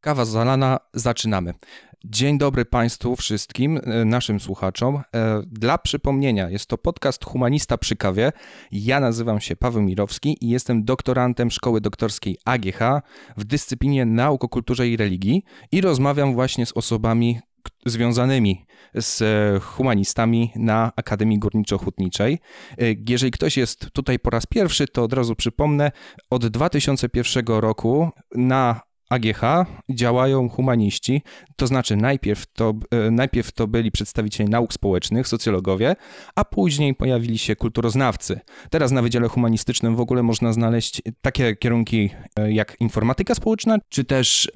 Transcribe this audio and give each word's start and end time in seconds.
Kawa 0.00 0.24
zalana, 0.24 0.80
zaczynamy. 0.94 1.54
Dzień 2.04 2.38
dobry 2.38 2.64
Państwu 2.64 3.16
wszystkim, 3.16 3.80
e, 3.84 4.04
naszym 4.04 4.40
słuchaczom. 4.40 4.96
E, 4.96 5.42
dla 5.46 5.78
przypomnienia, 5.78 6.50
jest 6.50 6.66
to 6.66 6.78
podcast 6.78 7.24
Humanista 7.24 7.78
przy 7.78 7.96
kawie. 7.96 8.32
Ja 8.72 9.00
nazywam 9.00 9.40
się 9.40 9.56
Paweł 9.56 9.82
Mirowski 9.82 10.36
i 10.40 10.48
jestem 10.48 10.84
doktorantem 10.84 11.50
Szkoły 11.50 11.80
Doktorskiej 11.80 12.38
AGH 12.44 12.78
w 13.36 13.44
dyscyplinie 13.44 14.06
Nauk 14.06 14.44
o 14.44 14.48
Kulturze 14.48 14.88
i 14.88 14.96
Religii 14.96 15.42
i 15.72 15.80
rozmawiam 15.80 16.34
właśnie 16.34 16.66
z 16.66 16.72
osobami 16.72 17.40
związanymi 17.86 18.66
z 18.94 19.22
e, 19.22 19.60
humanistami 19.60 20.52
na 20.56 20.92
Akademii 20.96 21.40
Górniczo-Hutniczej. 21.40 22.38
Jeżeli 23.08 23.32
ktoś 23.32 23.56
jest 23.56 23.90
tutaj 23.92 24.18
po 24.18 24.30
raz 24.30 24.46
pierwszy, 24.46 24.86
to 24.86 25.02
od 25.02 25.12
razu 25.12 25.34
przypomnę, 25.34 25.92
od 26.30 26.46
2001 26.46 27.46
roku 27.46 28.10
na 28.34 28.87
AGH 29.08 29.40
działają 29.90 30.48
humaniści, 30.48 31.22
to 31.56 31.66
znaczy 31.66 31.96
najpierw 31.96 32.46
to, 32.52 32.74
e, 32.90 33.10
najpierw 33.10 33.52
to 33.52 33.66
byli 33.66 33.90
przedstawiciele 33.90 34.50
nauk 34.50 34.72
społecznych, 34.72 35.28
socjologowie, 35.28 35.96
a 36.36 36.44
później 36.44 36.94
pojawili 36.94 37.38
się 37.38 37.56
kulturoznawcy. 37.56 38.40
Teraz 38.70 38.92
na 38.92 39.02
Wydziale 39.02 39.28
Humanistycznym 39.28 39.96
w 39.96 40.00
ogóle 40.00 40.22
można 40.22 40.52
znaleźć 40.52 41.02
takie 41.20 41.56
kierunki 41.56 42.10
e, 42.36 42.52
jak 42.52 42.76
informatyka 42.80 43.34
społeczna, 43.34 43.78
czy 43.88 44.04
też 44.04 44.50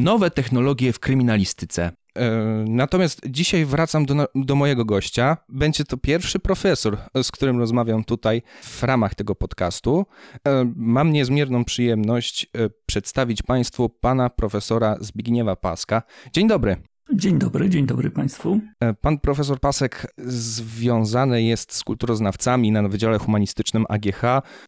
nowe 0.00 0.30
technologie 0.30 0.92
w 0.92 1.00
kryminalistyce. 1.00 1.92
E, 2.18 2.30
natomiast 2.68 3.20
dzisiaj 3.26 3.64
wracam 3.64 4.06
do, 4.06 4.28
do, 4.34 4.54
mojego 4.54 4.84
gościa. 4.84 5.36
Będzie 5.48 5.84
to 5.84 5.96
pierwszy 5.96 6.38
profesor, 6.38 6.98
z 7.22 7.30
którym 7.30 7.58
rozmawiam 7.58 8.04
tutaj 8.04 8.42
w 8.62 8.82
ramach 8.82 9.14
tego 9.14 9.34
podcastu. 9.34 10.06
E, 10.48 10.72
mam 10.76 11.12
niezmierną 11.12 11.64
przyjemność 11.64 12.44
e, 12.44 12.70
przedstawić 12.86 13.42
Państwu 13.42 13.88
pana 13.88 14.30
profesora 14.30 14.96
Zbigniewa 15.00 15.56
Paska. 15.56 16.02
Dzień 16.32 16.48
dobry. 16.48 16.89
Dzień 17.14 17.38
dobry, 17.38 17.70
dzień 17.70 17.86
dobry 17.86 18.10
Państwu. 18.10 18.60
Pan 19.00 19.18
profesor 19.18 19.60
Pasek 19.60 20.14
związany 20.18 21.42
jest 21.42 21.74
z 21.74 21.84
kulturoznawcami 21.84 22.72
na 22.72 22.88
Wydziale 22.88 23.18
Humanistycznym 23.18 23.84
AGH. 23.88 24.22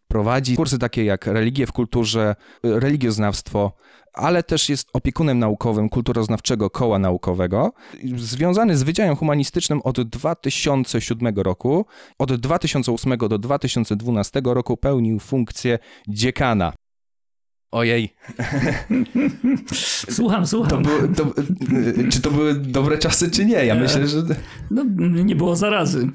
Prowadzi 0.08 0.56
kursy 0.56 0.78
takie 0.78 1.04
jak 1.04 1.26
religie 1.26 1.66
w 1.66 1.72
kulturze, 1.72 2.34
religioznawstwo, 2.62 3.72
ale 4.12 4.42
też 4.42 4.68
jest 4.68 4.88
opiekunem 4.92 5.38
naukowym 5.38 5.88
kulturoznawczego 5.88 6.70
koła 6.70 6.98
naukowego, 6.98 7.72
związany 8.16 8.76
z 8.76 8.82
Wydziałem 8.82 9.16
Humanistycznym 9.16 9.80
od 9.84 10.00
2007 10.02 11.34
roku. 11.36 11.86
Od 12.18 12.34
2008 12.34 13.18
do 13.18 13.38
2012 13.38 14.42
roku 14.44 14.76
pełnił 14.76 15.18
funkcję 15.18 15.78
dziekana 16.08 16.72
Ojej. 17.72 18.14
Słucham, 20.10 20.46
słucham. 20.46 20.84
To 20.84 20.90
to, 21.24 21.42
czy 22.10 22.22
to 22.22 22.30
były 22.30 22.54
dobre 22.54 22.98
czasy, 22.98 23.30
czy 23.30 23.44
nie? 23.44 23.66
Ja 23.66 23.74
myślę, 23.74 24.08
że... 24.08 24.22
No, 24.70 24.84
nie 25.24 25.36
było 25.36 25.56
zarazy. 25.56 26.08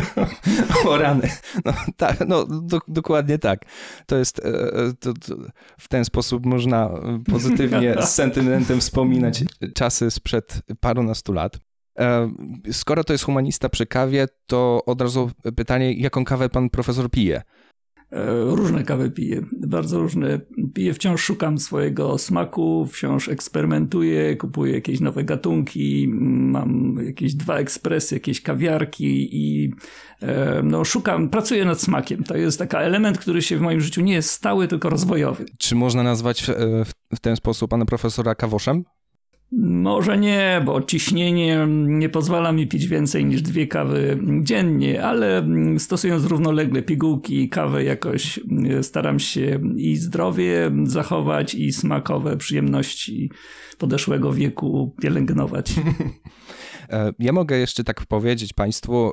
o 0.88 0.96
rany. 0.98 1.30
No, 1.64 1.72
tak, 1.96 2.28
no 2.28 2.46
do, 2.46 2.78
dokładnie 2.88 3.38
tak. 3.38 3.60
To 4.06 4.16
jest, 4.16 4.38
e, 4.38 4.42
e, 4.44 4.92
to, 5.00 5.12
to 5.12 5.36
w 5.78 5.88
ten 5.88 6.04
sposób 6.04 6.46
można 6.46 6.90
pozytywnie, 7.30 7.96
z 8.02 8.14
sentymentem 8.14 8.80
wspominać 8.80 9.44
czasy 9.74 10.10
sprzed 10.10 10.62
parunastu 10.80 11.32
lat. 11.32 11.58
E, 11.98 12.30
skoro 12.72 13.04
to 13.04 13.12
jest 13.12 13.24
humanista 13.24 13.68
przy 13.68 13.86
kawie, 13.86 14.26
to 14.46 14.82
od 14.86 15.00
razu 15.00 15.30
pytanie, 15.56 15.92
jaką 15.92 16.24
kawę 16.24 16.48
pan 16.48 16.70
profesor 16.70 17.10
pije? 17.10 17.42
E, 18.12 18.44
różne 18.44 18.84
kawy 18.84 19.10
piję, 19.10 19.42
bardzo 19.52 19.98
różne. 20.00 20.40
Piję, 20.74 20.94
wciąż 20.94 21.22
szukam 21.22 21.58
swojego 21.58 22.18
smaku, 22.18 22.86
wciąż 22.92 23.28
eksperymentuję, 23.28 24.36
kupuję 24.36 24.72
jakieś 24.72 25.00
nowe 25.00 25.24
gatunki, 25.24 26.08
mam 26.10 26.98
jakieś 27.06 27.34
dwa 27.34 27.58
ekspresy, 27.58 28.14
jakieś 28.14 28.42
kawiarki 28.42 29.28
i 29.32 29.72
e, 30.22 30.62
no, 30.62 30.84
szukam, 30.84 31.28
pracuję 31.28 31.64
nad 31.64 31.80
smakiem. 31.80 32.24
To 32.24 32.36
jest 32.36 32.58
taki 32.58 32.76
element, 32.76 33.18
który 33.18 33.42
się 33.42 33.56
w 33.56 33.60
moim 33.60 33.80
życiu 33.80 34.00
nie 34.00 34.14
jest 34.14 34.30
stały, 34.30 34.68
tylko 34.68 34.90
rozwojowy. 34.90 35.44
Czy 35.58 35.74
można 35.74 36.02
nazwać 36.02 36.50
e, 36.50 36.54
w 37.14 37.20
ten 37.20 37.36
sposób 37.36 37.70
pana 37.70 37.84
profesora 37.84 38.34
kawoszem? 38.34 38.84
Może 39.52 40.18
nie, 40.18 40.62
bo 40.64 40.82
ciśnienie 40.82 41.66
nie 41.86 42.08
pozwala 42.08 42.52
mi 42.52 42.66
pić 42.66 42.86
więcej 42.86 43.24
niż 43.24 43.42
dwie 43.42 43.66
kawy 43.66 44.18
dziennie, 44.42 45.04
ale 45.04 45.48
stosując 45.78 46.24
równolegle 46.24 46.82
pigułki 46.82 47.42
i 47.42 47.48
kawę 47.48 47.84
jakoś 47.84 48.40
staram 48.82 49.18
się 49.18 49.60
i 49.76 49.96
zdrowie 49.96 50.70
zachować 50.84 51.54
i 51.54 51.72
smakowe 51.72 52.36
przyjemności 52.36 53.30
podeszłego 53.78 54.32
wieku 54.32 54.94
pielęgnować. 55.02 55.74
E, 56.92 57.12
ja 57.18 57.32
mogę 57.32 57.58
jeszcze 57.58 57.84
tak 57.84 58.06
powiedzieć 58.06 58.52
Państwu, 58.52 59.12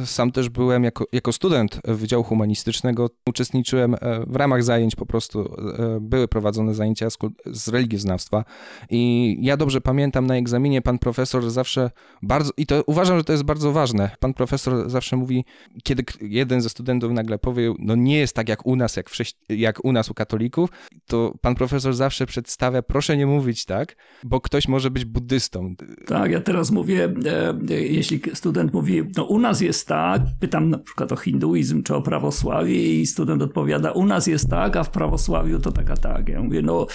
e, 0.00 0.06
sam 0.06 0.32
też 0.32 0.48
byłem 0.48 0.84
jako, 0.84 1.04
jako 1.12 1.32
student 1.32 1.80
Wydziału 1.84 2.24
Humanistycznego, 2.24 3.10
uczestniczyłem 3.26 3.94
e, 3.94 3.98
w 4.26 4.36
ramach 4.36 4.62
zajęć, 4.64 4.96
po 4.96 5.06
prostu 5.06 5.56
były 6.00 6.28
prowadzone 6.28 6.74
zajęcia 6.74 7.10
z, 7.10 7.18
z 7.46 7.68
religioznawstwa 7.68 8.44
i 8.90 9.36
ja 9.40 9.56
dobrze 9.56 9.80
pamiętam 9.80 10.26
na 10.26 10.36
egzaminie 10.36 10.82
pan 10.82 10.98
profesor 10.98 11.50
zawsze 11.50 11.90
bardzo, 12.22 12.52
i 12.56 12.66
to 12.66 12.82
uważam, 12.86 13.18
że 13.18 13.24
to 13.24 13.32
jest 13.32 13.44
bardzo 13.44 13.72
ważne, 13.72 14.10
pan 14.20 14.34
profesor 14.34 14.90
zawsze 14.90 15.16
mówi, 15.16 15.44
kiedy 15.84 16.04
jeden 16.20 16.60
ze 16.60 16.68
studentów 16.68 17.12
nagle 17.12 17.38
powie, 17.38 17.74
no 17.78 17.94
nie 17.94 18.18
jest 18.18 18.36
tak 18.36 18.48
jak 18.48 18.66
u 18.66 18.76
nas, 18.76 18.96
jak, 18.96 19.10
jak 19.48 19.84
u 19.84 19.92
nas 19.92 20.10
u 20.10 20.14
katolików, 20.14 20.70
to 21.06 21.34
pan 21.40 21.54
profesor 21.54 21.94
zawsze 21.94 22.26
przedstawia, 22.26 22.82
proszę 22.82 23.16
nie 23.16 23.26
mówić 23.26 23.64
tak, 23.64 23.96
bo 24.24 24.40
ktoś 24.40 24.68
może 24.68 24.90
być 24.90 25.04
buddystą. 25.04 25.74
Tak, 26.06 26.30
ja 26.30 26.40
teraz 26.40 26.70
mówię 26.70 27.01
E, 27.04 27.74
jeśli 27.74 28.20
student 28.34 28.72
mówi, 28.72 29.02
no 29.16 29.24
u 29.24 29.38
nas 29.38 29.60
jest 29.60 29.88
tak, 29.88 30.22
pytam 30.40 30.70
na 30.70 30.78
przykład 30.78 31.12
o 31.12 31.16
hinduizm 31.16 31.82
czy 31.82 31.94
o 31.94 32.02
prawosławie 32.02 33.00
i 33.00 33.06
student 33.06 33.42
odpowiada, 33.42 33.92
u 33.92 34.06
nas 34.06 34.26
jest 34.26 34.50
tak, 34.50 34.76
a 34.76 34.84
w 34.84 34.90
prawosławiu 34.90 35.58
to 35.58 35.72
tak, 35.72 35.90
a 35.90 35.96
tak. 35.96 36.28
Ja 36.28 36.42
mówię, 36.42 36.62
no 36.62 36.86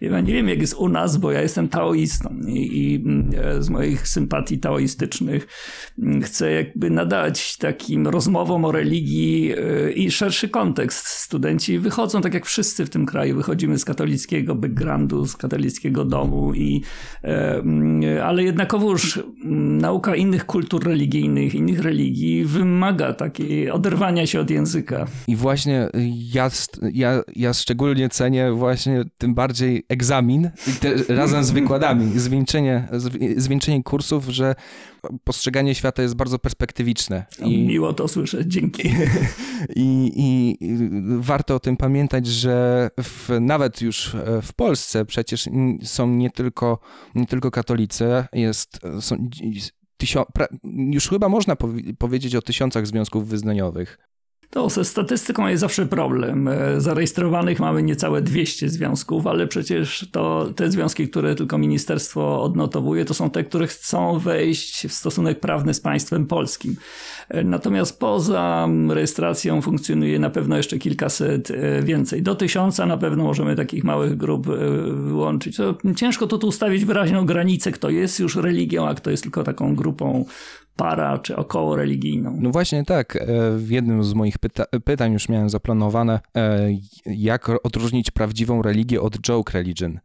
ja 0.00 0.20
nie 0.20 0.32
wiem 0.32 0.48
jak 0.48 0.60
jest 0.60 0.74
u 0.74 0.88
nas, 0.88 1.16
bo 1.16 1.32
ja 1.32 1.42
jestem 1.42 1.68
taoistą 1.68 2.40
i, 2.46 2.78
i 2.78 3.04
e, 3.36 3.62
z 3.62 3.68
moich 3.68 4.08
sympatii 4.08 4.58
taoistycznych 4.58 5.46
chcę 6.22 6.52
jakby 6.52 6.90
nadać 6.90 7.56
takim 7.56 8.06
rozmowom 8.06 8.64
o 8.64 8.72
religii 8.72 9.52
e, 9.52 9.92
i 9.92 10.10
szerszy 10.10 10.48
kontekst. 10.48 11.06
Studenci 11.06 11.78
wychodzą 11.78 12.20
tak 12.20 12.34
jak 12.34 12.46
wszyscy 12.46 12.86
w 12.86 12.90
tym 12.90 13.06
kraju, 13.06 13.36
wychodzimy 13.36 13.78
z 13.78 13.84
katolickiego 13.84 14.54
backgroundu, 14.54 15.26
z 15.26 15.36
katolickiego 15.36 16.04
domu 16.04 16.54
i 16.54 16.82
ale 18.24 18.44
jednakowoż 18.44 19.20
nauka 19.56 20.16
innych 20.16 20.46
kultur 20.46 20.84
religijnych, 20.84 21.54
innych 21.54 21.80
religii 21.80 22.44
wymaga 22.44 23.12
takiej 23.12 23.70
oderwania 23.70 24.26
się 24.26 24.40
od 24.40 24.50
języka. 24.50 25.06
I 25.28 25.36
właśnie 25.36 25.88
ja, 26.32 26.50
ja, 26.92 27.22
ja 27.36 27.54
szczególnie 27.54 28.08
cenię 28.08 28.52
właśnie 28.52 29.04
tym 29.18 29.34
bardziej 29.34 29.84
egzamin 29.88 30.50
te, 30.80 31.14
razem 31.14 31.44
z 31.44 31.50
wykładami, 31.50 32.18
zwieńczenie, 32.18 32.88
zwieńczenie 33.36 33.82
kursów, 33.82 34.24
że 34.28 34.54
postrzeganie 35.24 35.74
świata 35.74 36.02
jest 36.02 36.14
bardzo 36.14 36.38
perspektywiczne. 36.38 37.26
I, 37.38 37.66
Miło 37.66 37.92
to 37.92 38.08
słyszeć, 38.08 38.46
dzięki. 38.46 38.88
I, 39.76 40.12
i, 40.16 40.56
i 40.64 40.78
warto 41.18 41.54
o 41.54 41.60
tym 41.60 41.76
pamiętać, 41.76 42.26
że 42.26 42.88
w, 43.02 43.30
nawet 43.40 43.82
już 43.82 44.16
w 44.42 44.52
Polsce 44.52 45.04
przecież 45.04 45.48
są 45.82 46.08
nie 46.08 46.30
tylko, 46.30 46.78
nie 47.14 47.26
tylko 47.26 47.50
katolicy, 47.50 48.24
jest, 48.32 48.80
są, 49.00 49.28
tysio, 49.96 50.26
pra, 50.34 50.46
już 50.90 51.08
chyba 51.08 51.28
można 51.28 51.56
powiedzieć 51.98 52.34
o 52.34 52.42
tysiącach 52.42 52.86
związków 52.86 53.28
wyznaniowych. 53.28 53.98
To 54.50 54.70
ze 54.70 54.84
statystyką 54.84 55.48
jest 55.48 55.60
zawsze 55.60 55.86
problem. 55.86 56.48
E, 56.48 56.80
zarejestrowanych 56.80 57.60
mamy 57.60 57.82
niecałe 57.82 58.22
200 58.22 58.68
związków, 58.68 59.26
ale 59.26 59.46
przecież 59.46 60.08
to 60.12 60.48
te 60.56 60.70
związki, 60.70 61.08
które 61.08 61.34
tylko 61.34 61.58
ministerstwo 61.58 62.42
odnotowuje, 62.42 63.04
to 63.04 63.14
są 63.14 63.30
te, 63.30 63.44
które 63.44 63.66
chcą 63.66 64.18
wejść 64.18 64.86
w 64.86 64.92
stosunek 64.92 65.40
prawny 65.40 65.74
z 65.74 65.80
państwem 65.80 66.26
polskim. 66.26 66.76
E, 67.28 67.44
natomiast 67.44 68.00
poza 68.00 68.68
rejestracją 68.88 69.62
funkcjonuje 69.62 70.18
na 70.18 70.30
pewno 70.30 70.56
jeszcze 70.56 70.78
kilkaset 70.78 71.50
e, 71.50 71.82
więcej. 71.82 72.22
Do 72.22 72.34
tysiąca 72.34 72.86
na 72.86 72.96
pewno 72.96 73.24
możemy 73.24 73.56
takich 73.56 73.84
małych 73.84 74.16
grup 74.16 74.46
wyłączyć. 74.86 75.56
Ciężko 75.96 76.26
to 76.26 76.38
tu 76.38 76.46
ustawić 76.46 76.84
wyraźną 76.84 77.26
granicę, 77.26 77.72
kto 77.72 77.90
jest 77.90 78.20
już 78.20 78.36
religią, 78.36 78.88
a 78.88 78.94
kto 78.94 79.10
jest 79.10 79.22
tylko 79.22 79.44
taką 79.44 79.74
grupą 79.74 80.24
para 80.76 81.18
czy 81.18 81.36
około 81.36 81.76
religijną. 81.76 82.38
No 82.40 82.50
właśnie 82.50 82.84
tak. 82.84 83.16
E, 83.16 83.26
w 83.56 83.70
jednym 83.70 84.04
z 84.04 84.14
moich 84.14 84.38
pyta 84.38 84.64
pytań 84.84 85.12
już 85.12 85.28
miałem 85.28 85.50
zaplanowane, 85.50 86.20
e, 86.36 86.68
jak 87.06 87.66
odróżnić 87.66 88.10
prawdziwą 88.10 88.62
religię 88.62 89.00
od 89.00 89.18
joke 89.18 89.52
religion. 89.52 89.98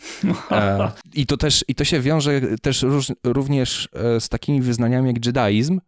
E, 0.52 0.92
I 1.14 1.26
to 1.26 1.38
też, 1.38 1.66
i 1.68 1.76
to 1.76 1.84
się 1.84 2.00
wiąże 2.00 2.42
też 2.62 2.86
również 3.24 3.90
z 4.20 4.30
takimi 4.30 4.62
wyznaniami 4.62 5.08
jak 5.08 5.26
judaizm, 5.26 5.80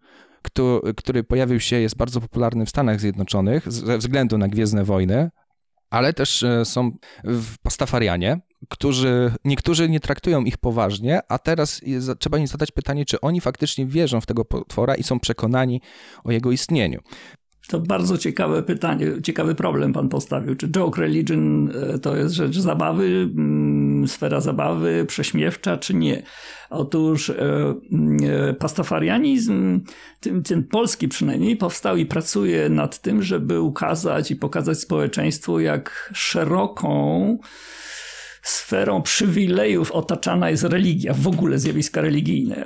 który 0.98 1.24
pojawił 1.24 1.60
się, 1.60 1.76
jest 1.76 1.98
bardzo 1.98 2.22
popularny 2.22 2.66
w 2.66 2.70
Stanach 2.70 3.00
Zjednoczonych 3.00 3.72
ze 3.72 3.98
względu 3.98 4.38
na 4.38 4.48
Gwiezdne 4.48 4.84
Wojny, 4.84 5.30
ale 5.90 6.14
też 6.14 6.46
są 6.64 6.92
pastafarianie, 7.64 8.42
którzy, 8.70 9.32
niektórzy 9.46 9.90
nie 9.90 10.00
traktują 10.00 10.44
ich 10.44 10.58
poważnie, 10.58 11.20
a 11.30 11.40
teraz 11.40 11.82
trzeba 12.20 12.38
im 12.38 12.48
zadać 12.48 12.72
pytanie, 12.72 13.06
czy 13.06 13.22
oni 13.22 13.42
faktycznie 13.42 13.86
wierzą 13.86 14.22
w 14.22 14.26
tego 14.26 14.46
potwora 14.46 14.96
i 14.96 15.04
są 15.04 15.20
przekonani 15.20 15.82
o 16.24 16.32
jego 16.32 16.52
istnieniu. 16.52 17.00
To 17.68 17.80
bardzo 17.80 18.18
ciekawe 18.18 18.64
pytanie, 18.64 19.08
ciekawy 19.24 19.56
problem 19.56 19.94
pan 19.94 20.10
postawił. 20.10 20.56
Czy 20.56 20.68
joke 20.68 21.02
religion 21.02 21.72
e, 21.76 22.00
to 22.00 22.16
jest 22.16 22.36
rzecz 22.36 22.58
zabawy, 22.58 23.30
mm, 23.36 24.08
sfera 24.08 24.42
zabawy, 24.42 25.06
prześmiewcza, 25.08 25.78
czy 25.78 25.94
nie? 25.94 26.24
Otóż 26.70 27.30
e, 27.30 27.36
e, 28.24 28.54
pastafarianizm, 28.54 29.82
ten, 30.20 30.44
ten 30.44 30.64
polski 30.64 31.08
przynajmniej, 31.08 31.58
powstał 31.58 31.98
i 31.98 32.06
pracuje 32.06 32.70
nad 32.70 33.02
tym, 33.02 33.24
żeby 33.24 33.62
ukazać 33.62 34.32
i 34.32 34.36
pokazać 34.36 34.80
społeczeństwu, 34.80 35.60
jak 35.60 36.14
szeroką 36.14 37.38
sferą 38.44 39.02
przywilejów 39.02 39.92
otaczana 39.92 40.50
jest 40.50 40.64
religia, 40.64 41.14
w 41.14 41.28
ogóle 41.28 41.60
zjawiska 41.60 42.02
religijne. 42.02 42.66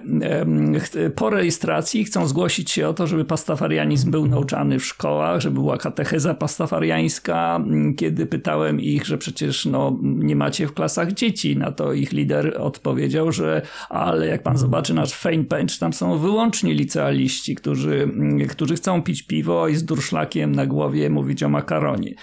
Po 1.16 1.30
rejestracji 1.30 2.06
chcą 2.06 2.28
zgłosić 2.28 2.72
się 2.72 2.88
o 2.88 2.94
to, 2.94 3.08
żeby 3.08 3.26
pastafarianizm 3.26 4.12
był 4.12 4.28
nauczany 4.28 4.80
w 4.80 4.86
szkołach, 4.86 5.42
żeby 5.42 5.54
była 5.54 5.78
katecheza 5.78 6.34
pastafariańska. 6.34 7.64
Kiedy 7.98 8.26
pytałem 8.26 8.82
ich, 8.82 9.06
że 9.06 9.18
przecież 9.18 9.66
no, 9.66 10.00
nie 10.02 10.36
macie 10.36 10.68
w 10.68 10.74
klasach 10.74 11.12
dzieci, 11.12 11.58
na 11.58 11.72
to 11.72 11.94
ich 11.94 12.12
lider 12.12 12.58
odpowiedział, 12.62 13.32
że 13.32 13.62
ale 13.90 14.28
jak 14.28 14.44
pan 14.44 14.58
zobaczy 14.58 14.94
nasz 14.94 15.28
bench, 15.50 15.80
tam 15.80 15.94
są 15.94 16.18
wyłącznie 16.18 16.74
licealiści, 16.74 17.56
którzy, 17.56 18.12
którzy 18.50 18.76
chcą 18.76 19.02
pić 19.02 19.24
piwo 19.24 19.68
i 19.68 19.76
z 19.76 19.86
durszlakiem 19.86 20.56
na 20.56 20.66
głowie 20.66 21.10
mówić 21.10 21.44
o 21.44 21.50
makaronie. 21.50 22.16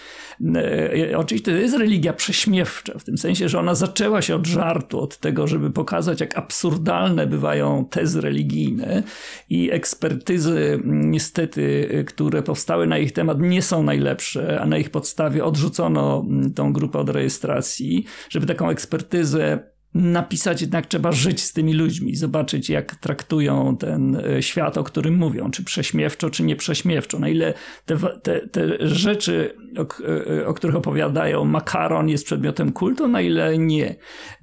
E, 0.54 1.18
oczywiście 1.18 1.52
to 1.52 1.58
jest 1.58 1.76
religia 1.76 2.12
prześmiewcza, 2.12 2.98
w 2.98 3.04
tym 3.04 3.18
sensie, 3.18 3.43
że 3.48 3.58
ona 3.58 3.74
zaczęła 3.74 4.22
się 4.22 4.34
od 4.34 4.46
żartu, 4.46 5.00
od 5.00 5.18
tego, 5.18 5.46
żeby 5.46 5.70
pokazać, 5.70 6.20
jak 6.20 6.38
absurdalne 6.38 7.26
bywają 7.26 7.84
tezy 7.90 8.20
religijne 8.20 9.02
i 9.50 9.70
ekspertyzy, 9.70 10.80
niestety, 10.84 11.88
które 12.06 12.42
powstały 12.42 12.86
na 12.86 12.98
ich 12.98 13.12
temat, 13.12 13.40
nie 13.40 13.62
są 13.62 13.82
najlepsze, 13.82 14.60
a 14.60 14.66
na 14.66 14.78
ich 14.78 14.90
podstawie 14.90 15.44
odrzucono 15.44 16.24
tą 16.54 16.72
grupę 16.72 16.98
od 16.98 17.08
rejestracji. 17.08 18.04
Żeby 18.28 18.46
taką 18.46 18.68
ekspertyzę 18.68 19.73
napisać, 19.94 20.60
jednak 20.60 20.86
trzeba 20.86 21.12
żyć 21.12 21.42
z 21.42 21.52
tymi 21.52 21.74
ludźmi, 21.74 22.16
zobaczyć, 22.16 22.70
jak 22.70 22.94
traktują 22.96 23.76
ten 23.76 24.16
e, 24.16 24.42
świat, 24.42 24.78
o 24.78 24.84
którym 24.84 25.14
mówią, 25.16 25.50
czy 25.50 25.64
prześmiewczo, 25.64 26.30
czy 26.30 26.42
nie 26.42 26.56
prześmiewczo. 26.56 27.18
Na 27.18 27.28
ile 27.28 27.54
te, 27.86 27.96
te, 28.22 28.48
te 28.48 28.86
rzeczy, 28.86 29.56
o, 29.76 29.86
e, 30.40 30.46
o, 30.46 30.54
których 30.54 30.76
opowiadają, 30.76 31.44
makaron 31.44 32.08
jest 32.08 32.26
przedmiotem 32.26 32.72
kultu, 32.72 33.08
na 33.08 33.20
ile 33.20 33.58
nie. 33.58 33.94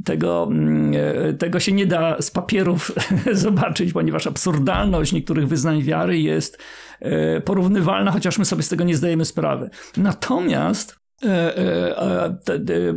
Tego, 0.06 0.48
mm, 0.51 0.94
e, 1.30 1.33
tego 1.33 1.59
się 1.59 1.71
nie 1.71 1.86
da 1.86 2.21
z 2.21 2.31
papierów 2.31 2.92
zobaczyć, 3.31 3.94
ponieważ 3.94 4.27
absurdalność 4.27 5.12
niektórych 5.12 5.48
wyznań 5.48 5.83
wiary 5.83 6.19
jest 6.19 6.57
porównywalna, 7.45 8.12
chociaż 8.12 8.38
my 8.38 8.45
sobie 8.45 8.63
z 8.63 8.69
tego 8.69 8.83
nie 8.83 8.95
zdajemy 8.95 9.25
sprawy. 9.25 9.69
Natomiast 9.98 11.00
E, 11.00 11.00
e, 11.00 11.00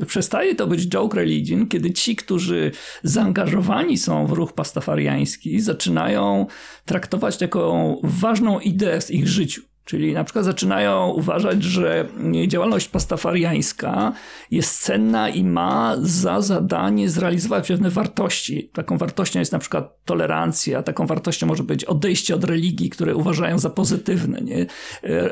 przestaje 0.06 0.55
to 0.55 0.67
być 0.67 0.88
joke 0.88 1.17
religion, 1.17 1.69
kiedy 1.69 1.91
ci, 1.91 2.17
którzy 2.17 2.71
zaangażowani 3.03 3.99
są 3.99 4.26
w 4.26 4.32
ruch 4.32 4.53
pastafariański, 4.53 5.61
zaczynają 5.61 6.47
traktować 6.85 7.37
taką 7.37 7.97
ważną 8.03 8.61
ideę 8.61 9.00
w 9.00 9.11
ich 9.11 9.29
życiu. 9.29 9.74
Czyli 9.85 10.13
na 10.13 10.25
przykład 10.25 10.45
zaczynają 10.45 11.09
uważać, 11.09 11.63
że 11.63 12.09
działalność 12.47 12.89
pastafariańska 12.89 14.13
jest 14.51 14.83
cenna 14.83 15.29
i 15.29 15.45
ma 15.45 15.97
za 16.01 16.41
zadanie 16.41 17.11
zrealizować 17.11 17.69
pewne 17.69 17.91
wartości. 17.91 18.71
Taką 18.73 18.99
wartością 18.99 19.39
jest 19.39 19.53
na 19.53 19.59
przykład 19.59 20.05
tolerancja, 20.05 20.83
taką 20.83 21.07
wartością 21.07 21.47
może 21.47 21.63
być 21.63 21.85
odejście 21.85 22.35
od 22.35 22.45
religii, 22.45 22.91
które 22.91 23.17
uważają 23.17 23.59
za 23.59 23.71
pozytywne. 23.71 24.41
Nie? 24.41 24.67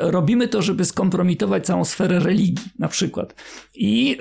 Robimy 0.00 0.48
to, 0.48 0.62
żeby 0.62 0.84
skompromitować 0.84 1.66
całą 1.66 1.84
sferę 1.84 2.18
religii, 2.18 2.64
na 2.78 2.88
przykład. 2.88 3.34
I 3.74 4.18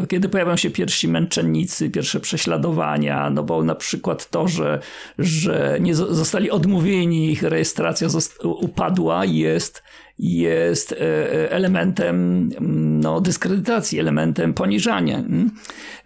e, 0.00 0.06
kiedy 0.06 0.28
pojawią 0.28 0.56
się 0.56 0.70
pierwsi 0.70 1.08
męczennicy, 1.08 1.90
pierwsze 1.90 2.20
prześladowania, 2.20 3.30
no 3.30 3.42
bo 3.42 3.64
na 3.64 3.74
przykład 3.74 4.30
to, 4.30 4.48
że, 4.48 4.80
że 5.18 5.78
nie 5.80 5.94
zostali 5.94 6.50
odmówieni, 6.50 7.30
ich 7.32 7.42
rejestracja 7.42 8.08
upadła, 8.44 9.24
jest, 9.28 9.82
jest 10.18 10.92
e, 10.92 10.96
e, 11.00 11.50
elementem 11.50 12.16
mm, 12.58 13.00
no, 13.00 13.20
dyskredytacji, 13.20 13.98
elementem 13.98 14.54
poniżania. 14.54 15.18
Mm. 15.18 15.50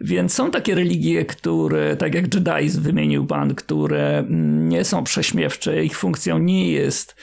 Więc 0.01 0.35
są 0.35 0.51
takie 0.51 0.75
religie, 0.75 1.25
które, 1.25 1.97
tak 1.97 2.15
jak 2.15 2.35
judaizm 2.35 2.83
wymienił 2.83 3.27
Pan, 3.27 3.55
które 3.55 4.19
mm, 4.19 4.69
nie 4.69 4.85
są 4.85 5.05
prześmiewcze, 5.05 5.85
ich 5.85 5.99
funkcją 5.99 6.39
nie 6.39 6.71
jest 6.73 7.17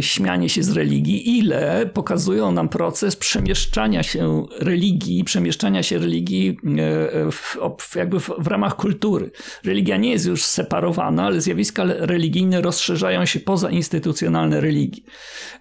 śmianie 0.00 0.48
się 0.48 0.62
z 0.62 0.70
religii, 0.70 1.38
ile 1.38 1.90
pokazują 1.94 2.52
nam 2.52 2.68
proces 2.68 3.16
przemieszczania 3.16 4.02
się 4.02 4.46
religii, 4.58 5.24
przemieszczania 5.24 5.82
się 5.82 5.98
religii 5.98 6.58
e, 6.78 7.30
w, 7.30 7.96
jakby 7.96 8.20
w, 8.20 8.30
w, 8.38 8.46
ramach 8.46 8.76
kultury. 8.76 9.30
Religia 9.64 9.96
nie 9.96 10.10
jest 10.10 10.26
już 10.26 10.44
separowana, 10.44 11.24
ale 11.24 11.40
zjawiska 11.40 11.84
religijne 11.86 12.60
rozszerzają 12.60 13.24
się 13.24 13.40
poza 13.40 13.70
instytucjonalne 13.70 14.60
religii. 14.60 15.04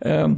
E, 0.02 0.36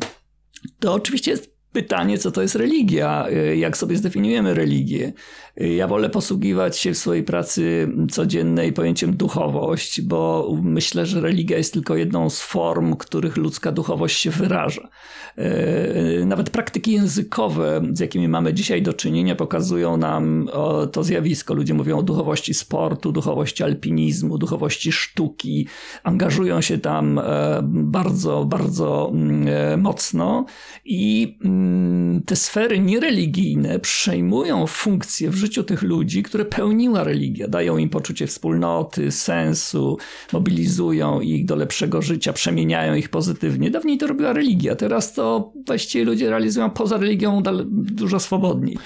to 0.80 0.94
oczywiście 0.94 1.32
jest 1.32 1.52
pytanie, 1.72 2.18
co 2.18 2.32
to 2.32 2.42
jest 2.42 2.56
religia, 2.56 3.28
e, 3.28 3.56
jak 3.58 3.78
sobie 3.78 3.98
zdefiniujemy 3.98 4.54
religię. 4.54 5.14
Ja 5.58 5.88
wolę 5.88 6.10
posługiwać 6.10 6.78
się 6.78 6.94
w 6.94 6.98
swojej 6.98 7.24
pracy 7.24 7.92
codziennej 8.12 8.74
pojęciem 8.74 9.16
duchowość, 9.18 10.02
bo 10.02 10.50
myślę, 10.64 11.06
że 11.06 11.22
religia 11.22 11.58
jest 11.58 11.74
tylko 11.74 11.96
jedną 11.96 12.30
z 12.30 12.42
form, 12.42 12.96
których 12.96 13.38
ludzka 13.38 13.72
duchowość 13.72 14.20
się 14.20 14.30
wyraża. 14.30 14.90
E, 15.38 16.26
nawet 16.26 16.50
praktyki 16.50 16.92
językowe, 16.94 17.82
z 17.92 18.00
jakimi 18.00 18.28
mamy 18.28 18.54
dzisiaj 18.54 18.82
do 18.82 18.94
czynienia, 18.94 19.36
pokazują 19.36 19.98
nam 19.98 20.50
to 20.92 21.04
zjawisko. 21.04 21.54
Ludzie 21.54 21.74
mówią 21.74 21.98
o 21.98 22.04
duchowości 22.04 22.54
sportu, 22.54 23.12
duchowości 23.12 23.64
alpinizmu, 23.64 24.38
duchowości 24.38 24.92
sztuki, 24.92 25.68
angażują 26.04 26.62
się 26.62 26.78
tam 26.78 27.20
e, 27.20 27.24
bardzo, 27.64 28.46
bardzo 28.46 29.12
mm, 29.14 29.48
e, 29.48 29.78
mocno 29.78 30.46
i 30.86 31.38
mm, 31.46 32.22
te 32.26 32.36
sfery 32.36 32.80
niereligijne 32.80 33.80
przejmują 33.80 34.68
funkcje 34.68 35.30
w 35.30 35.41
życiu 35.42 35.64
tych 35.64 35.82
ludzi, 35.82 36.24
które 36.24 36.46
pełniła 36.46 37.04
religia. 37.04 37.48
Dają 37.48 37.78
im 37.78 37.90
poczucie 37.90 38.28
wspólnoty, 38.28 39.12
sensu, 39.12 39.98
mobilizują 40.34 41.22
ich 41.22 41.46
do 41.46 41.56
lepszego 41.56 42.02
życia, 42.02 42.34
przemieniają 42.34 42.96
ich 42.96 43.10
pozytywnie. 43.10 43.72
Dawniej 43.72 43.98
to 43.98 44.08
robiła 44.08 44.34
religia, 44.34 44.76
teraz 44.76 45.14
to 45.14 45.54
właściwie 45.68 46.06
ludzie 46.06 46.30
realizują 46.30 46.70
poza 46.70 46.98
religią 46.98 47.44
dużo 47.72 48.20
swobodniej. 48.20 48.78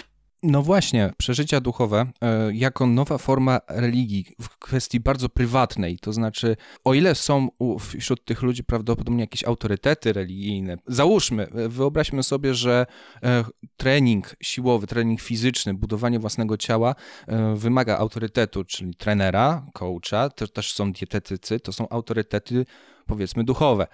No 0.47 0.61
właśnie, 0.61 1.13
przeżycia 1.17 1.61
duchowe 1.61 2.05
e, 2.21 2.53
jako 2.53 2.87
nowa 2.87 3.17
forma 3.17 3.59
religii 3.67 4.25
w 4.41 4.49
kwestii 4.59 4.99
bardzo 4.99 5.29
prywatnej, 5.29 5.99
to 5.99 6.13
znaczy, 6.13 6.55
o 6.83 6.93
ile 6.93 7.15
są 7.15 7.49
wśród 7.79 8.25
tych 8.25 8.41
ludzi 8.41 8.63
prawdopodobnie 8.63 9.21
jakieś 9.21 9.43
autorytety 9.43 10.13
religijne, 10.13 10.77
załóżmy, 10.87 11.47
e, 11.47 11.69
wyobraźmy 11.69 12.23
sobie, 12.23 12.53
że 12.53 12.85
e, 13.23 13.43
trening 13.77 14.35
siłowy, 14.41 14.87
trening 14.87 15.21
fizyczny, 15.21 15.73
budowanie 15.73 16.19
własnego 16.19 16.57
ciała 16.57 16.95
wymaga 17.55 17.97
autorytetu, 17.97 18.63
czyli 18.63 18.95
trenera, 18.95 19.65
coacha, 19.73 20.29
to 20.29 20.47
też 20.47 20.73
są 20.73 20.91
dietetycy, 20.91 21.59
to 21.59 21.73
są 21.73 21.89
autorytety 21.89 22.65
powiedzmy 23.05 23.43
duchowe. 23.43 23.87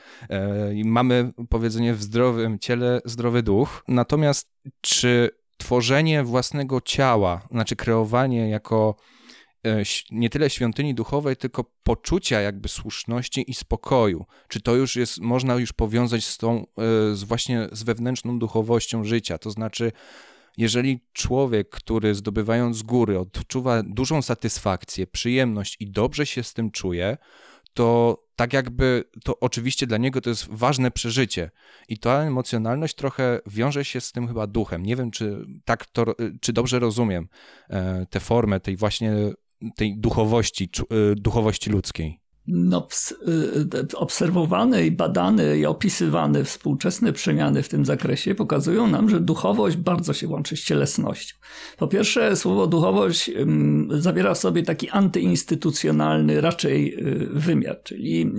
Mamy 0.86 1.32
powiedzenie 1.50 1.94
w 1.94 2.04
zdrowym 2.04 2.60
ciele 2.60 3.02
zdrowy 3.06 3.44
duch, 3.44 3.84
natomiast 3.88 4.50
czy 4.82 5.41
tworzenie 5.62 6.24
własnego 6.24 6.82
ciała, 6.82 7.48
znaczy 7.52 7.76
kreowanie 7.76 8.50
jako 8.50 8.96
e, 9.66 9.84
nie 10.12 10.30
tyle 10.30 10.50
świątyni 10.50 10.96
duchowej, 10.96 11.38
tylko 11.38 11.66
poczucia 11.84 12.42
jakby 12.42 12.70
słuszności 12.70 13.52
i 13.52 13.54
spokoju. 13.54 14.26
Czy 14.48 14.62
to 14.62 14.76
już 14.76 14.96
jest, 14.96 15.20
można 15.20 15.56
już 15.56 15.74
powiązać 15.74 16.26
z 16.26 16.38
tą, 16.38 16.58
e, 16.58 16.66
z 17.16 17.24
właśnie 17.24 17.68
z 17.72 17.84
wewnętrzną 17.84 18.40
duchowością 18.40 19.04
życia, 19.04 19.38
to 19.38 19.52
znaczy 19.52 19.92
jeżeli 20.58 21.00
człowiek, 21.14 21.70
który 21.70 22.16
zdobywając 22.16 22.84
góry 22.84 23.20
odczuwa 23.20 23.84
dużą 23.84 24.22
satysfakcję, 24.22 25.08
przyjemność 25.08 25.78
i 25.80 25.92
dobrze 25.92 26.26
się 26.26 26.44
z 26.44 26.54
tym 26.54 26.72
czuje, 26.72 27.18
to 27.74 28.18
tak 28.42 28.54
jakby 28.54 29.04
to 29.24 29.40
oczywiście 29.40 29.88
dla 29.88 29.98
niego 29.98 30.22
to 30.22 30.30
jest 30.30 30.48
ważne 30.50 30.92
przeżycie 30.92 31.52
i 31.90 31.98
ta 31.98 32.22
emocjonalność 32.24 32.96
trochę 32.96 33.40
wiąże 33.46 33.86
się 33.86 34.02
z 34.02 34.12
tym 34.12 34.28
chyba 34.28 34.48
duchem. 34.48 34.84
Nie 34.84 34.96
wiem, 34.96 35.12
czy 35.12 35.46
tak 35.66 35.86
to, 35.86 36.16
czy 36.42 36.54
dobrze 36.54 36.80
rozumiem 36.80 37.28
e, 37.70 38.06
tę 38.06 38.20
formę 38.20 38.60
tej 38.60 38.78
właśnie 38.78 39.14
tej 39.76 39.98
duchowości, 39.98 40.70
e, 40.82 41.16
duchowości 41.16 41.70
ludzkiej 41.70 42.21
no, 42.48 42.88
y, 43.28 43.98
obserwowane 43.98 44.86
i 44.86 44.92
badane 44.92 45.58
i 45.58 45.66
opisywane 45.66 46.44
współczesne 46.44 47.14
przemiany 47.14 47.64
w 47.64 47.70
tym 47.70 47.86
zakresie 47.86 48.36
pokazują 48.36 48.88
nam, 48.88 49.10
że 49.10 49.20
duchowość 49.20 49.78
bardzo 49.78 50.14
się 50.14 50.28
łączy 50.28 50.58
z 50.58 50.64
cielesnością. 50.64 51.36
Po 51.78 51.88
pierwsze, 51.88 52.36
słowo 52.36 52.68
duchowość 52.68 53.32
zawiera 53.90 54.34
w 54.34 54.38
sobie 54.38 54.64
taki 54.64 54.90
antyinstytucjonalny 54.90 56.42
raczej 56.42 56.96
y, 57.08 57.30
wymiar, 57.32 57.84
czyli 57.84 58.32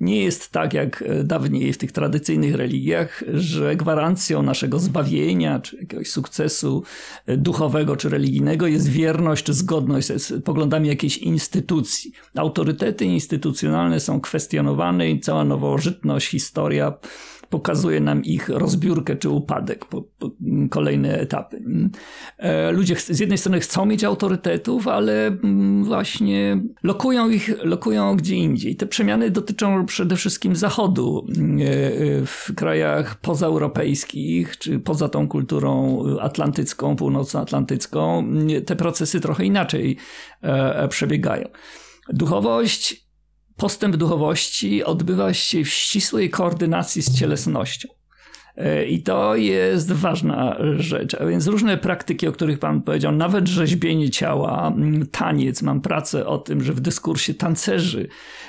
nie 0.00 0.24
jest 0.24 0.50
tak 0.50 0.74
jak 0.74 1.04
dawniej 1.24 1.72
w 1.72 1.78
tych 1.78 1.92
tradycyjnych 1.92 2.54
religiach, 2.54 3.24
że 3.34 3.76
gwarancją 3.76 4.42
naszego 4.42 4.78
zbawienia 4.78 5.60
czy 5.60 5.76
jakiegoś 5.76 6.10
sukcesu 6.10 6.82
duchowego 7.26 7.96
czy 7.96 8.08
religijnego 8.08 8.66
jest 8.66 8.88
wierność 8.88 9.44
czy 9.44 9.52
zgodność 9.54 10.06
z 10.06 10.44
poglądami 10.44 10.88
jakiejś 10.88 11.18
instytucji. 11.18 12.12
Autorytety 12.34 13.04
instytucji 13.04 13.45
instytucjonalne 13.46 14.00
są 14.00 14.20
kwestionowane 14.20 15.10
i 15.10 15.20
cała 15.20 15.44
nowożytność, 15.44 16.28
historia 16.28 16.92
pokazuje 17.50 18.00
nam 18.00 18.24
ich 18.24 18.48
rozbiórkę 18.48 19.16
czy 19.16 19.28
upadek, 19.28 19.84
po, 19.84 20.02
po 20.02 20.30
kolejne 20.70 21.18
etapy. 21.18 21.62
E, 22.38 22.72
ludzie 22.72 22.96
z 22.96 23.20
jednej 23.20 23.38
strony 23.38 23.60
chcą 23.60 23.86
mieć 23.86 24.04
autorytetów, 24.04 24.88
ale 24.88 25.36
właśnie 25.82 26.62
lokują 26.82 27.30
ich, 27.30 27.64
lokują 27.64 28.16
gdzie 28.16 28.36
indziej. 28.36 28.76
Te 28.76 28.86
przemiany 28.86 29.30
dotyczą 29.30 29.86
przede 29.86 30.16
wszystkim 30.16 30.56
Zachodu. 30.56 31.26
E, 31.28 31.32
w 32.26 32.52
krajach 32.56 33.20
pozaeuropejskich, 33.20 34.58
czy 34.58 34.78
poza 34.78 35.08
tą 35.08 35.28
kulturą 35.28 36.02
atlantycką, 36.20 36.96
północnoatlantycką, 36.96 38.28
te 38.66 38.76
procesy 38.76 39.20
trochę 39.20 39.44
inaczej 39.44 39.96
e, 40.42 40.88
przebiegają. 40.88 41.48
Duchowość 42.08 43.05
postęp 43.56 43.96
duchowości 43.96 44.84
odbywa 44.84 45.34
się 45.34 45.64
w 45.64 45.68
ścisłej 45.68 46.30
koordynacji 46.30 47.02
z 47.02 47.18
cielesnością. 47.18 47.88
E, 48.56 48.84
I 48.84 49.02
to 49.02 49.36
jest 49.36 49.92
ważna 49.92 50.56
rzecz. 50.76 51.14
A 51.14 51.26
więc 51.26 51.46
różne 51.46 51.78
praktyki, 51.78 52.28
o 52.28 52.32
których 52.32 52.58
Pan 52.58 52.82
powiedział, 52.82 53.12
nawet 53.12 53.48
rzeźbienie 53.48 54.10
ciała, 54.10 54.72
taniec. 55.12 55.62
Mam 55.62 55.80
pracę 55.80 56.26
o 56.26 56.38
tym, 56.38 56.62
że 56.62 56.72
w 56.72 56.80
dyskursie 56.80 57.34
tancerzy, 57.34 58.08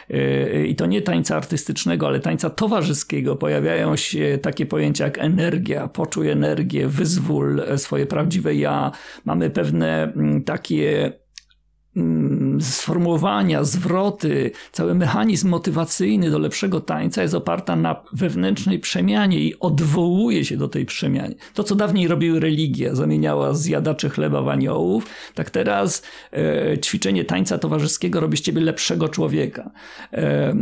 e, 0.09 0.65
i 0.65 0.75
to 0.75 0.85
nie 0.85 1.01
tańca 1.01 1.35
artystycznego, 1.35 2.07
ale 2.07 2.19
tańca 2.19 2.49
towarzyskiego, 2.49 3.35
pojawiają 3.35 3.95
się 3.95 4.39
takie 4.41 4.65
pojęcia 4.65 5.05
jak 5.05 5.17
energia, 5.17 5.87
poczuj 5.87 6.29
energię, 6.29 6.87
wyzwól 6.87 7.61
swoje 7.77 8.05
prawdziwe 8.05 8.55
ja. 8.55 8.91
Mamy 9.25 9.49
pewne 9.49 10.13
takie 10.45 11.13
sformułowania, 12.59 13.63
zwroty, 13.63 14.51
cały 14.71 14.95
mechanizm 14.95 15.49
motywacyjny 15.49 16.31
do 16.31 16.39
lepszego 16.39 16.81
tańca 16.81 17.21
jest 17.21 17.33
oparta 17.33 17.75
na 17.75 18.03
wewnętrznej 18.13 18.79
przemianie 18.79 19.39
i 19.39 19.59
odwołuje 19.59 20.45
się 20.45 20.57
do 20.57 20.67
tej 20.67 20.85
przemiany. 20.85 21.35
To, 21.53 21.63
co 21.63 21.75
dawniej 21.75 22.07
robiły 22.07 22.39
religia, 22.39 22.95
zamieniała 22.95 23.53
zjadaczy 23.53 24.09
chleba 24.09 24.41
w 24.41 24.49
aniołów, 24.49 25.05
tak 25.33 25.49
teraz 25.49 26.03
e, 26.31 26.77
ćwiczenie 26.77 27.25
tańca 27.25 27.57
towarzyskiego 27.57 28.19
robi 28.19 28.37
z 28.37 28.41
ciebie 28.41 28.61
lepszego 28.61 29.09
człowieka. 29.09 29.71
E, 30.13 30.55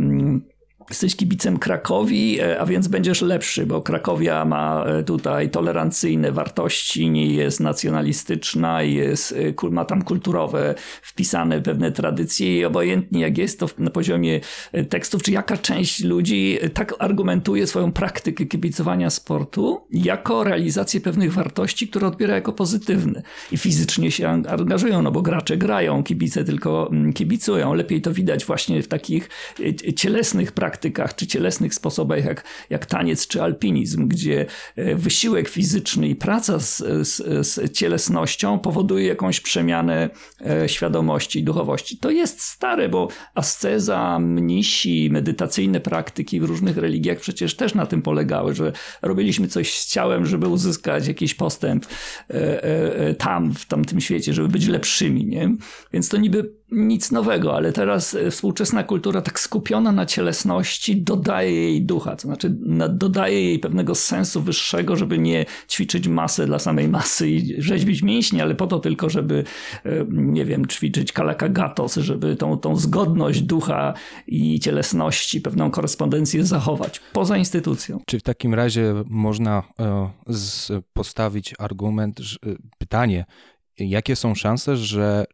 jesteś 0.90 1.16
kibicem 1.16 1.58
Krakowi, 1.58 2.40
e, 2.40 2.60
a 2.60 2.66
więc 2.66 2.88
będziesz 2.88 3.22
lepszy, 3.22 3.66
bo 3.66 3.82
Krakowia 3.82 4.44
ma 4.44 4.84
e, 4.84 5.02
tutaj 5.02 5.50
tolerancyjne 5.50 6.32
wartości, 6.32 7.10
nie 7.10 7.26
jest 7.26 7.60
nacjonalistyczna, 7.60 8.82
jest, 8.82 9.34
e, 9.62 9.70
ma 9.70 9.84
tam 9.84 10.02
kulturowe 10.02 10.74
wpisane 11.02 11.62
pewne 11.62 11.92
tradycje 11.92 12.58
i 12.58 12.64
obojętnie 12.64 13.20
jak 13.20 13.38
jest 13.38 13.60
to 13.60 13.68
na 13.78 13.90
poziomie 13.90 14.40
tekstów, 14.88 15.22
czy 15.22 15.30
jaka 15.32 15.56
część 15.56 16.04
ludzi 16.04 16.58
tak 16.74 16.94
argumentuje 16.98 17.66
swoją 17.66 17.92
praktykę 17.92 18.46
kibicowania 18.46 19.10
sportu 19.10 19.86
jako 19.90 20.44
realizację 20.44 21.00
pewnych 21.00 21.32
wartości, 21.32 21.88
które 21.88 22.06
odbiera 22.06 22.34
jako 22.34 22.52
pozytywne 22.52 23.22
i 23.52 23.56
fizycznie 23.56 24.10
się 24.10 24.28
angażują, 24.28 25.02
no 25.02 25.12
bo 25.12 25.22
gracze 25.22 25.56
grają, 25.56 26.02
kibice 26.02 26.44
tylko 26.44 26.88
mm, 26.92 27.12
kibicują. 27.12 27.74
Lepiej 27.74 28.02
to 28.02 28.12
widać 28.12 28.44
właśnie 28.44 28.82
w 28.82 28.88
takich 28.88 29.28
cielesnych 29.96 30.52
praktykach, 30.52 30.75
praktykach 30.76 31.14
czy 31.14 31.26
cielesnych 31.26 31.74
sposobach, 31.74 32.24
jak, 32.24 32.44
jak 32.70 32.86
taniec 32.86 33.26
czy 33.26 33.42
alpinizm, 33.42 34.08
gdzie 34.08 34.46
e, 34.76 34.94
wysiłek 34.94 35.48
fizyczny 35.48 36.08
i 36.08 36.14
praca 36.14 36.60
z, 36.60 36.76
z, 37.08 37.46
z 37.46 37.72
cielesnością 37.72 38.58
powoduje 38.58 39.06
jakąś 39.06 39.40
przemianę 39.40 40.10
e, 40.46 40.68
świadomości 40.68 41.38
i 41.38 41.44
duchowości. 41.44 41.98
To 41.98 42.10
jest 42.10 42.40
stare, 42.40 42.88
bo 42.88 43.08
asceza, 43.34 44.18
mnisi, 44.18 45.08
medytacyjne 45.12 45.80
praktyki 45.80 46.40
w 46.40 46.44
różnych 46.44 46.76
religiach 46.76 47.18
przecież 47.18 47.56
też 47.56 47.74
na 47.74 47.86
tym 47.86 48.02
polegały, 48.02 48.54
że 48.54 48.72
robiliśmy 49.02 49.48
coś 49.48 49.78
z 49.78 49.92
ciałem, 49.92 50.26
żeby 50.26 50.48
uzyskać 50.48 51.08
jakiś 51.08 51.34
postęp 51.34 51.86
e, 52.28 53.14
tam, 53.14 53.54
w 53.54 53.66
tamtym 53.66 54.00
świecie, 54.00 54.32
żeby 54.32 54.48
być 54.48 54.66
lepszymi. 54.66 55.26
Nie? 55.26 55.54
Więc 55.92 56.08
to 56.08 56.16
niby 56.16 56.52
nic 56.76 57.12
nowego, 57.12 57.56
ale 57.56 57.72
teraz 57.72 58.14
e, 58.14 58.30
współczesna 58.30 58.82
kultura 58.84 59.22
tak 59.22 59.40
skupiona 59.40 59.92
na 59.92 60.06
cielesności 60.06 61.02
dodaje 61.02 61.52
jej 61.52 61.82
ducha, 61.82 62.16
to 62.16 62.22
znaczy 62.22 62.56
dodaje 62.90 63.44
jej 63.44 63.58
pewnego 63.58 63.94
sensu 63.94 64.42
wyższego, 64.42 64.96
żeby 64.96 65.18
nie 65.18 65.46
ćwiczyć 65.68 66.08
masy 66.08 66.46
dla 66.46 66.58
samej 66.58 66.88
masy 66.88 67.30
i 67.30 67.62
rzeźbić 67.62 68.02
mięśnie, 68.02 68.42
ale 68.42 68.54
po 68.54 68.66
to 68.66 68.78
tylko, 68.78 69.10
żeby 69.10 69.44
e, 69.84 69.90
nie 70.10 70.44
wiem, 70.44 70.66
ćwiczyć 70.66 71.12
kalakagatos, 71.12 71.94
żeby 71.94 72.36
tą, 72.36 72.58
tą 72.58 72.76
zgodność 72.76 73.42
ducha 73.42 73.94
i 74.26 74.60
cielesności, 74.60 75.40
pewną 75.40 75.70
korespondencję 75.70 76.44
zachować 76.44 77.00
poza 77.12 77.36
instytucją. 77.36 78.00
Czy 78.06 78.18
w 78.18 78.22
takim 78.22 78.54
razie 78.54 78.94
można 79.06 79.62
e, 79.80 80.10
postawić 80.92 81.54
argument, 81.58 82.20
pytanie, 82.78 83.24
jakie 83.78 84.16
są 84.16 84.34
szanse, 84.34 84.76
że 84.76 85.24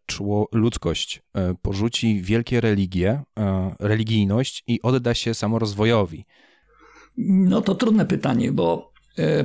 ludzkość 0.52 1.22
e, 1.34 1.54
porzuci 1.62 2.22
wielkie 2.22 2.60
religie, 2.60 3.22
e, 3.38 3.74
religijność 3.80 4.64
i 4.66 4.82
odda 4.82 5.14
się 5.14 5.34
samorozwojowi? 5.34 6.24
No 7.16 7.60
to 7.60 7.74
trudne 7.74 8.06
pytanie, 8.06 8.52
bo 8.52 8.91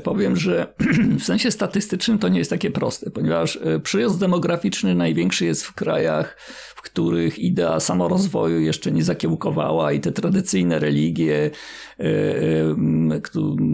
powiem, 0.04 0.36
że 0.36 0.74
w 1.20 1.24
sensie 1.24 1.52
statystycznym 1.52 2.20
to 2.20 2.30
nie 2.30 2.40
jest 2.40 2.50
takie 2.50 2.72
proste, 2.72 3.10
ponieważ 3.10 3.60
przyrost 3.84 4.20
demograficzny 4.20 4.96
największy 4.96 5.46
jest 5.46 5.66
w 5.66 5.74
krajach 5.74 6.38
w 6.78 6.82
których 6.82 7.40
idea 7.40 7.80
samorozwoju 7.80 8.60
jeszcze 8.60 8.92
nie 8.92 9.04
zakiełkowała 9.04 9.92
i 9.92 10.00
te 10.00 10.12
tradycyjne 10.12 10.80
religie, 10.80 11.52
e, 12.00 12.04
e, 12.04 13.22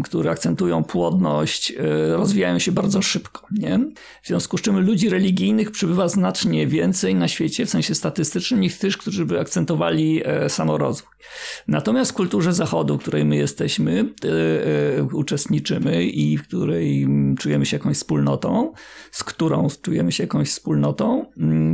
które 0.04 0.32
akcentują 0.32 0.84
płodność, 0.84 1.72
e, 1.72 2.18
rozwijają 2.18 2.60
się 2.60 2.72
bardzo 2.72 3.02
szybko. 3.02 3.48
Nie? 3.52 3.80
W 4.22 4.28
związku 4.28 4.58
z 4.58 4.62
czym 4.62 4.80
ludzi 4.80 5.10
religijnych 5.10 5.72
przybywa 5.72 6.08
znacznie 6.08 6.68
więcej 6.68 7.16
na 7.16 7.28
świecie, 7.28 7.66
w 7.66 7.70
sensie 7.70 7.96
statystycznym, 7.96 8.60
niż 8.60 8.78
tych, 8.78 8.98
którzy 8.98 9.26
by 9.26 9.40
akcentowali 9.40 10.22
samorozwój. 10.48 11.14
Natomiast 11.68 12.12
w 12.12 12.14
kulturze 12.14 12.54
Zachodu, 12.54 12.98
w 12.98 13.02
której 13.02 13.26
my 13.26 13.36
jesteśmy, 13.36 14.14
uczestniczymy 15.14 15.83
i 15.92 16.38
w 16.38 16.48
której 16.48 17.08
czujemy 17.40 17.66
się 17.66 17.78
jakąś 17.78 17.98
wspólnotą, 17.98 18.74
z 19.12 19.24
którą 19.24 19.68
czujemy 19.82 20.12
się 20.12 20.24
jakąś 20.24 20.50
wspólnotą, 20.50 21.26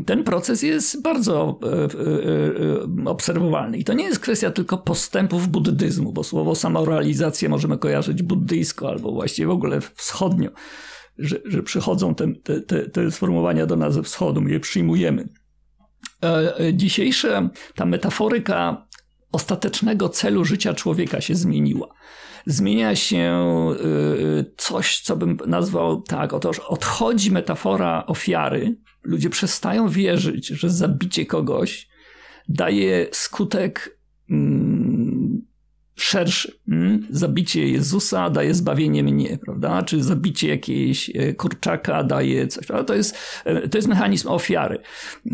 ten 0.06 0.24
proces 0.24 0.63
jest 0.63 1.01
bardzo 1.01 1.60
e, 1.63 1.68
e, 1.68 1.78
e, 3.06 3.10
obserwowalny. 3.10 3.78
I 3.78 3.84
to 3.84 3.94
nie 3.94 4.04
jest 4.04 4.20
kwestia 4.20 4.51
tylko 4.51 4.78
postępów 4.78 5.48
buddyzmu, 5.48 6.13
bo 6.13 6.24
słowo 6.24 6.56
samorealizację 6.56 7.50
możemy 7.50 7.78
kojarzyć 7.78 8.24
buddyjsko 8.24 8.89
albo 8.89 9.12
właściwie 9.12 9.48
w 9.48 9.51
ogóle 9.51 9.80
wschodnio, 9.96 10.50
że, 11.18 11.38
że 11.46 11.63
przychodzą 11.63 12.16
te, 12.16 12.34
te, 12.44 12.62
te, 12.62 12.89
te 12.89 13.12
sformułowania 13.12 13.66
do 13.66 13.75
nas 13.75 13.94
ze 13.94 14.04
wschodu, 14.04 14.42
my 14.42 14.51
je 14.51 14.60
przyjmujemy. 14.60 15.30
Dzisiejsza 16.74 17.50
ta 17.75 17.86
metaforyka 17.86 18.88
ostatecznego 19.32 20.10
celu 20.10 20.46
życia 20.46 20.74
człowieka 20.74 21.22
się 21.22 21.36
zmieniła. 21.36 21.88
Zmienia 22.50 22.96
się 22.96 23.46
coś, 24.58 25.00
co 25.00 25.15
bym 25.15 25.38
nazwał 25.48 26.01
tak, 26.01 26.34
otóż 26.34 26.60
odchodzi 26.60 27.32
metafora 27.32 28.03
ofiary, 28.08 28.75
ludzie 29.03 29.29
przestają 29.29 29.89
wierzyć, 29.89 30.48
że 30.48 30.70
zabicie 30.70 31.25
kogoś 31.25 31.89
daje 32.48 33.08
skutek 33.12 34.00
mm, 34.29 35.41
szerszy. 35.96 36.60
Hmm? 36.70 37.08
Zabicie 37.10 37.68
Jezusa 37.68 38.29
daje 38.29 38.53
zbawienie 38.53 39.03
mnie, 39.03 39.38
prawda? 39.46 39.84
Czy 39.84 40.03
zabicie 40.03 40.50
jakiejś 40.50 41.12
e, 41.15 41.34
kurczaka 41.34 42.03
daje 42.03 42.48
coś. 42.48 42.68
To 42.88 42.96
jest, 42.96 43.18
e, 43.46 43.70
to 43.70 43.77
jest 43.77 43.88
mechanizm 43.88 44.27
ofiary. 44.27 44.79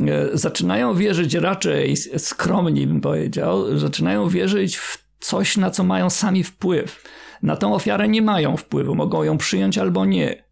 E, 0.07 0.37
zaczynają 0.37 0.95
wierzyć 0.95 1.33
raczej 1.33 1.95
skromnie, 2.17 2.87
bym 2.87 3.01
powiedział, 3.01 3.77
zaczynają 3.77 4.29
wierzyć 4.29 4.77
w 4.77 5.04
coś, 5.19 5.57
na 5.57 5.71
co 5.71 5.83
mają 5.83 6.09
sami 6.09 6.43
wpływ. 6.43 7.03
Na 7.43 7.55
tą 7.55 7.73
ofiarę 7.73 8.07
nie 8.07 8.21
mają 8.21 8.57
wpływu, 8.57 8.95
mogą 8.95 9.23
ją 9.23 9.37
przyjąć 9.37 9.77
albo 9.77 10.05
nie. 10.05 10.43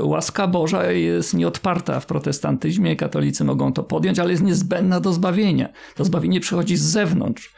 Łaska 0.00 0.46
Boża 0.46 0.92
jest 0.92 1.34
nieodparta 1.34 2.00
w 2.00 2.06
protestantyzmie, 2.06 2.96
katolicy 2.96 3.44
mogą 3.44 3.72
to 3.72 3.82
podjąć, 3.82 4.18
ale 4.18 4.30
jest 4.30 4.42
niezbędna 4.42 5.00
do 5.00 5.12
zbawienia. 5.12 5.68
To 5.96 6.04
zbawienie 6.04 6.40
przychodzi 6.40 6.76
z 6.76 6.82
zewnątrz. 6.82 7.54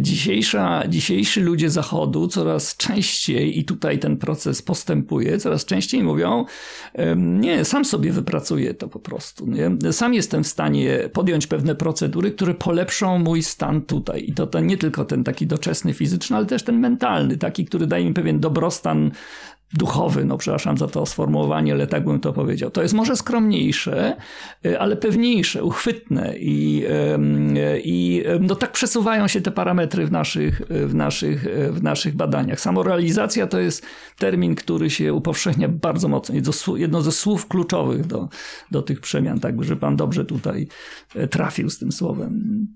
Dzisiejsza, 0.00 0.82
dzisiejsi 0.88 1.40
ludzie 1.40 1.70
Zachodu 1.70 2.28
coraz 2.28 2.76
częściej, 2.76 3.58
i 3.58 3.64
tutaj 3.64 3.98
ten 3.98 4.16
proces 4.16 4.62
postępuje, 4.62 5.38
coraz 5.38 5.64
częściej 5.64 6.02
mówią: 6.02 6.44
Nie, 7.16 7.64
sam 7.64 7.84
sobie 7.84 8.12
wypracuję 8.12 8.74
to 8.74 8.88
po 8.88 8.98
prostu. 8.98 9.46
Nie? 9.46 9.92
Sam 9.92 10.14
jestem 10.14 10.44
w 10.44 10.48
stanie 10.48 10.98
podjąć 11.12 11.46
pewne 11.46 11.74
procedury, 11.74 12.30
które 12.30 12.54
polepszą 12.54 13.18
mój 13.18 13.42
stan 13.42 13.82
tutaj. 13.82 14.24
I 14.28 14.34
to, 14.34 14.60
nie 14.60 14.76
tylko 14.76 15.04
ten 15.04 15.24
taki 15.24 15.46
doczesny 15.46 15.94
fizyczny, 15.94 16.36
ale 16.36 16.46
też 16.46 16.62
ten 16.62 16.78
mentalny, 16.78 17.36
taki, 17.36 17.64
który 17.64 17.86
daje 17.86 18.04
mi 18.04 18.14
pewien 18.14 18.40
dobrostan 18.40 19.10
duchowy, 19.74 20.24
no 20.24 20.38
przepraszam 20.38 20.78
za 20.78 20.86
to 20.86 21.06
sformułowanie, 21.06 21.72
ale 21.72 21.86
tak 21.86 22.04
bym 22.04 22.20
to 22.20 22.32
powiedział. 22.32 22.70
To 22.70 22.82
jest 22.82 22.94
może 22.94 23.16
skromniejsze, 23.16 24.16
y, 24.66 24.80
ale 24.80 24.96
pewniejsze, 24.96 25.64
uchwytne 25.64 26.34
i, 26.38 26.84
i 27.84 28.24
no 28.40 28.54
tak 28.54 28.72
przesuwają 28.72 29.28
się 29.28 29.40
te 29.40 29.50
parametry 29.50 30.06
w 30.06 30.12
naszych, 30.12 30.62
w, 30.68 30.94
naszych, 30.94 31.46
w 31.70 31.82
naszych 31.82 32.16
badaniach. 32.16 32.60
Samorealizacja 32.60 33.46
to 33.46 33.60
jest 33.60 33.86
termin, 34.18 34.54
który 34.54 34.90
się 34.90 35.14
upowszechnia 35.14 35.68
bardzo 35.68 36.08
mocno. 36.08 36.34
Jedno 36.76 37.02
ze 37.02 37.12
słów 37.12 37.48
kluczowych 37.48 38.06
do, 38.06 38.28
do 38.70 38.82
tych 38.82 39.00
przemian, 39.00 39.40
tak, 39.40 39.64
że 39.64 39.76
pan 39.76 39.96
dobrze 39.96 40.24
tutaj 40.24 40.68
e, 41.14 41.28
trafił 41.28 41.70
z 41.70 41.78
tym 41.78 41.92
słowem. 41.92 42.66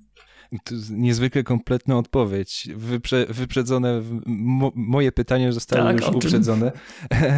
Niezwykle 0.90 1.42
kompletna 1.42 1.98
odpowiedź. 1.98 2.68
Wyprze, 2.76 3.26
wyprzedzone, 3.28 4.02
mo, 4.26 4.72
moje 4.74 5.12
pytanie 5.12 5.52
zostało 5.52 5.84
tak, 5.84 6.00
już 6.00 6.08
uprzedzone. 6.08 6.72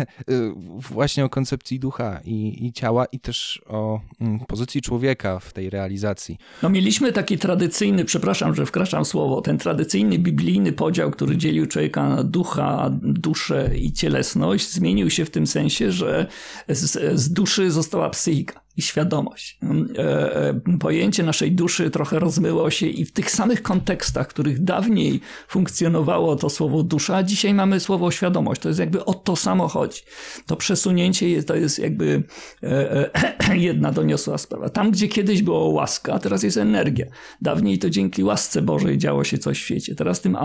Właśnie 0.90 1.24
o 1.24 1.28
koncepcji 1.28 1.80
ducha 1.80 2.20
i, 2.24 2.66
i, 2.66 2.72
ciała 2.72 3.04
i 3.04 3.20
też 3.20 3.62
o 3.66 4.00
mm, 4.20 4.40
pozycji 4.40 4.82
człowieka 4.82 5.38
w 5.38 5.52
tej 5.52 5.70
realizacji. 5.70 6.38
No 6.62 6.68
mieliśmy 6.68 7.12
taki 7.12 7.38
tradycyjny, 7.38 8.04
przepraszam, 8.04 8.54
że 8.54 8.66
wkraczam 8.66 9.04
słowo, 9.04 9.40
ten 9.40 9.58
tradycyjny 9.58 10.18
biblijny 10.18 10.72
podział, 10.72 11.10
który 11.10 11.36
dzielił 11.36 11.66
człowieka 11.66 12.08
na 12.08 12.24
ducha, 12.24 12.90
duszę 13.02 13.70
i 13.76 13.92
cielesność, 13.92 14.72
zmienił 14.72 15.10
się 15.10 15.24
w 15.24 15.30
tym 15.30 15.46
sensie, 15.46 15.92
że 15.92 16.26
z, 16.68 17.20
z 17.20 17.32
duszy 17.32 17.70
została 17.70 18.10
psychika 18.10 18.67
i 18.78 18.82
świadomość. 18.82 19.58
E, 19.98 20.36
e, 20.36 20.78
pojęcie 20.80 21.22
naszej 21.22 21.52
duszy 21.52 21.90
trochę 21.90 22.18
rozmyło 22.18 22.70
się 22.70 22.86
i 22.86 23.04
w 23.04 23.12
tych 23.12 23.30
samych 23.30 23.62
kontekstach, 23.62 24.26
w 24.26 24.30
których 24.30 24.64
dawniej 24.64 25.20
funkcjonowało 25.48 26.36
to 26.36 26.50
słowo 26.50 26.82
dusza, 26.82 27.16
a 27.16 27.22
dzisiaj 27.22 27.54
mamy 27.54 27.80
słowo 27.80 28.10
świadomość. 28.10 28.60
To 28.60 28.68
jest 28.68 28.80
jakby 28.80 29.04
o 29.04 29.14
to 29.14 29.36
samo 29.36 29.68
chodzi. 29.68 30.00
To 30.46 30.56
przesunięcie 30.56 31.28
jest, 31.28 31.48
to 31.48 31.56
jest 31.56 31.78
jakby 31.78 32.22
e, 32.62 33.56
jedna 33.68 33.92
doniosła 33.92 34.38
sprawa. 34.38 34.68
Tam, 34.68 34.90
gdzie 34.90 35.08
kiedyś 35.08 35.42
było 35.42 35.68
łaska, 35.68 36.18
teraz 36.18 36.42
jest 36.42 36.56
energia. 36.56 37.06
Dawniej 37.42 37.78
to 37.78 37.90
dzięki 37.90 38.24
łasce 38.24 38.62
Bożej 38.62 38.98
działo 38.98 39.24
się 39.24 39.38
coś 39.38 39.58
w 39.58 39.64
świecie. 39.64 39.94
Teraz 39.94 40.20
tym 40.20 40.36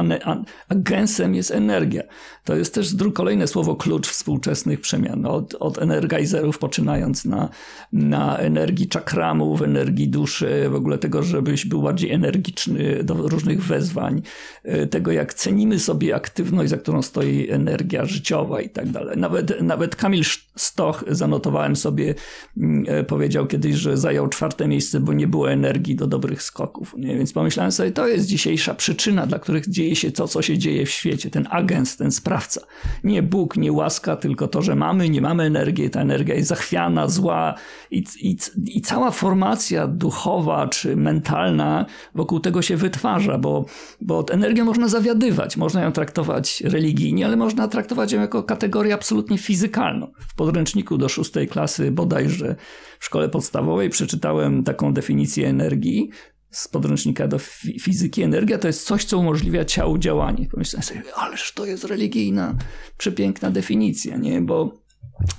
agensem 0.69 1.35
jest 1.35 1.51
energia. 1.51 2.03
To 2.43 2.55
jest 2.55 2.73
też 2.73 2.95
kolejne 3.13 3.47
słowo 3.47 3.75
klucz 3.75 4.07
współczesnych 4.07 4.81
przemian. 4.81 5.25
Od, 5.25 5.55
od 5.55 5.77
energizerów 5.77 6.57
poczynając 6.57 7.25
na, 7.25 7.49
na 7.91 8.22
energii 8.39 8.87
czakramów, 8.87 9.61
energii 9.61 10.07
duszy, 10.07 10.69
w 10.69 10.75
ogóle 10.75 10.97
tego, 10.97 11.23
żebyś 11.23 11.65
był 11.65 11.81
bardziej 11.81 12.11
energiczny 12.11 13.03
do 13.03 13.13
różnych 13.13 13.63
wezwań, 13.63 14.21
e, 14.63 14.87
tego 14.87 15.11
jak 15.11 15.33
cenimy 15.33 15.79
sobie 15.79 16.15
aktywność, 16.15 16.69
za 16.69 16.77
którą 16.77 17.01
stoi 17.01 17.49
energia 17.49 18.05
życiowa 18.05 18.61
i 18.61 18.69
tak 18.69 18.89
dalej. 18.89 19.17
Nawet, 19.17 19.61
nawet 19.61 19.95
Kamil 19.95 20.23
Stoch, 20.55 21.03
zanotowałem 21.07 21.75
sobie, 21.75 22.15
mm, 22.57 22.85
e, 22.87 23.03
powiedział 23.03 23.47
kiedyś, 23.47 23.75
że 23.75 23.97
zajął 23.97 24.27
czwarte 24.27 24.67
miejsce, 24.67 24.99
bo 24.99 25.13
nie 25.13 25.27
było 25.27 25.51
energii 25.51 25.95
do 25.95 26.07
dobrych 26.07 26.43
skoków. 26.43 26.95
Nie? 26.97 27.17
Więc 27.17 27.33
pomyślałem 27.33 27.71
sobie, 27.71 27.91
to 27.91 28.07
jest 28.07 28.25
dzisiejsza 28.25 28.75
przyczyna, 28.75 29.27
dla 29.27 29.39
których 29.39 29.69
dzieje 29.69 29.95
się 29.95 30.11
to, 30.11 30.27
co 30.27 30.41
się 30.41 30.57
dzieje 30.57 30.85
w 30.85 30.89
świecie. 30.89 31.29
Ten 31.29 31.47
agent, 31.51 31.97
ten 31.97 32.11
sprawca. 32.11 32.61
Nie 33.03 33.23
Bóg, 33.23 33.57
nie 33.57 33.71
łaska, 33.71 34.15
tylko 34.15 34.47
to, 34.47 34.61
że 34.61 34.75
mamy, 34.75 35.09
nie 35.09 35.21
mamy 35.21 35.43
energii, 35.43 35.89
ta 35.89 36.01
energia 36.01 36.35
jest 36.35 36.49
zachwiana, 36.49 37.07
zła 37.07 37.55
i 37.91 38.03
i, 38.19 38.37
I 38.65 38.81
cała 38.81 39.11
formacja 39.11 39.87
duchowa 39.87 40.67
czy 40.67 40.95
mentalna 40.95 41.85
wokół 42.15 42.39
tego 42.39 42.61
się 42.61 42.77
wytwarza, 42.77 43.37
bo, 43.37 43.65
bo 44.01 44.25
energię 44.31 44.63
można 44.63 44.87
zawiadywać, 44.87 45.57
można 45.57 45.83
ją 45.83 45.91
traktować 45.91 46.61
religijnie, 46.61 47.25
ale 47.25 47.35
można 47.35 47.67
traktować 47.67 48.11
ją 48.11 48.21
jako 48.21 48.43
kategorię 48.43 48.93
absolutnie 48.93 49.37
fizykalną. 49.37 50.11
W 50.27 50.35
podręczniku 50.45 50.97
do 50.97 51.09
szóstej 51.09 51.47
klasy 51.47 51.91
bodajże 51.91 52.55
w 52.99 53.05
szkole 53.05 53.29
podstawowej 53.29 53.89
przeczytałem 53.89 54.63
taką 54.63 54.93
definicję 54.93 55.47
energii, 55.47 56.09
z 56.51 56.67
podręcznika 56.67 57.27
do 57.27 57.39
fizyki. 57.81 58.21
Energia 58.21 58.57
to 58.57 58.67
jest 58.67 58.85
coś, 58.85 59.05
co 59.05 59.17
umożliwia 59.17 59.65
ciału 59.65 59.97
działanie. 59.97 60.47
Pomyślałem 60.51 60.83
sobie, 60.83 61.01
ależ 61.15 61.53
to 61.53 61.65
jest 61.65 61.83
religijna, 61.83 62.55
przepiękna 62.97 63.51
definicja, 63.51 64.17
nie? 64.17 64.41
Bo 64.41 64.73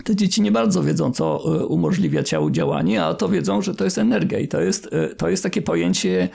te 0.05 0.17
dzieci 0.17 0.43
nie 0.43 0.53
bardzo 0.53 0.83
wiedzą, 0.83 1.12
co 1.12 1.57
e, 1.61 1.67
umożliwia 1.67 2.23
ciału 2.23 2.51
działanie, 2.51 3.05
a 3.05 3.14
to 3.14 3.29
wiedzą, 3.29 3.62
że 3.62 3.75
to 3.75 3.85
jest 3.85 3.99
energia 3.99 4.38
i 4.38 4.49
to 4.49 4.61
jest, 4.61 4.88
e, 4.93 5.09
to 5.09 5.29
jest 5.29 5.43
takie 5.43 5.62
pojęcie 5.62 6.29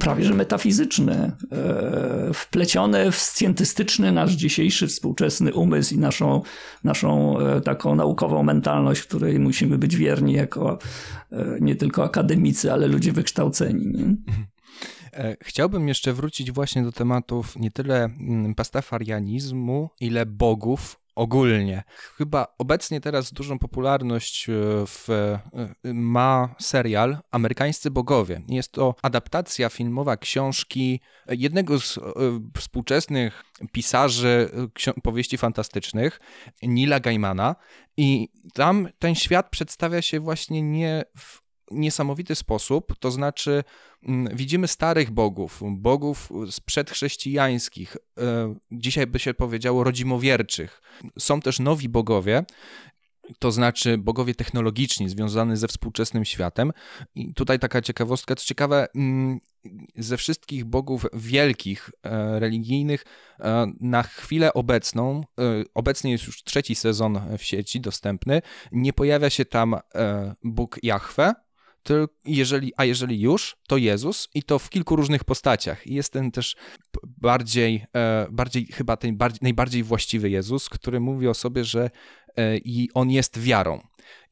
prawie 0.00 0.24
że 0.24 0.34
metafizyczne, 0.34 1.36
e, 1.52 2.30
wplecione 2.34 3.12
w 3.12 3.16
scjentystyczny 3.16 4.12
nasz 4.12 4.32
dzisiejszy 4.32 4.86
współczesny 4.86 5.54
umysł 5.54 5.94
i 5.94 5.98
naszą, 5.98 6.42
naszą 6.84 7.36
taką 7.64 7.94
naukową 7.94 8.42
mentalność, 8.42 9.02
której 9.02 9.38
musimy 9.38 9.78
być 9.78 9.96
wierni 9.96 10.32
jako 10.32 10.78
nie 11.60 11.76
tylko 11.76 12.04
akademicy, 12.04 12.72
ale 12.72 12.86
ludzie 12.86 13.12
wykształceni. 13.12 13.86
Nie? 13.86 14.16
Chciałbym 15.42 15.88
jeszcze 15.88 16.12
wrócić 16.12 16.52
właśnie 16.52 16.82
do 16.82 16.92
tematów 16.92 17.56
nie 17.56 17.70
tyle 17.70 18.04
mm, 18.04 18.54
pastafarianizmu, 18.54 19.90
ile 20.00 20.26
bogów 20.26 21.00
ogólnie. 21.18 21.82
Chyba 22.16 22.54
obecnie 22.58 23.00
teraz 23.00 23.32
dużą 23.32 23.58
popularność 23.58 24.48
e, 24.48 24.52
w, 24.86 25.10
e, 25.10 25.40
ma 25.94 26.54
serial 26.58 27.18
Amerykańscy 27.30 27.90
Bogowie. 27.90 28.42
Jest 28.48 28.72
to 28.72 28.94
adaptacja 29.02 29.68
filmowa 29.68 30.16
książki 30.16 31.00
jednego 31.28 31.80
z 31.80 31.98
e, 31.98 32.02
współczesnych 32.56 33.44
pisarzy 33.72 34.50
powieści 35.02 35.38
fantastycznych, 35.38 36.20
Nila 36.62 37.00
Gaimana. 37.00 37.56
I 37.96 38.28
tam 38.54 38.88
ten 38.98 39.14
świat 39.14 39.50
przedstawia 39.50 40.02
się 40.02 40.20
właśnie 40.20 40.62
nie 40.62 41.04
w 41.18 41.47
niesamowity 41.70 42.34
sposób, 42.34 42.94
to 42.98 43.10
znaczy 43.10 43.64
mm, 44.02 44.36
widzimy 44.36 44.68
starych 44.68 45.10
bogów, 45.10 45.60
bogów 45.70 46.28
przedchrześcijańskich, 46.66 47.96
e, 48.18 48.54
dzisiaj 48.70 49.06
by 49.06 49.18
się 49.18 49.34
powiedziało 49.34 49.84
rodzimowierczych. 49.84 50.82
Są 51.18 51.40
też 51.40 51.60
nowi 51.60 51.88
bogowie, 51.88 52.44
to 53.38 53.52
znaczy 53.52 53.98
bogowie 53.98 54.34
technologiczni 54.34 55.08
związani 55.08 55.56
ze 55.56 55.68
współczesnym 55.68 56.24
światem. 56.24 56.72
I 57.14 57.34
tutaj 57.34 57.58
taka 57.58 57.82
ciekawostka, 57.82 58.34
co 58.34 58.44
ciekawe, 58.44 58.86
mm, 58.94 59.40
ze 59.96 60.16
wszystkich 60.16 60.64
bogów 60.64 61.06
wielkich, 61.12 61.90
e, 62.02 62.40
religijnych, 62.40 63.04
e, 63.40 63.66
na 63.80 64.02
chwilę 64.02 64.54
obecną, 64.54 65.20
obecnie 65.74 66.12
jest 66.12 66.26
już 66.26 66.44
trzeci 66.44 66.74
sezon 66.74 67.20
w 67.38 67.42
sieci 67.42 67.80
dostępny, 67.80 68.42
nie 68.72 68.92
pojawia 68.92 69.30
się 69.30 69.44
tam 69.44 69.76
Bóg 70.44 70.78
Jahwe, 70.82 71.34
jeżeli, 72.24 72.72
a 72.76 72.84
jeżeli 72.84 73.20
już, 73.20 73.56
to 73.68 73.76
Jezus 73.76 74.28
i 74.34 74.42
to 74.42 74.58
w 74.58 74.70
kilku 74.70 74.96
różnych 74.96 75.24
postaciach. 75.24 75.86
I 75.86 75.94
jest 75.94 76.12
ten 76.12 76.30
też 76.30 76.56
bardziej, 77.04 77.86
e, 77.96 78.26
bardziej 78.30 78.66
chyba 78.66 78.96
ten 78.96 79.16
bardziej, 79.16 79.38
najbardziej 79.42 79.82
właściwy 79.82 80.30
Jezus, 80.30 80.68
który 80.68 81.00
mówi 81.00 81.28
o 81.28 81.34
sobie, 81.34 81.64
że 81.64 81.90
e, 82.36 82.56
i 82.56 82.88
on 82.94 83.10
jest 83.10 83.38
wiarą. 83.40 83.80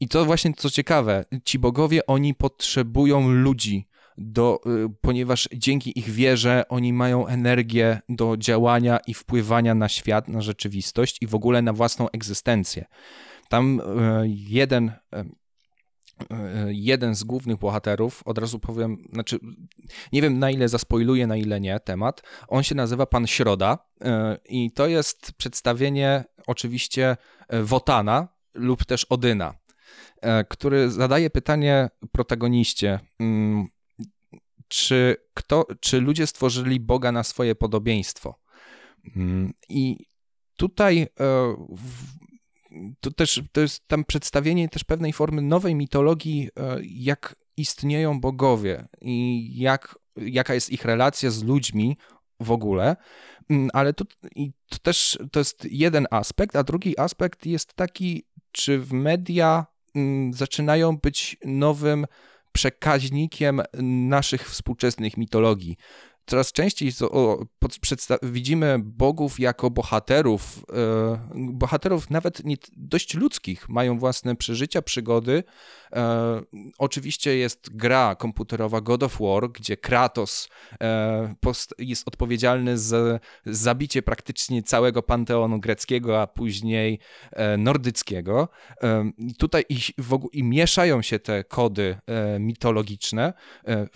I 0.01 0.09
to 0.09 0.25
właśnie 0.25 0.53
co 0.57 0.71
ciekawe, 0.71 1.25
ci 1.45 1.59
bogowie, 1.59 2.07
oni 2.07 2.35
potrzebują 2.35 3.29
ludzi, 3.29 3.89
do, 4.19 4.61
e, 4.67 4.95
ponieważ 5.01 5.49
dzięki 5.55 5.99
ich 5.99 6.11
wierze 6.11 6.65
oni 6.69 6.93
mają 6.93 7.27
energię 7.27 8.01
do 8.09 8.37
działania 8.37 8.99
i 9.07 9.15
wpływania 9.15 9.75
na 9.75 9.89
świat, 9.89 10.29
na 10.29 10.41
rzeczywistość 10.41 11.19
i 11.21 11.27
w 11.27 11.35
ogóle 11.35 11.63
na 11.63 11.73
własną 11.73 12.11
egzystencję. 12.11 12.85
Tam 13.49 13.83
jeden 14.25 14.93
jeden 16.67 17.15
z 17.15 17.25
głównych 17.25 17.59
bohaterów, 17.59 18.23
od 18.25 18.39
razu 18.39 18.59
powiem, 18.59 19.09
znaczy 19.13 19.39
nie 20.13 20.23
wiem 20.23 20.39
na 20.39 20.51
ile 20.51 20.69
zaspoiluję, 20.69 21.27
na 21.27 21.37
ile 21.37 21.61
nie 21.61 21.81
temat, 21.81 22.23
on 22.49 22.63
się 22.63 22.75
nazywa 22.75 23.07
Pan 23.07 23.27
Środa 23.27 23.79
i 24.49 24.71
to 24.71 24.87
jest 24.87 25.33
przedstawienie 25.33 26.25
oczywiście 26.47 27.17
Wotana 27.63 28.29
lub 28.55 28.85
też 28.85 29.05
Odyna, 29.05 29.55
który 30.49 30.91
zadaje 30.91 31.31
pytanie 31.31 31.91
protagoniście, 32.13 33.01
mm, 33.21 33.69
czy, 34.69 35.17
kto, 35.35 35.67
czy 35.81 36.01
ludzie 36.01 36.27
stworzyli 36.27 36.81
Boga 36.81 37.13
na 37.13 37.25
swoje 37.25 37.55
podobieństwo. 37.55 38.41
Mm, 39.17 39.53
I 39.69 40.07
tutaj 40.57 40.99
e, 41.01 41.09
to 43.01 43.11
też 43.11 43.43
to 43.53 43.61
jest 43.61 43.89
tam 43.89 44.05
przedstawienie 44.05 44.69
też 44.69 44.85
pewnej 44.85 45.13
formy 45.13 45.43
nowej 45.43 45.75
mitologii, 45.75 46.49
e, 46.57 46.79
jak 46.83 47.37
istnieją 47.57 48.21
bogowie 48.21 48.89
i 49.01 49.51
jak, 49.59 49.99
jaka 50.17 50.55
jest 50.55 50.71
ich 50.71 50.85
relacja 50.85 51.31
z 51.31 51.43
ludźmi 51.43 51.97
w 52.41 52.51
ogóle. 52.51 52.97
Mm, 53.51 53.69
ale 53.73 53.93
to, 53.93 54.05
i 54.35 54.53
to 54.69 54.79
też 54.79 55.19
to 55.33 55.41
jest 55.41 55.67
jeden 55.71 56.07
aspekt, 56.11 56.57
a 56.57 56.63
drugi 56.63 56.99
aspekt 56.99 57.47
jest 57.47 57.75
taki, 57.75 58.25
czy 58.53 58.79
w 58.79 58.93
media 58.93 59.67
mm, 59.95 60.33
zaczynają 60.33 60.97
być 60.97 61.37
nowym 61.45 62.07
przekaźnikiem 62.53 63.63
naszych 64.09 64.51
współczesnych 64.51 65.17
mitologii 65.17 65.77
coraz 66.27 66.53
częściej 66.53 66.93
widzimy 68.23 68.79
bogów 68.83 69.41
jako 69.41 69.71
bohaterów, 69.71 70.65
e, 70.73 71.19
bohaterów 71.35 72.11
nawet 72.11 72.45
nie, 72.45 72.57
dość 72.77 73.15
ludzkich, 73.15 73.69
mają 73.69 73.99
własne 73.99 74.37
przeżycia, 74.37 74.83
przygody. 74.83 75.45
E, 75.93 76.41
oczywiście 76.79 77.37
jest 77.37 77.77
gra 77.77 78.15
komputerowa 78.15 78.81
God 78.81 79.03
of 79.03 79.19
War, 79.21 79.53
gdzie 79.53 79.77
Kratos 79.77 80.49
e, 80.81 81.35
jest 81.79 82.09
odpowiedzialny 82.09 82.79
za 82.79 83.21
zabicie 83.47 84.03
praktycznie 84.03 84.63
całego 84.63 85.03
panteonu 85.03 85.61
greckiego, 85.61 86.23
a 86.23 86.27
później 86.27 86.99
nordyckiego. 87.59 88.49
Tutaj 89.39 89.65
i, 89.69 89.79
w 89.99 90.29
i 90.33 90.43
mieszają 90.43 91.03
się 91.03 91.19
te 91.19 91.45
kody 91.45 91.99
mitologiczne. 92.41 93.33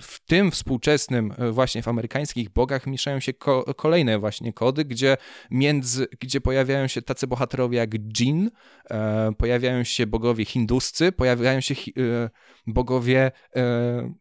W 0.01 0.27
tym 0.27 0.51
współczesnym, 0.51 1.35
właśnie 1.51 1.83
w 1.83 1.89
amerykańskim 1.89 2.20
amerykańskich 2.21 2.51
bogach 2.51 2.87
mieszają 2.87 3.21
się 3.21 3.33
ko 3.33 3.75
kolejne 3.75 4.19
właśnie 4.19 4.53
kody, 4.53 4.85
gdzie, 4.85 5.17
między, 5.51 6.07
gdzie 6.21 6.41
pojawiają 6.41 6.87
się 6.87 7.03
tacy 7.03 7.27
bohaterowie 7.27 7.79
jak 7.79 7.91
Jin, 7.95 8.51
e, 8.91 9.33
pojawiają 9.39 9.85
się 9.85 10.07
bogowie 10.07 10.45
hinduscy, 10.45 11.13
pojawiają 11.13 11.61
się 11.61 11.75
e, 11.75 12.31
bogowie 12.67 13.33
e, 13.57 14.15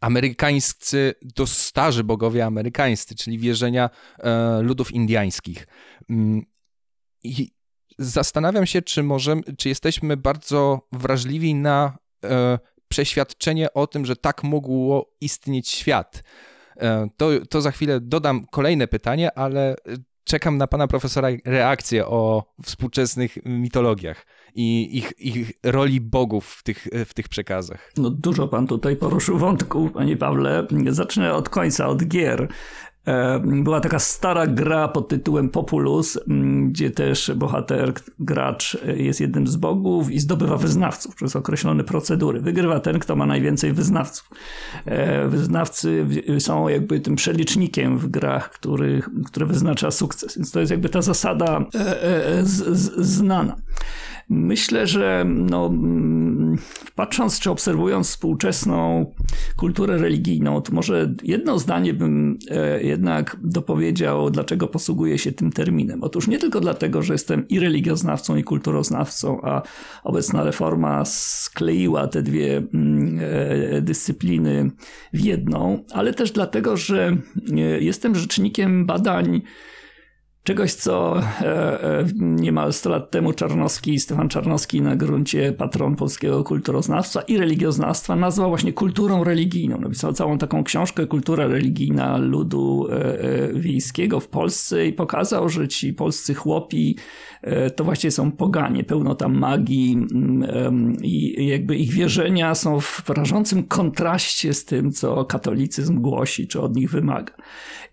amerykańscy, 0.00 1.14
to 1.34 1.46
starzy 1.46 2.04
bogowie 2.04 2.44
amerykańscy, 2.44 3.14
czyli 3.14 3.38
wierzenia 3.38 3.90
e, 4.18 4.62
ludów 4.62 4.92
indiańskich. 4.92 5.66
Mm, 6.10 6.42
I 7.22 7.50
zastanawiam 7.98 8.66
się, 8.66 8.82
czy, 8.82 9.02
możemy, 9.02 9.42
czy 9.58 9.68
jesteśmy 9.68 10.16
bardzo 10.16 10.88
wrażliwi 10.92 11.54
na 11.54 11.98
e, 12.24 12.58
przeświadczenie 12.88 13.72
o 13.72 13.86
tym, 13.86 14.06
że 14.06 14.16
tak 14.16 14.42
mógł 14.42 15.02
istnieć 15.20 15.68
świat. 15.68 16.22
E, 16.80 17.08
to, 17.16 17.30
to 17.50 17.60
za 17.60 17.70
chwilę 17.70 18.00
dodam 18.00 18.46
kolejne 18.50 18.88
pytanie, 18.88 19.38
ale 19.38 19.76
czekam 20.24 20.58
na 20.58 20.66
pana 20.66 20.86
profesora 20.86 21.28
reakcję 21.44 22.06
o 22.06 22.44
współczesnych 22.62 23.38
mitologiach 23.44 24.26
i 24.54 24.98
ich, 24.98 25.12
ich 25.18 25.52
roli 25.64 26.00
bogów 26.00 26.46
w 26.46 26.62
tych, 26.62 26.88
w 27.06 27.14
tych 27.14 27.28
przekazach. 27.28 27.92
No 27.96 28.10
dużo 28.10 28.48
pan 28.48 28.66
tutaj 28.66 28.96
poruszył 28.96 29.38
wątków, 29.38 29.92
panie 29.92 30.16
Pawle. 30.16 30.66
Zacznę 30.88 31.34
od 31.34 31.48
końca, 31.48 31.88
od 31.88 32.04
gier. 32.04 32.48
E, 33.06 33.40
była 33.44 33.80
taka 33.80 33.98
stara 33.98 34.46
gra 34.46 34.88
pod 34.88 35.08
tytułem 35.08 35.48
Populus, 35.48 36.18
gdzie 36.66 36.90
też 36.90 37.32
bohater, 37.36 37.92
gracz 38.18 38.78
jest 38.96 39.20
jednym 39.20 39.46
z 39.46 39.56
bogów 39.56 40.10
i 40.10 40.20
zdobywa 40.20 40.56
wyznawców 40.56 41.14
przez 41.14 41.36
określone 41.36 41.84
procedury. 41.84 42.40
Wygrywa 42.40 42.80
ten, 42.80 42.98
kto 42.98 43.16
ma 43.16 43.26
najwięcej 43.26 43.72
wyznawców. 43.72 44.28
E, 44.84 45.28
wyznawcy 45.28 46.06
są 46.38 46.68
jakby 46.68 47.00
tym 47.00 47.16
przelicznikiem 47.16 47.98
w 47.98 48.06
grach, 48.06 48.50
który, 48.50 49.02
które 49.26 49.46
wyznacza 49.46 49.90
sukces. 49.90 50.36
Więc 50.36 50.52
to 50.52 50.60
jest 50.60 50.70
jakby 50.70 50.88
ta 50.88 51.02
zasada 51.02 51.64
e, 51.74 52.42
znana. 52.96 53.56
Myślę, 54.32 54.86
że 54.86 55.24
no, 55.26 55.70
patrząc 56.94 57.40
czy 57.40 57.50
obserwując 57.50 58.08
współczesną 58.08 59.06
kulturę 59.56 59.98
religijną, 59.98 60.62
to 60.62 60.72
może 60.72 61.14
jedno 61.22 61.58
zdanie 61.58 61.94
bym 61.94 62.38
e, 62.50 62.82
jednak 62.82 63.36
dopowiedział, 63.42 64.30
dlaczego 64.30 64.66
posługuję 64.66 65.18
się 65.18 65.32
tym 65.32 65.52
terminem. 65.52 66.02
Otóż 66.02 66.28
nie 66.28 66.38
tylko 66.38 66.60
dlatego, 66.60 67.02
że 67.02 67.14
jestem 67.14 67.48
i 67.48 67.60
religioznawcą, 67.60 68.36
i 68.36 68.44
kulturoznawcą, 68.44 69.40
a 69.42 69.62
obecna 70.04 70.44
reforma 70.44 71.04
skleiła 71.04 72.06
te 72.06 72.22
dwie 72.22 72.62
mm, 72.74 73.20
e, 73.22 73.82
dyscypliny 73.82 74.70
w 75.12 75.20
jedną, 75.20 75.84
ale 75.92 76.14
też 76.14 76.32
dlatego, 76.32 76.76
że 76.76 77.16
e, 77.52 77.60
jestem 77.80 78.14
rzecznikiem 78.14 78.86
badań 78.86 79.42
Czegoś, 80.44 80.74
co 80.74 81.18
e, 81.18 81.82
e, 81.82 82.04
niemal 82.16 82.72
100 82.72 82.90
lat 82.90 83.10
temu 83.10 83.32
Czarnowski, 83.32 83.98
Stefan 83.98 84.28
Czarnowski 84.28 84.82
na 84.82 84.96
gruncie 84.96 85.52
patron 85.52 85.96
polskiego 85.96 86.44
kulturoznawstwa 86.44 87.20
i 87.20 87.36
religioznawstwa 87.36 88.16
nazwał 88.16 88.48
właśnie 88.48 88.72
kulturą 88.72 89.24
religijną. 89.24 89.80
Napisał 89.80 90.12
całą 90.12 90.38
taką 90.38 90.64
książkę 90.64 91.06
Kultura 91.06 91.46
religijna 91.46 92.16
ludu 92.16 92.86
e, 92.90 93.48
wiejskiego 93.54 94.20
w 94.20 94.28
Polsce 94.28 94.86
i 94.86 94.92
pokazał, 94.92 95.48
że 95.48 95.68
ci 95.68 95.92
polscy 95.92 96.34
chłopi 96.34 96.96
to 97.76 97.84
właśnie 97.84 98.10
są 98.10 98.32
poganie, 98.32 98.84
pełno 98.84 99.14
tam 99.14 99.38
magii 99.38 100.06
i 101.02 101.46
jakby 101.46 101.76
ich 101.76 101.92
wierzenia 101.92 102.54
są 102.54 102.80
w 102.80 103.10
rażącym 103.10 103.64
kontraście 103.64 104.54
z 104.54 104.64
tym, 104.64 104.92
co 104.92 105.24
katolicyzm 105.24 106.00
głosi, 106.00 106.48
czy 106.48 106.60
od 106.60 106.76
nich 106.76 106.90
wymaga. 106.90 107.32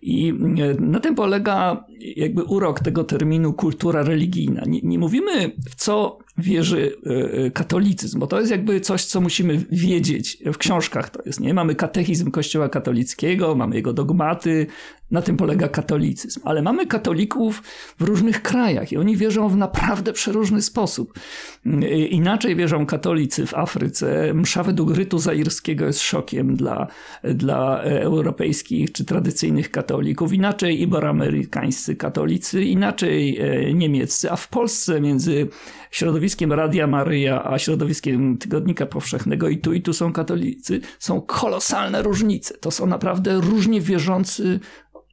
I 0.02 0.34
na 0.80 1.00
tym 1.00 1.14
polega 1.14 1.84
jakby 2.16 2.37
urok 2.44 2.80
tego 2.80 3.04
terminu 3.04 3.52
kultura 3.52 4.02
religijna. 4.02 4.62
Nie, 4.66 4.80
nie 4.82 4.98
mówimy, 4.98 5.52
w 5.70 5.74
co 5.74 6.18
wierzy 6.38 6.96
e, 7.06 7.10
e, 7.46 7.50
katolicyzm, 7.50 8.18
bo 8.18 8.26
to 8.26 8.38
jest 8.38 8.50
jakby 8.50 8.80
coś, 8.80 9.04
co 9.04 9.20
musimy 9.20 9.64
wiedzieć. 9.72 10.38
W 10.52 10.58
książkach 10.58 11.10
to 11.10 11.22
jest, 11.26 11.40
nie? 11.40 11.54
Mamy 11.54 11.74
katechizm 11.74 12.30
Kościoła 12.30 12.68
katolickiego, 12.68 13.54
mamy 13.54 13.76
jego 13.76 13.92
dogmaty, 13.92 14.66
na 15.10 15.22
tym 15.22 15.36
polega 15.36 15.68
katolicyzm. 15.68 16.40
Ale 16.44 16.62
mamy 16.62 16.86
katolików 16.86 17.62
w 17.98 18.02
różnych 18.02 18.42
krajach 18.42 18.92
i 18.92 18.96
oni 18.96 19.16
wierzą 19.16 19.48
w 19.48 19.56
naprawdę 19.56 20.12
przeróżny 20.12 20.62
sposób. 20.62 21.18
E, 21.66 21.98
inaczej 21.98 22.56
wierzą 22.56 22.86
katolicy 22.86 23.46
w 23.46 23.54
Afryce. 23.54 24.34
Msza 24.34 24.62
według 24.62 24.96
rytu 24.96 25.18
zairskiego 25.18 25.86
jest 25.86 26.00
szokiem 26.00 26.56
dla, 26.56 26.86
dla 27.22 27.82
europejskich 27.82 28.92
czy 28.92 29.04
tradycyjnych 29.04 29.70
katolików. 29.70 30.32
Inaczej 30.32 30.82
iberoamerykańscy 30.82 31.96
katolicy, 31.96 32.64
inaczej 32.64 33.40
niemieccy, 33.74 34.30
a 34.30 34.36
w 34.36 34.48
Polsce 34.48 35.00
między 35.00 35.48
środowiskiem 35.90 36.52
Radia 36.52 36.86
Maryja, 36.86 37.44
a 37.44 37.58
środowiskiem 37.58 38.38
Tygodnika 38.38 38.86
Powszechnego 38.86 39.48
i 39.48 39.58
tu 39.58 39.72
i 39.72 39.82
tu 39.82 39.92
są 39.92 40.12
katolicy, 40.12 40.80
są 40.98 41.20
kolosalne 41.20 42.02
różnice. 42.02 42.58
To 42.58 42.70
są 42.70 42.86
naprawdę 42.86 43.40
różnie 43.40 43.80
wierzący, 43.80 44.60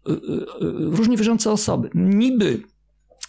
y, 0.09 0.11
y, 0.11 0.15
y, 0.15 0.95
różnie 0.95 1.17
wierzące 1.17 1.51
osoby. 1.51 1.89
Niby 1.93 2.61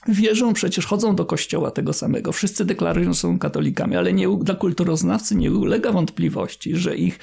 wierzą, 0.09 0.53
przecież 0.53 0.87
chodzą 0.87 1.17
do 1.17 1.25
kościoła 1.25 1.71
tego 1.71 1.93
samego. 1.93 2.33
Wszyscy 2.33 2.65
deklarują, 2.65 3.13
że 3.13 3.21
są 3.21 3.39
katolikami, 3.39 3.97
ale 3.97 4.13
nie, 4.13 4.29
dla 4.41 4.55
kulturoznawcy 4.55 5.37
nie 5.37 5.53
ulega 5.53 5.93
wątpliwości, 5.93 6.77
że 6.77 6.97
ich 6.97 7.19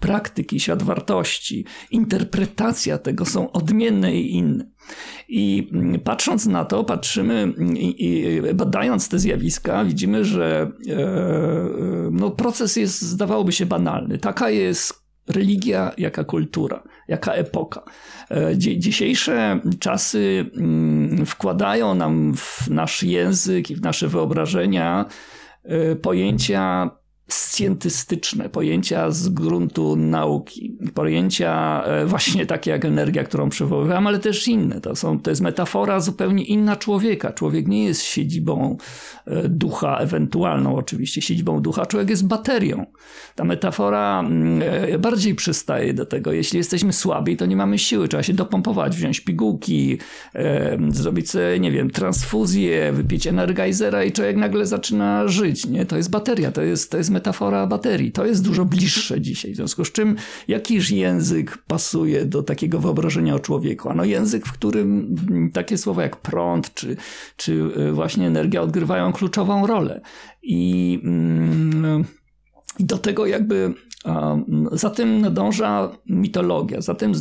praktyki, 0.00 0.60
świat 0.60 0.82
wartości, 0.82 1.64
interpretacja 1.90 2.98
tego 2.98 3.24
są 3.24 3.52
odmienne 3.52 4.14
i 4.14 4.34
inne. 4.34 4.70
I 5.28 5.68
mm, 5.72 6.00
patrząc 6.00 6.46
na 6.46 6.64
to, 6.64 6.84
patrzymy 6.84 7.52
i, 7.76 8.42
badając 8.54 9.08
te 9.08 9.18
zjawiska, 9.18 9.84
widzimy, 9.84 10.24
że 10.24 10.72
e, 10.88 10.92
e, 10.92 11.68
no, 12.12 12.30
proces 12.30 12.76
jest, 12.76 13.02
zdawałoby 13.02 13.52
się, 13.52 13.66
banalny. 13.66 14.18
Taka 14.18 14.50
jest 14.50 15.07
religia, 15.28 15.92
jaka 15.98 16.24
kultura, 16.24 16.82
jaka 17.08 17.32
epoka. 17.34 17.82
E, 18.30 18.58
dzisiejsze 18.58 19.60
czasy 19.80 20.50
mm, 20.56 21.26
wkładają 21.26 21.94
nam 21.94 22.34
w 22.36 22.68
nasz 22.70 23.02
język 23.02 23.70
i 23.70 23.76
w 23.76 23.82
nasze 23.82 24.08
wyobrażenia 24.08 25.04
pojęcia 26.02 26.90
scjentystyczne, 27.28 28.48
pojęcia 28.48 29.10
z 29.10 29.28
gruntu 29.28 29.96
nauki, 29.96 30.78
pojęcia 30.94 31.82
e, 31.84 32.06
właśnie 32.06 32.46
takie 32.46 32.70
jak 32.70 32.84
energia, 32.84 33.24
którą 33.24 33.48
przywoływałem, 33.48 34.06
ale 34.06 34.18
też 34.18 34.48
inne. 34.48 34.80
To, 34.80 34.96
są, 34.96 35.20
to 35.20 35.30
jest 35.30 35.42
metafora 35.42 36.00
zupełnie 36.00 36.44
inna 36.44 36.76
człowieka. 36.76 37.32
Człowiek 37.32 37.68
nie 37.68 37.84
jest 37.84 38.02
siedzibą 38.02 38.76
e, 39.26 39.48
ducha, 39.48 39.98
ewentualną 39.98 40.76
oczywiście 40.76 41.22
siedzibą 41.22 41.60
ducha, 41.60 41.86
człowiek 41.86 42.10
jest 42.10 42.26
baterią. 42.26 42.86
Ta 43.34 43.44
metafora 43.44 44.20
mm, 44.20 44.62
e, 44.94 44.98
bardziej 44.98 45.34
przystaje 45.34 45.94
do 45.94 46.06
tego. 46.06 46.32
Jeśli 46.32 46.58
jesteśmy 46.58 46.92
słabi, 46.92 47.36
to 47.36 47.46
nie 47.46 47.56
mamy 47.56 47.78
siły, 47.78 48.08
trzeba 48.08 48.22
się 48.22 48.34
dopompować, 48.34 48.96
wziąć 48.96 49.20
pigułki, 49.20 49.98
zrobić 50.88 51.30
sobie, 51.30 51.60
nie 51.60 51.72
wiem, 51.72 51.90
transfuzję, 51.90 52.92
wypić 52.92 53.26
energizera 53.26 54.04
i 54.04 54.12
człowiek 54.12 54.36
nagle 54.36 54.66
zaczyna 54.66 55.28
żyć. 55.28 55.66
Nie? 55.66 55.86
To 55.86 55.96
jest 55.96 56.10
bateria, 56.10 56.52
to 56.52 56.62
jest, 56.62 56.90
to 56.90 56.98
jest 56.98 57.10
metafora 57.10 57.17
baterii. 57.68 58.12
To 58.12 58.26
jest 58.26 58.44
dużo 58.44 58.64
bliższe 58.64 59.20
dzisiaj. 59.20 59.52
W 59.52 59.56
związku 59.56 59.84
z 59.84 59.92
czym, 59.92 60.16
jakiż 60.48 60.90
język 60.90 61.58
pasuje 61.66 62.24
do 62.24 62.42
takiego 62.42 62.78
wyobrażenia 62.78 63.34
o 63.34 63.38
człowieku? 63.38 63.88
Ano 63.88 64.04
język, 64.04 64.46
w 64.46 64.52
którym 64.52 65.16
takie 65.52 65.78
słowa 65.78 66.02
jak 66.02 66.16
prąd 66.16 66.74
czy, 66.74 66.96
czy 67.36 67.52
y, 67.52 67.92
właśnie 67.92 68.26
energia 68.26 68.62
odgrywają 68.62 69.12
kluczową 69.12 69.66
rolę. 69.66 70.00
I, 70.42 71.00
mm, 71.04 72.04
i 72.78 72.84
do 72.84 72.98
tego 72.98 73.26
jakby 73.26 73.74
za 74.72 74.90
tym 74.90 75.20
nadąża 75.20 75.90
mitologia, 76.06 76.80
za 76.80 76.94
tym 76.94 77.12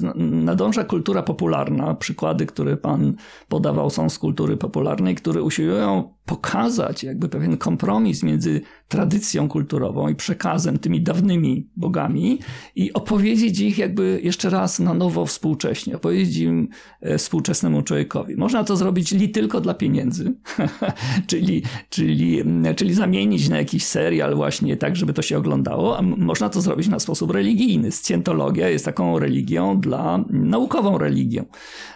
nadąża 0.46 0.84
kultura 0.84 1.24
popularna. 1.24 1.94
Przykłady, 1.94 2.46
które 2.46 2.78
pan 2.78 3.14
podawał, 3.48 3.90
są 3.90 4.10
z 4.10 4.20
kultury 4.20 4.58
popularnej, 4.58 5.16
które 5.16 5.42
usiłują 5.42 6.17
pokazać 6.28 7.04
jakby 7.04 7.30
pewien 7.30 7.58
kompromis 7.58 8.24
między 8.24 8.62
tradycją 8.88 9.50
kulturową 9.50 10.08
i 10.08 10.16
przekazem, 10.16 10.80
tymi 10.80 11.02
dawnymi 11.02 11.70
bogami 11.76 12.40
i 12.76 12.94
opowiedzieć 12.94 13.60
ich 13.60 13.78
jakby 13.78 14.20
jeszcze 14.24 14.50
raz 14.50 14.80
na 14.80 14.94
nowo 14.94 15.26
współcześnie, 15.26 15.96
opowiedzieć 15.96 16.38
im 16.38 16.68
e, 17.02 17.18
współczesnemu 17.18 17.82
człowiekowi. 17.82 18.36
Można 18.36 18.64
to 18.64 18.78
zrobić 18.78 19.12
li 19.12 19.30
tylko 19.30 19.62
dla 19.62 19.74
pieniędzy, 19.74 20.34
czyli, 21.28 21.64
czyli, 21.90 22.44
czyli 22.76 22.94
zamienić 22.94 23.50
na 23.50 23.58
jakiś 23.58 23.86
serial 23.86 24.36
właśnie 24.36 24.78
tak, 24.78 24.96
żeby 24.96 25.14
to 25.14 25.22
się 25.22 25.38
oglądało, 25.38 25.98
a 25.98 26.02
można 26.02 26.50
to 26.50 26.62
zrobić 26.62 26.88
na 26.88 27.00
sposób 27.00 27.32
religijny. 27.32 27.92
Scjentologia 27.92 28.70
jest 28.70 28.86
taką 28.86 29.20
religią 29.20 29.80
dla, 29.80 30.24
naukową 30.30 30.98
religią. 30.98 31.46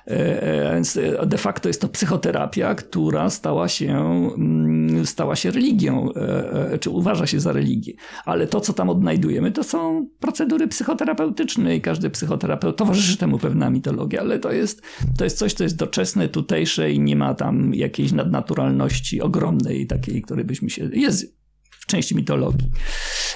E, 0.07 0.43
e, 0.43 0.73
więc 0.73 0.99
de 1.25 1.37
facto 1.37 1.69
jest 1.69 1.81
to 1.81 1.87
psychoterapia, 1.87 2.75
która 2.75 3.29
stała 3.29 3.67
się 3.67 4.20
Mm, 4.29 5.05
stała 5.05 5.35
się 5.35 5.51
religią, 5.51 6.13
e, 6.15 6.71
e, 6.73 6.79
czy 6.79 6.89
uważa 6.89 7.27
się 7.27 7.39
za 7.39 7.51
religię. 7.51 7.93
Ale 8.25 8.47
to, 8.47 8.61
co 8.61 8.73
tam 8.73 8.89
odnajdujemy, 8.89 9.51
to 9.51 9.63
są 9.63 10.07
procedury 10.19 10.67
psychoterapeutyczne 10.67 11.75
i 11.75 11.81
każdy 11.81 12.09
psychoterapeut 12.09 12.77
towarzyszy 12.77 13.17
temu 13.17 13.39
pewna 13.39 13.69
mitologia, 13.69 14.21
ale 14.21 14.39
to 14.39 14.51
jest, 14.51 14.81
to 15.17 15.23
jest 15.23 15.37
coś, 15.37 15.53
co 15.53 15.63
jest 15.63 15.75
doczesne, 15.75 16.29
tutejsze 16.29 16.91
i 16.91 16.99
nie 16.99 17.15
ma 17.15 17.33
tam 17.33 17.73
jakiejś 17.73 18.11
nadnaturalności 18.11 19.21
ogromnej, 19.21 19.87
takiej, 19.87 20.21
której 20.21 20.45
byśmy 20.45 20.69
się... 20.69 20.89
Jest 20.93 21.41
w 21.71 21.85
części 21.85 22.15
mitologii. 22.15 22.69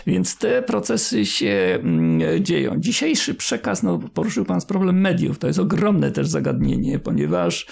Więc 0.08 0.38
te 0.38 0.64
procesy 0.64 1.26
się 1.26 1.80
mm, 1.82 2.44
dzieją. 2.44 2.80
Dzisiejszy 2.80 3.36
przekaz, 3.36 3.84
no 3.84 4.00
poruszył 4.14 4.46
Pan 4.46 4.62
z 4.62 4.66
problem 4.66 5.02
mediów. 5.02 5.40
To 5.40 5.48
jest 5.48 5.60
ogromne 5.60 6.12
też 6.12 6.28
zagadnienie, 6.28 7.00
ponieważ 7.00 7.68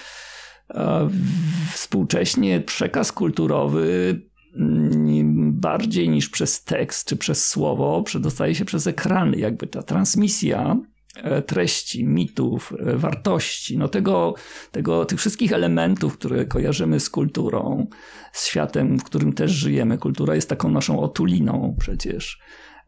Współcześnie 1.72 2.60
przekaz 2.60 3.12
kulturowy 3.12 4.20
mm, 4.56 5.60
bardziej 5.60 6.08
niż 6.08 6.28
przez 6.28 6.64
tekst 6.64 7.08
czy 7.08 7.16
przez 7.16 7.48
słowo 7.48 8.02
przedostaje 8.02 8.54
się 8.54 8.64
przez 8.64 8.86
ekrany. 8.86 9.36
Jakby 9.36 9.66
ta 9.66 9.82
transmisja 9.82 10.76
e, 11.16 11.42
treści, 11.42 12.04
mitów, 12.04 12.72
e, 12.78 12.96
wartości, 12.96 13.78
no 13.78 13.88
tego, 13.88 14.34
tego, 14.70 15.04
tych 15.04 15.18
wszystkich 15.18 15.52
elementów, 15.52 16.18
które 16.18 16.44
kojarzymy 16.44 17.00
z 17.00 17.10
kulturą, 17.10 17.86
z 18.32 18.46
światem, 18.46 18.98
w 18.98 19.04
którym 19.04 19.32
też 19.32 19.50
żyjemy. 19.50 19.98
Kultura 19.98 20.34
jest 20.34 20.48
taką 20.48 20.70
naszą 20.70 21.00
otuliną 21.00 21.76
przecież. 21.80 22.38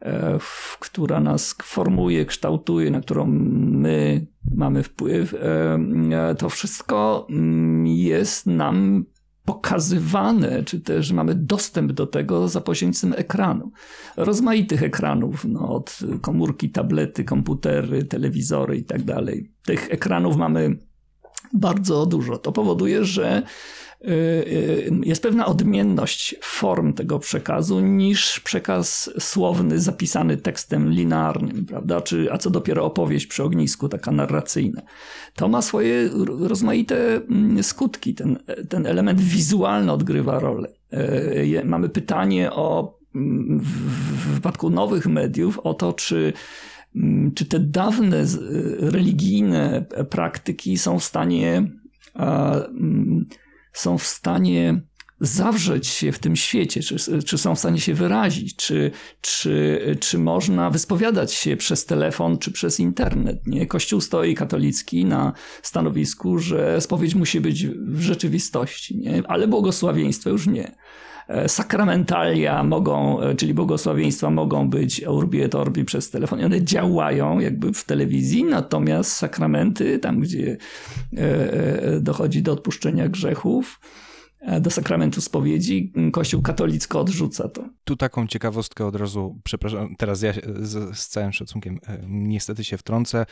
E, 0.03 0.39
która 0.81 1.21
nas 1.21 1.57
formuje, 1.63 2.25
kształtuje, 2.25 2.91
na 2.91 3.01
którą 3.01 3.27
my 3.27 4.27
mamy 4.55 4.83
wpływ, 4.83 5.35
e, 5.35 5.39
e, 6.31 6.35
to 6.35 6.49
wszystko 6.49 7.27
mm, 7.31 7.87
jest 7.87 8.47
nam 8.47 9.05
pokazywane, 9.45 10.63
czy 10.65 10.81
też 10.81 11.13
mamy 11.13 11.35
dostęp 11.35 11.93
do 11.93 12.07
tego 12.07 12.49
za 12.49 12.61
pośrednictwem 12.61 13.15
ekranu. 13.17 13.71
Rozmaitych 14.17 14.83
ekranów, 14.83 15.45
no, 15.45 15.69
od 15.69 15.99
komórki, 16.21 16.71
tablety, 16.71 17.25
komputery, 17.25 18.05
telewizory 18.05 18.77
i 18.77 18.85
tak 18.85 19.03
dalej. 19.03 19.53
Tych 19.65 19.93
ekranów 19.93 20.37
mamy 20.37 20.79
bardzo 21.53 22.07
dużo. 22.07 22.39
To 22.39 22.53
powoduje, 22.53 23.05
że 23.05 23.43
Y, 24.05 24.09
y, 24.09 24.91
jest 25.05 25.23
pewna 25.23 25.47
odmienność 25.47 26.35
form 26.43 26.93
tego 26.93 27.19
przekazu 27.19 27.81
niż 27.81 28.41
przekaz 28.41 29.11
słowny 29.19 29.81
zapisany 29.81 30.37
tekstem 30.37 30.91
linearnym, 30.91 31.67
prawda? 31.67 32.01
Czy, 32.01 32.33
a 32.33 32.39
co 32.39 32.51
dopiero 32.51 32.85
opowieść 32.85 33.27
przy 33.27 33.43
ognisku, 33.43 33.89
taka 33.89 34.11
narracyjna. 34.11 34.83
To 35.35 35.49
ma 35.49 35.63
swoje 35.63 36.11
rozmaite 36.41 37.17
mm, 37.17 37.63
skutki. 37.63 38.15
Ten, 38.15 38.39
ten 38.69 38.87
element 38.87 39.21
wizualny 39.21 39.93
odgrywa 39.93 40.39
rolę. 40.39 40.69
Y, 40.93 41.63
mamy 41.65 41.89
pytanie 41.89 42.53
o, 42.53 42.99
mm, 43.15 43.61
w 43.61 44.35
wypadku 44.35 44.71
nowych 44.71 45.07
mediów, 45.07 45.59
o 45.59 45.75
to, 45.75 45.93
czy 45.93 46.33
czy 47.35 47.45
te 47.45 47.61
dawne 47.61 48.25
religijne 48.79 49.87
praktyki 50.11 50.79
są 50.79 50.99
w 50.99 51.05
stanie 51.05 51.71
są 53.73 53.99
w 53.99 54.07
stanie 54.07 54.81
zawrzeć 55.21 55.87
się 55.87 56.13
w 56.13 56.19
tym 56.19 56.37
świecie, 56.37 56.81
czy, 56.81 57.23
czy 57.23 57.39
są 57.39 57.55
w 57.55 57.59
stanie 57.59 57.81
się 57.81 57.95
wyrazić, 57.95 58.57
czy, 58.57 58.91
czy, 59.21 59.81
czy 60.01 60.19
można 60.19 60.71
wyspowiadać 60.71 61.33
się 61.33 61.57
przez 61.57 61.87
telefon, 61.87 62.39
czy 62.39 62.53
przez 62.53 62.81
internet. 62.81 63.47
Nie? 63.47 63.67
Kościół 63.67 64.01
stoi 64.01 64.35
katolicki 64.35 65.05
na 65.05 65.33
stanowisku, 65.63 66.39
że 66.39 66.81
spowiedź 66.81 67.15
musi 67.15 67.41
być 67.41 67.67
w 67.67 68.01
rzeczywistości, 68.01 68.99
nie? 68.99 69.23
ale 69.29 69.49
błogosławieństwo 69.49 70.31
już 70.31 70.47
nie. 70.47 70.77
E, 71.29 71.49
sakramentalia 71.49 72.65
mogą, 72.65 73.21
e, 73.21 73.35
czyli 73.35 73.55
błogosławieństwa 73.55 74.31
mogą 74.31 74.71
być 74.71 75.03
urbi 75.09 75.43
et 75.43 75.55
orbi 75.55 75.85
przez 75.85 76.11
telefon. 76.11 76.45
One 76.45 76.65
działają 76.65 77.39
jakby 77.39 77.73
w 77.73 77.85
telewizji, 77.85 78.45
natomiast 78.45 79.13
sakramenty, 79.13 79.99
tam 79.99 80.21
gdzie 80.21 80.57
e, 81.17 82.01
dochodzi 82.01 82.43
do 82.43 82.53
odpuszczenia 82.53 83.09
grzechów, 83.09 83.81
do 84.61 84.71
sakramentu 84.71 85.21
spowiedzi, 85.21 85.93
Kościół 86.13 86.43
katolicko 86.43 87.01
odrzuca 87.01 87.49
to. 87.49 87.69
Tu 87.85 87.97
taką 87.97 88.27
ciekawostkę 88.27 88.87
od 88.87 88.97
razu, 88.97 89.41
przepraszam, 89.45 89.95
teraz 89.99 90.23
ja 90.23 90.33
z, 90.57 90.99
z, 90.99 91.09
całym 91.09 91.33
szacunkiem 91.33 91.79
niestety 92.09 92.65
się 92.65 92.79
wtrącę. 92.79 93.27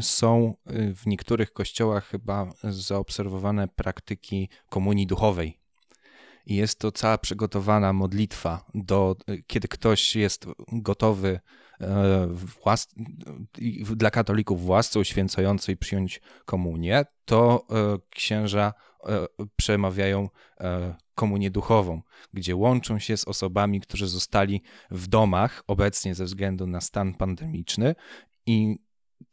Są 0.00 0.54
w 0.94 1.06
niektórych 1.06 1.52
kościołach 1.52 2.06
chyba 2.06 2.48
zaobserwowane 2.62 3.68
praktyki 3.68 4.48
komunii 4.68 5.06
duchowej 5.06 5.59
i 6.46 6.56
jest 6.56 6.78
to 6.78 6.92
cała 6.92 7.18
przygotowana 7.18 7.92
modlitwa 7.92 8.64
do, 8.74 9.16
kiedy 9.46 9.68
ktoś 9.68 10.16
jest 10.16 10.46
gotowy 10.72 11.40
e, 11.80 12.26
włas, 12.26 12.88
dla 13.96 14.10
katolików 14.10 14.62
własce 14.62 15.00
uświęcającej 15.00 15.76
przyjąć 15.76 16.20
komunię, 16.44 17.04
to 17.24 17.66
e, 17.70 17.98
księża 18.10 18.72
e, 19.06 19.26
przemawiają 19.56 20.28
komunię 21.14 21.50
duchową, 21.50 22.02
gdzie 22.32 22.56
łączą 22.56 22.98
się 22.98 23.16
z 23.16 23.24
osobami, 23.24 23.80
którzy 23.80 24.08
zostali 24.08 24.62
w 24.90 25.06
domach 25.06 25.62
obecnie 25.66 26.14
ze 26.14 26.24
względu 26.24 26.66
na 26.66 26.80
stan 26.80 27.14
pandemiczny 27.14 27.94
i 28.46 28.76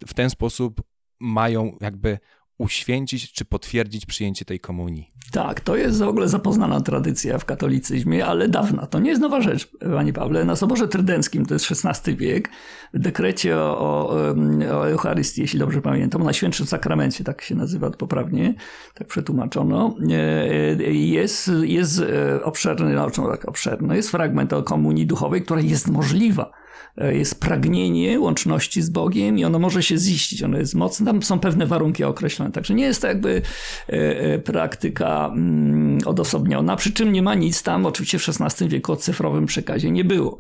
w 0.08 0.14
ten 0.14 0.30
sposób 0.30 0.82
mają 1.20 1.78
jakby 1.82 2.20
uświęcić 2.58 3.32
czy 3.32 3.46
potwierdzić 3.46 4.06
przyjęcie 4.06 4.46
tej 4.46 4.60
komunii. 4.60 5.12
Tak, 5.32 5.62
to 5.62 5.76
jest 5.76 6.00
w 6.00 6.08
ogóle 6.08 6.28
zapoznana 6.28 6.82
tradycja 6.82 7.38
w 7.38 7.46
katolicyzmie, 7.46 8.26
ale 8.26 8.48
dawna. 8.48 8.86
To 8.86 9.00
nie 9.00 9.10
jest 9.10 9.22
nowa 9.22 9.42
rzecz, 9.42 9.72
Panie 9.96 10.14
Pawle. 10.14 10.46
Na 10.46 10.56
Soborze 10.56 10.88
Trydenckim, 10.88 11.46
to 11.46 11.54
jest 11.54 11.72
XVI 11.86 12.16
wiek, 12.16 12.50
w 12.94 13.00
dekrecie 13.00 13.58
o, 13.58 13.80
o, 13.80 14.36
o 14.72 14.90
Eucharystii, 14.90 15.42
jeśli 15.42 15.60
dobrze 15.60 15.82
pamiętam, 15.82 16.22
o 16.22 16.26
Najświętszym 16.26 16.66
Sakramencie, 16.66 17.24
tak 17.24 17.42
się 17.42 17.56
nazywa 17.56 17.92
poprawnie, 17.92 18.54
tak 18.94 19.08
przetłumaczono, 19.08 19.96
e, 20.10 20.94
jest, 20.94 21.52
jest 21.62 22.00
e, 22.00 22.44
obszerny, 22.44 22.94
no 22.94 23.10
tak 23.10 23.50
obszerny, 23.50 23.96
jest 23.96 24.10
fragment 24.10 24.54
o 24.54 24.64
komunii 24.64 25.06
duchowej, 25.06 25.42
która 25.42 25.62
jest 25.62 25.88
możliwa 25.88 26.44
e, 26.44 26.67
jest 26.98 27.40
pragnienie 27.40 28.20
łączności 28.20 28.82
z 28.82 28.90
Bogiem 28.90 29.40
i 29.40 29.46
ono 29.46 29.60
może 29.60 29.84
się 29.84 29.98
ziścić, 29.98 30.44
ono 30.44 30.58
jest 30.58 30.76
mocne, 30.76 31.06
tam 31.06 31.24
są 31.24 31.40
pewne 31.40 31.66
warunki 31.66 32.04
określone, 32.04 32.52
także 32.52 32.74
nie 32.74 32.84
jest 32.84 33.02
to 33.02 33.08
jakby 33.08 33.42
e, 33.88 34.40
praktyka 34.40 35.32
mm, 35.34 36.00
odosobniona, 36.06 36.76
przy 36.76 36.94
czym 36.94 37.14
nie 37.14 37.22
ma 37.22 37.36
nic 37.36 37.64
tam, 37.64 37.86
oczywiście 37.86 38.20
w 38.20 38.30
XVI 38.30 38.68
wieku 38.68 38.92
o 38.92 38.96
cyfrowym 38.96 39.46
przekazie 39.46 39.92
nie 39.92 40.06
było. 40.06 40.38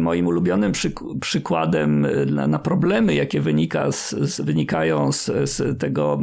Moim 0.00 0.26
ulubionym 0.26 0.72
przykładem 1.20 2.06
na, 2.26 2.46
na 2.46 2.58
problemy, 2.58 3.14
jakie 3.14 3.40
wynika 3.40 3.92
z, 3.92 4.10
z, 4.10 4.40
wynikają 4.40 5.12
z, 5.12 5.24
z, 5.50 5.78
tego, 5.78 6.20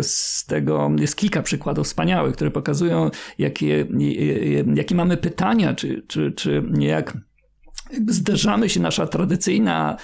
z 0.00 0.46
tego, 0.46 0.90
jest 0.98 1.16
kilka 1.16 1.42
przykładów 1.42 1.86
wspaniałych, 1.86 2.34
które 2.34 2.50
pokazują, 2.50 3.10
jakie, 3.38 3.86
jakie 4.74 4.94
mamy 4.94 5.16
pytania, 5.16 5.74
czy, 5.74 6.02
czy, 6.08 6.32
czy 6.32 6.62
jak 6.78 7.16
zderzamy 8.08 8.68
się, 8.68 8.80
nasza 8.80 9.06
tradycyjna 9.06 9.96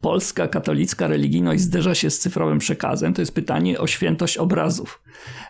polska 0.00 0.48
katolicka 0.48 1.08
religijność 1.08 1.62
zderza 1.62 1.94
się 1.94 2.10
z 2.10 2.18
cyfrowym 2.18 2.58
przekazem, 2.58 3.14
to 3.14 3.22
jest 3.22 3.34
pytanie 3.34 3.80
o 3.80 3.86
świętość 3.86 4.36
obrazów, 4.36 5.02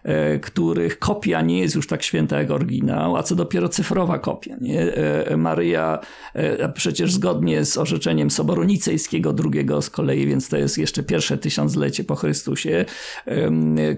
e, 0.02 0.38
których 0.38 0.98
kopia 0.98 1.40
nie 1.40 1.60
jest 1.60 1.74
już 1.74 1.86
tak 1.86 2.02
święta 2.02 2.38
jak 2.38 2.50
oryginał, 2.50 3.16
a 3.16 3.22
co 3.22 3.34
dopiero 3.34 3.68
cyfrowa 3.68 4.18
kopia. 4.18 4.56
Nie? 4.60 4.94
E, 4.94 5.36
Maryja 5.36 5.98
e, 6.34 6.68
przecież 6.68 7.12
zgodnie 7.12 7.64
z 7.64 7.78
orzeczeniem 7.78 8.30
Soboru 8.30 8.64
Nicejskiego 8.64 9.34
II 9.54 9.66
z 9.80 9.90
kolei, 9.90 10.26
więc 10.26 10.48
to 10.48 10.56
jest 10.56 10.78
jeszcze 10.78 11.02
pierwsze 11.02 11.38
tysiąclecie 11.38 12.04
po 12.04 12.14
Chrystusie, 12.14 12.84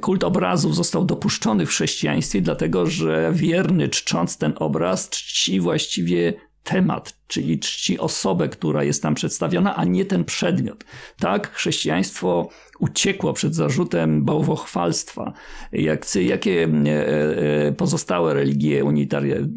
kult 0.01 0.25
obrazów 0.25 0.77
został 0.77 1.05
dopuszczony 1.05 1.67
w 1.67 1.69
chrześcijaństwie, 1.69 2.41
dlatego 2.41 2.87
że 2.87 3.31
wierny 3.35 3.89
czcząc 3.89 4.39
ten 4.39 4.53
obraz 4.57 5.11
czci 5.11 5.61
właściwie 5.61 6.48
temat, 6.65 7.19
czyli 7.27 7.59
czci 7.59 7.99
osobę, 7.99 8.49
która 8.49 8.85
jest 8.85 9.03
tam 9.03 9.15
przedstawiona, 9.15 9.77
a 9.77 9.85
nie 9.85 10.05
ten 10.05 10.25
przedmiot. 10.25 10.85
Tak, 11.19 11.53
chrześcijaństwo 11.53 12.49
uciekło 12.79 13.33
przed 13.33 13.55
zarzutem 13.55 14.25
bałwochwalstwa. 14.25 15.33
Jak, 15.73 16.15
jakie 16.15 16.69
e, 16.87 17.67
e, 17.67 17.73
pozostałe 17.73 18.35
religie 18.35 18.85
unitarie, 18.85 19.49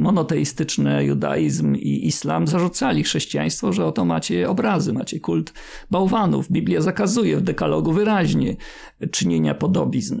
monoteistyczne, 0.00 1.04
judaizm 1.04 1.74
i 1.74 2.06
islam 2.06 2.46
zarzucali 2.46 3.04
chrześcijaństwo, 3.04 3.72
że 3.72 3.86
oto 3.86 4.04
macie 4.04 4.48
obrazy, 4.48 4.92
macie 4.92 5.20
kult 5.20 5.52
bałwanów. 5.90 6.50
Biblia 6.50 6.80
zakazuje 6.80 7.36
w 7.36 7.42
dekalogu 7.42 7.92
wyraźnie 7.92 8.56
czynienia 9.10 9.54
podobizn. 9.54 10.20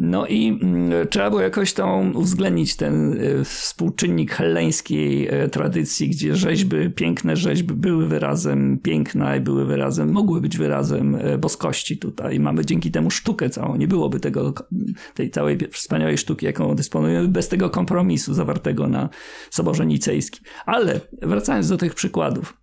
No 0.00 0.26
i 0.26 0.58
mm, 0.62 1.08
trzeba 1.08 1.30
było 1.30 1.42
jakoś 1.42 1.72
tą 1.72 2.12
uwzględnić 2.12 2.76
ten 2.76 3.12
e, 3.12 3.44
współczynnik 3.44 4.32
helleńskiej 4.32 5.28
e, 5.28 5.48
tradycji, 5.48 6.08
gdzie 6.08 6.36
rzeźby, 6.36 6.90
piękne 6.90 7.36
rzeźby 7.36 7.74
były 7.74 8.08
wyrazem 8.08 8.78
piękna 8.82 9.36
i 9.36 9.40
były 9.40 9.64
wyrazem, 9.64 10.12
mogły 10.12 10.40
być 10.40 10.58
wyrazem 10.58 11.14
e, 11.14 11.38
boskości 11.38 11.98
tutaj. 11.98 12.40
Mamy 12.40 12.64
dzięki 12.64 12.90
temu 12.90 13.10
sztukę 13.10 13.50
całą. 13.50 13.76
Nie 13.76 13.88
byłoby 13.88 14.20
tego, 14.20 14.54
tej 15.14 15.30
całej 15.30 15.58
wspaniałej 15.72 16.18
sztuki, 16.18 16.46
jaką 16.46 16.74
dysponujemy, 16.74 17.28
bez 17.28 17.48
tego 17.48 17.70
kompromisu 17.70 18.34
zawartego 18.34 18.86
na 18.86 19.08
Soborze 19.50 19.86
Nicejskim. 19.86 20.44
Ale 20.66 21.00
wracając 21.22 21.68
do 21.68 21.76
tych 21.76 21.94
przykładów. 21.94 22.58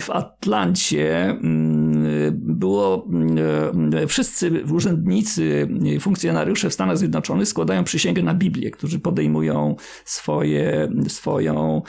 W 0.00 0.10
Atlancie 0.10 1.24
mm, 1.24 1.97
było, 2.32 3.06
mm, 3.10 4.08
wszyscy 4.08 4.64
urzędnicy, 4.72 5.68
funkcjonariusze 6.00 6.70
w 6.70 6.74
Stanach 6.74 6.98
Zjednoczonych 6.98 7.48
składają 7.48 7.84
przysięgę 7.84 8.22
na 8.22 8.34
Biblię, 8.34 8.70
którzy 8.70 8.98
podejmują 9.00 9.76
swoje, 10.04 10.90
swoją 11.08 11.82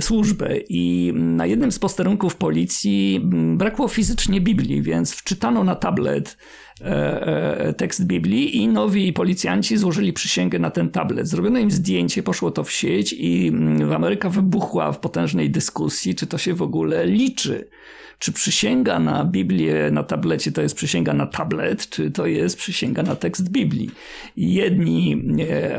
służbę. 0.00 0.56
I 0.68 1.12
na 1.14 1.46
jednym 1.46 1.72
z 1.72 1.78
posterunków 1.78 2.36
policji 2.36 3.20
mm, 3.22 3.58
brakło 3.58 3.88
fizycznie 3.88 4.40
Biblii, 4.40 4.82
więc 4.82 5.12
wczytano 5.12 5.64
na 5.64 5.74
tablet 5.74 6.36
E, 6.84 7.26
e, 7.66 7.72
tekst 7.72 8.06
Biblii 8.06 8.56
i 8.56 8.68
nowi 8.68 9.12
policjanci 9.12 9.76
złożyli 9.76 10.12
przysięgę 10.12 10.58
na 10.58 10.70
ten 10.70 10.90
tablet. 10.90 11.28
Zrobiono 11.28 11.58
im 11.58 11.70
zdjęcie, 11.70 12.22
poszło 12.22 12.50
to 12.50 12.64
w 12.64 12.72
sieć 12.72 13.12
i 13.18 13.48
mm, 13.48 13.92
Ameryka 13.92 14.28
wybuchła 14.28 14.92
w 14.92 15.00
potężnej 15.00 15.50
dyskusji, 15.50 16.14
czy 16.14 16.26
to 16.26 16.38
się 16.38 16.54
w 16.54 16.62
ogóle 16.62 17.06
liczy 17.06 17.68
czy 18.18 18.32
przysięga 18.32 18.98
na 18.98 19.24
Biblię 19.24 19.90
na 19.92 20.02
tablecie 20.02 20.52
to 20.52 20.62
jest 20.62 20.74
przysięga 20.74 21.12
na 21.12 21.26
tablet, 21.26 21.88
czy 21.88 22.10
to 22.10 22.26
jest 22.26 22.56
przysięga 22.56 23.02
na 23.02 23.16
tekst 23.16 23.50
Biblii. 23.50 23.90
Jedni, 24.36 25.22
e, 25.40 25.78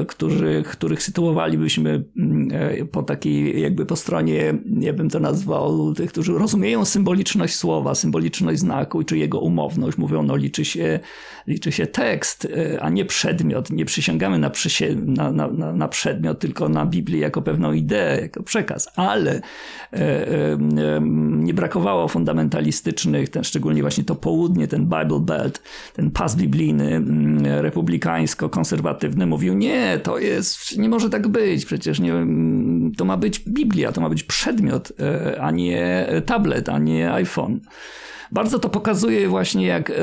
e, 0.00 0.04
którzy, 0.04 0.62
których 0.66 1.02
sytuowalibyśmy 1.02 2.04
mm, 2.16 2.48
e, 2.52 2.84
po 2.84 3.02
takiej, 3.02 3.62
jakby 3.62 3.86
po 3.86 3.96
stronie, 3.96 4.54
ja 4.80 4.92
bym 4.92 5.10
to 5.10 5.20
nazwał, 5.20 5.94
tych, 5.94 6.10
którzy 6.10 6.32
rozumieją 6.32 6.84
symboliczność 6.84 7.54
słowa, 7.54 7.94
symboliczność 7.94 8.60
znaku, 8.60 9.02
czy 9.02 9.18
jego 9.18 9.40
umowność, 9.40 9.98
mówią, 9.98 10.22
no 10.22 10.36
liczy 10.36 10.64
się, 10.64 11.00
liczy 11.46 11.72
się 11.72 11.86
tekst, 11.86 12.48
a 12.80 12.90
nie 12.90 13.04
przedmiot. 13.04 13.70
Nie 13.70 13.84
przysięgamy 13.84 14.38
na, 14.38 14.50
przysie, 14.50 14.96
na, 15.06 15.32
na, 15.32 15.48
na 15.72 15.88
przedmiot, 15.88 16.38
tylko 16.38 16.68
na 16.68 16.86
Biblię 16.86 17.20
jako 17.20 17.42
pewną 17.42 17.72
ideę, 17.72 18.20
jako 18.20 18.42
przekaz. 18.42 18.88
Ale 18.96 19.40
nie 21.10 21.54
brakowało 21.54 21.75
brakowało 21.76 22.08
fundamentalistycznych, 22.08 23.28
ten, 23.28 23.44
szczególnie 23.44 23.82
właśnie 23.82 24.04
to 24.04 24.14
południe, 24.14 24.68
ten 24.68 24.84
Bible 24.84 25.20
Belt, 25.20 25.62
ten 25.92 26.10
pas 26.10 26.36
biblijny, 26.36 26.94
mm, 26.94 27.44
republikańsko-konserwatywny 27.44 29.26
mówił, 29.26 29.54
nie, 29.54 30.00
to 30.02 30.18
jest, 30.18 30.78
nie 30.78 30.88
może 30.88 31.10
tak 31.10 31.28
być, 31.28 31.64
przecież 31.64 32.00
nie, 32.00 32.12
to 32.96 33.04
ma 33.04 33.16
być 33.16 33.38
Biblia, 33.38 33.92
to 33.92 34.00
ma 34.00 34.08
być 34.08 34.22
przedmiot, 34.22 34.92
e, 35.00 35.40
a 35.40 35.50
nie 35.50 36.06
tablet, 36.26 36.68
a 36.68 36.78
nie 36.78 37.12
iPhone. 37.12 37.60
Bardzo 38.32 38.58
to 38.58 38.68
pokazuje 38.68 39.28
właśnie, 39.28 39.66
jak 39.66 39.90
e, 39.90 39.94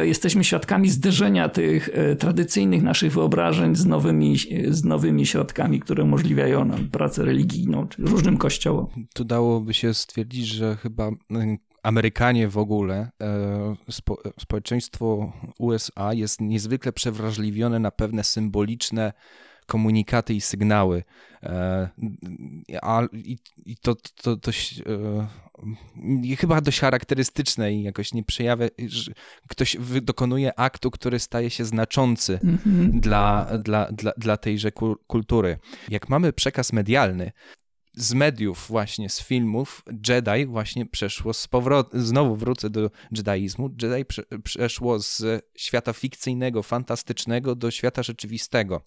e, 0.00 0.06
jesteśmy 0.06 0.44
świadkami 0.44 0.90
zderzenia 0.90 1.48
tych 1.48 1.90
tradycyjnych 2.18 2.82
naszych 2.82 3.12
wyobrażeń 3.12 3.76
z 3.76 3.86
nowymi, 3.86 4.36
z 4.68 4.84
nowymi 4.84 5.26
środkami, 5.26 5.80
które 5.80 6.04
umożliwiają 6.04 6.64
nam 6.64 6.88
pracę 6.88 7.24
religijną, 7.24 7.88
czy 7.88 8.02
różnym 8.02 8.36
kościołom. 8.36 8.86
Tu 9.14 9.24
dałoby 9.24 9.74
się 9.74 9.94
stwierdzić, 9.94 10.46
że 10.46 10.76
chyba 10.76 11.10
Amerykanie 11.82 12.48
w 12.48 12.58
ogóle, 12.58 13.10
spo, 13.90 14.18
społeczeństwo 14.40 15.32
USA 15.58 16.14
jest 16.14 16.40
niezwykle 16.40 16.92
przewrażliwione 16.92 17.78
na 17.78 17.90
pewne 17.90 18.24
symboliczne 18.24 19.12
komunikaty 19.70 20.34
i 20.34 20.40
sygnały. 20.40 21.02
E, 21.42 21.88
a, 22.82 23.02
i, 23.12 23.38
i 23.66 23.76
to, 23.76 23.94
to, 23.94 24.36
to, 24.36 24.50
e, 26.30 26.36
chyba 26.36 26.60
dość 26.60 26.80
charakterystyczne 26.80 27.72
i 27.72 27.82
jakoś 27.82 28.14
nie 28.14 28.24
przejawia, 28.24 28.66
że 28.86 29.12
ktoś 29.48 29.76
dokonuje 30.02 30.58
aktu, 30.58 30.90
który 30.90 31.18
staje 31.18 31.50
się 31.50 31.64
znaczący 31.64 32.38
mm 32.44 32.56
-hmm. 32.56 33.00
dla, 33.00 33.58
dla, 33.58 33.92
dla, 33.92 34.12
dla 34.16 34.36
tejże 34.36 34.72
kultury. 35.06 35.58
Jak 35.88 36.08
mamy 36.08 36.32
przekaz 36.32 36.72
medialny, 36.72 37.32
z 37.94 38.14
mediów 38.14 38.66
właśnie, 38.68 39.08
z 39.08 39.22
filmów 39.22 39.84
Jedi 40.08 40.46
właśnie 40.46 40.86
przeszło 40.86 41.34
z 41.34 41.48
powrotem, 41.48 42.02
znowu 42.02 42.36
wrócę 42.36 42.70
do 42.70 42.90
jedaizmu, 43.12 43.70
Jedi 43.82 44.04
prze, 44.04 44.22
przeszło 44.44 44.98
z 44.98 45.44
świata 45.56 45.92
fikcyjnego, 45.92 46.62
fantastycznego 46.62 47.54
do 47.54 47.70
świata 47.70 48.02
rzeczywistego. 48.02 48.82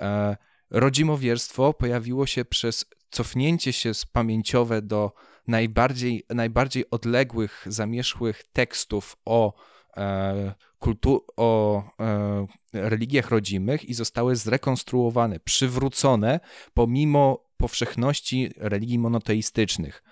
E, 0.00 0.36
rodzimowierstwo 0.70 1.74
pojawiło 1.74 2.26
się 2.26 2.44
przez 2.44 2.84
cofnięcie 3.10 3.72
się 3.72 3.94
z 3.94 4.06
pamięciowe 4.06 4.82
do 4.82 5.12
najbardziej, 5.46 6.24
najbardziej 6.30 6.90
odległych, 6.90 7.66
zamierzchłych 7.66 8.42
tekstów 8.52 9.16
o, 9.24 9.54
e, 9.96 10.54
kultu- 10.80 11.24
o 11.36 11.82
e, 12.00 12.46
religiach 12.72 13.30
rodzimych 13.30 13.84
i 13.84 13.94
zostały 13.94 14.36
zrekonstruowane, 14.36 15.40
przywrócone 15.40 16.40
pomimo 16.74 17.50
powszechności 17.56 18.50
religii 18.56 18.98
monoteistycznych. 18.98 20.02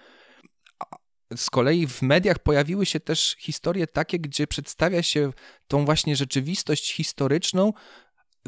Z 1.37 1.51
kolei 1.51 1.87
w 1.87 2.03
mediach 2.03 2.39
pojawiły 2.39 2.87
się 2.87 3.01
też 3.01 3.37
historie 3.39 3.87
takie, 3.87 4.19
gdzie 4.19 4.47
przedstawia 4.47 5.03
się 5.03 5.33
tą 5.69 5.85
właśnie 5.85 6.17
rzeczywistość 6.17 6.95
historyczną 6.95 7.73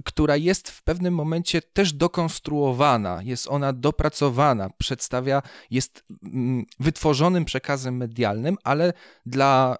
która 0.04 0.36
jest 0.36 0.70
w 0.70 0.82
pewnym 0.82 1.14
momencie 1.14 1.62
też 1.62 1.92
dokonstruowana, 1.92 3.22
jest 3.22 3.48
ona 3.48 3.72
dopracowana, 3.72 4.70
przedstawia, 4.78 5.42
jest 5.70 6.04
mm, 6.22 6.64
wytworzonym 6.80 7.44
przekazem 7.44 7.96
medialnym, 7.96 8.56
ale 8.64 8.92
dla, 9.26 9.76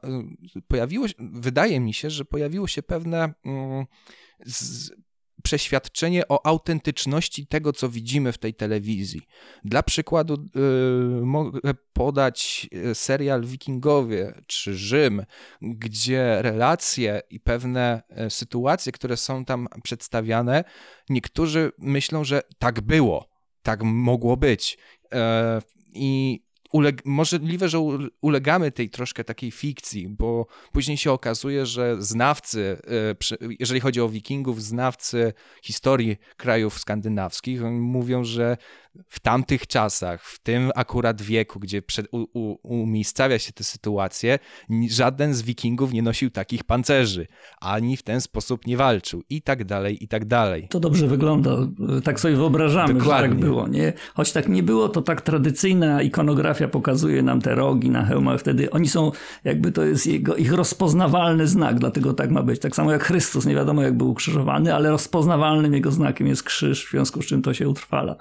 y, 0.57 0.63
pojawiło 0.69 1.09
się, 1.09 1.15
wydaje 1.19 1.81
mi 1.81 1.95
się, 1.95 2.11
że 2.11 2.25
pojawiło 2.25 2.67
się 2.67 2.83
pewne 2.83 3.35
mm, 3.45 3.87
przeświadczenie 5.43 6.29
o 6.29 6.47
autentyczności 6.47 7.47
tego, 7.47 7.73
co 7.73 7.89
widzimy 7.89 8.33
w 8.33 8.39
tej 8.39 8.55
telewizji. 8.55 9.21
Dla 9.65 9.83
przykładu 9.83 10.47
yy, 10.55 11.27
mogę 11.27 11.75
podać 11.93 12.69
y, 12.91 12.95
serial 12.95 13.45
Wikingowie 13.45 14.43
czy 14.47 14.75
Rzym, 14.75 15.25
gdzie 15.63 16.43
relacje 16.43 17.21
i 17.31 17.41
pewne 17.41 18.03
y, 18.27 18.31
sytuacje, 18.31 18.93
które 18.93 19.17
są 19.17 19.45
tam 19.45 19.69
przedstawiane, 19.83 20.65
niektórzy 21.09 21.73
myślą, 21.79 22.25
że 22.25 22.43
tak 22.59 22.81
było. 22.81 23.31
tak 23.63 23.83
mogło 23.83 24.37
być. 24.37 24.79
E, 25.13 25.63
I 25.95 26.43
uleg- 26.75 27.03
możliwe, 27.05 27.69
że 27.69 27.79
ulegamy 28.21 28.73
tej 28.73 28.91
troszkę 28.91 29.25
takiej 29.25 29.51
fikcji, 29.51 30.09
bo 30.09 30.47
później 30.73 30.97
się 30.97 31.13
okazuje, 31.13 31.67
że 31.67 31.97
znawcy, 32.03 32.79
e, 33.41 33.47
jeżeli 33.59 33.81
chodzi 33.81 34.01
o 34.01 34.09
wikingów, 34.09 34.63
znawcy 34.63 35.33
historii 35.63 36.17
krajów 36.37 36.79
skandynawskich, 36.79 37.63
mówią, 37.71 38.25
że 38.25 38.57
w 39.09 39.21
tamtych 39.21 39.67
czasach, 39.67 40.25
w 40.25 40.39
tym 40.39 40.71
akurat 40.75 41.23
wieku, 41.23 41.61
gdzie 41.61 41.83
przed, 41.83 42.07
u, 42.13 42.27
u, 42.35 42.57
umiejscawia 42.63 43.39
się 43.39 43.53
te 43.53 43.65
sytuacje, 43.65 44.39
żaden 44.89 45.35
z 45.35 45.43
wikingów 45.43 45.93
nie 45.93 46.03
nosił 46.03 46.31
takich 46.31 46.65
pancerzy, 46.65 47.27
ani 47.61 47.97
w 47.97 48.03
ten 48.03 48.21
sposób 48.21 48.67
nie 48.67 48.77
walczył 48.77 49.23
i 49.31 49.43
tak 49.43 49.65
dalej, 49.65 50.05
i 50.05 50.09
tak 50.09 50.25
dalej. 50.25 50.69
To 50.71 50.81
dobrze 50.81 51.07
wygląda, 51.07 51.51
tak 52.05 52.21
sobie 52.21 52.37
wyobrażamy, 52.37 52.95
Dokładnie. 52.95 53.29
że 53.29 53.35
tak 53.35 53.41
było, 53.41 53.69
nie? 53.69 53.93
Choć 54.15 54.33
tak 54.33 54.49
nie 54.49 54.63
było, 54.63 54.89
to 54.89 55.03
tak 55.03 55.21
tradycyjna 55.21 56.03
ikonografia 56.03 56.69
pokazuje 56.69 57.23
nam 57.23 57.41
te 57.41 57.55
rogi 57.55 57.91
na 57.91 58.05
hełmach, 58.05 58.41
wtedy 58.41 58.71
oni 58.71 58.89
są, 58.89 59.13
jakby 59.45 59.73
to 59.73 59.85
jest 59.85 60.07
jego, 60.07 60.37
ich 60.37 60.53
rozpoznawalny 60.53 61.47
znak, 61.47 61.79
dlatego 61.79 62.15
tak 62.15 62.31
ma 62.31 62.43
być. 62.43 62.61
Tak 62.61 62.77
samo 62.77 62.93
jak 62.93 63.05
Chrystus, 63.05 63.47
nie 63.47 63.55
wiadomo 63.55 63.83
jak 63.83 63.97
był 63.97 64.11
ukrzyżowany, 64.11 64.75
ale 64.75 64.91
rozpoznawalnym 64.91 65.75
jego 65.75 65.91
znakiem 65.91 66.27
jest 66.27 66.43
krzyż, 66.43 66.87
w 66.87 66.91
związku 66.91 67.23
z 67.23 67.27
czym 67.27 67.43
to 67.43 67.55
się 67.55 67.69
utrwala. 67.69 68.17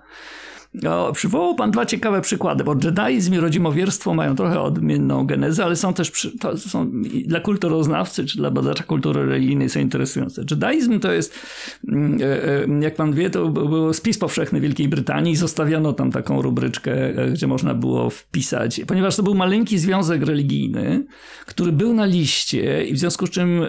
No, 0.73 1.13
przywołał 1.13 1.55
pan 1.55 1.71
dwa 1.71 1.85
ciekawe 1.85 2.21
przykłady, 2.21 2.63
bo 2.63 2.75
jedaizm 2.83 3.33
i 3.33 3.37
rodzimowierstwo 3.37 4.13
mają 4.13 4.35
trochę 4.35 4.61
odmienną 4.61 5.25
genezę, 5.25 5.63
ale 5.63 5.75
są 5.75 5.93
też 5.93 6.29
to 6.39 6.57
są 6.57 6.91
dla 7.25 7.39
kulturoznawcy 7.39 8.25
czy 8.25 8.37
dla 8.37 8.51
badacza 8.51 8.83
kultury 8.83 9.25
religijnej 9.25 9.69
są 9.69 9.79
interesujące. 9.79 10.43
Jedaizm 10.51 10.99
to 10.99 11.11
jest, 11.11 11.39
mm, 11.87 12.19
e, 12.21 12.25
e, 12.25 12.83
jak 12.83 12.95
pan 12.95 13.13
wie, 13.13 13.29
to 13.29 13.47
był 13.47 13.93
spis 13.93 14.17
powszechny 14.17 14.59
Wielkiej 14.59 14.87
Brytanii 14.87 15.33
i 15.33 15.35
zostawiono 15.35 15.93
tam 15.93 16.11
taką 16.11 16.41
rubryczkę, 16.41 16.93
e, 16.93 17.31
gdzie 17.31 17.47
można 17.47 17.73
było 17.73 18.09
wpisać, 18.09 18.81
ponieważ 18.87 19.15
to 19.15 19.23
był 19.23 19.35
maleńki 19.35 19.77
związek 19.77 20.23
religijny, 20.23 21.05
który 21.45 21.71
był 21.71 21.93
na 21.93 22.05
liście 22.05 22.85
i 22.85 22.93
w 22.93 22.99
związku 22.99 23.27
z 23.27 23.29
czym 23.29 23.61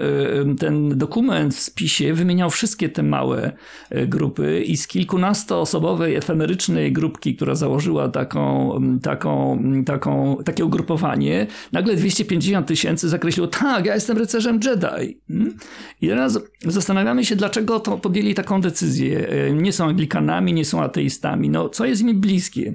ten 0.58 0.98
dokument 0.98 1.54
w 1.54 1.60
spisie 1.60 2.14
wymieniał 2.14 2.50
wszystkie 2.50 2.88
te 2.88 3.02
małe 3.02 3.52
grupy 3.90 4.62
i 4.66 4.76
z 4.76 4.86
kilkunastoosobowej 4.86 6.14
efemerycznej 6.14 6.89
grupki, 6.92 7.36
która 7.36 7.54
założyła 7.54 8.08
taką, 8.08 8.72
taką, 9.02 9.62
taką, 9.86 10.36
takie 10.44 10.64
ugrupowanie, 10.64 11.46
nagle 11.72 11.96
250 11.96 12.66
tysięcy 12.66 13.08
zakreśliło, 13.08 13.48
tak, 13.48 13.86
ja 13.86 13.94
jestem 13.94 14.18
rycerzem 14.18 14.60
Jedi. 14.64 15.20
Hmm? 15.28 15.56
I 16.00 16.08
teraz 16.08 16.38
zastanawiamy 16.66 17.24
się, 17.24 17.36
dlaczego 17.36 17.80
to 17.80 17.98
podjęli 17.98 18.34
taką 18.34 18.60
decyzję. 18.60 19.28
E, 19.28 19.52
nie 19.52 19.72
są 19.72 19.84
Anglikanami, 19.84 20.52
nie 20.52 20.64
są 20.64 20.82
ateistami. 20.82 21.50
No, 21.50 21.68
co 21.68 21.84
jest 21.84 22.02
im 22.02 22.20
bliskie? 22.20 22.74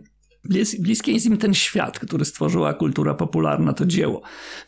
Bliskie 0.80 1.12
jest 1.12 1.26
im 1.26 1.38
ten 1.38 1.54
świat, 1.54 2.00
który 2.00 2.26
stworzyła 2.26 2.74
kultura 2.74 3.14
popularna, 3.14 3.74
to 3.74 3.86
dzieło. 3.86 4.22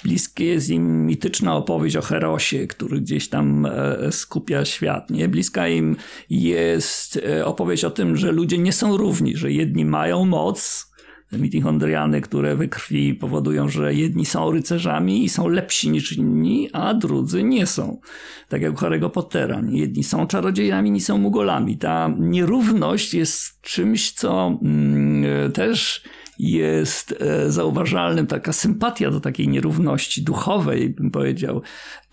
Bliskie 0.03 0.45
jest 0.45 0.69
im 0.69 1.05
mityczna 1.05 1.55
opowieść 1.55 1.95
o 1.95 2.01
Herosie, 2.01 2.67
który 2.67 3.01
gdzieś 3.01 3.29
tam 3.29 3.65
e, 3.65 4.11
skupia 4.11 4.65
świat. 4.65 5.09
Nie? 5.09 5.27
Bliska 5.27 5.67
im 5.67 5.95
jest 6.29 7.17
e, 7.17 7.45
opowieść 7.45 7.83
o 7.83 7.91
tym, 7.91 8.17
że 8.17 8.31
ludzie 8.31 8.57
nie 8.57 8.73
są 8.73 8.97
równi, 8.97 9.37
że 9.37 9.51
jedni 9.51 9.85
mają 9.85 10.25
moc, 10.25 10.91
mitochondriany, 11.31 12.21
które 12.21 12.55
we 12.55 12.67
krwi 12.67 13.15
powodują, 13.15 13.69
że 13.69 13.93
jedni 13.93 14.25
są 14.25 14.51
rycerzami 14.51 15.23
i 15.23 15.29
są 15.29 15.47
lepsi 15.47 15.89
niż 15.89 16.11
inni, 16.17 16.69
a 16.73 16.93
drudzy 16.93 17.43
nie 17.43 17.65
są. 17.65 17.99
Tak 18.49 18.61
jak 18.61 18.73
u 18.73 18.75
Harry'ego 18.75 19.09
Pottera. 19.09 19.61
Jedni 19.69 20.03
są 20.03 20.27
czarodziejami, 20.27 20.89
inni 20.89 21.01
są 21.01 21.17
mugolami. 21.17 21.77
Ta 21.77 22.09
nierówność 22.19 23.13
jest 23.13 23.61
czymś, 23.61 24.11
co 24.11 24.59
mm, 24.61 25.51
też 25.51 26.03
jest 26.39 27.15
e, 27.19 27.51
zauważalnym 27.51 28.27
taka 28.27 28.53
sympatia 28.53 29.11
do 29.11 29.19
takiej 29.19 29.47
nierówności 29.47 30.23
duchowej, 30.23 30.89
bym 30.89 31.11
powiedział. 31.11 31.61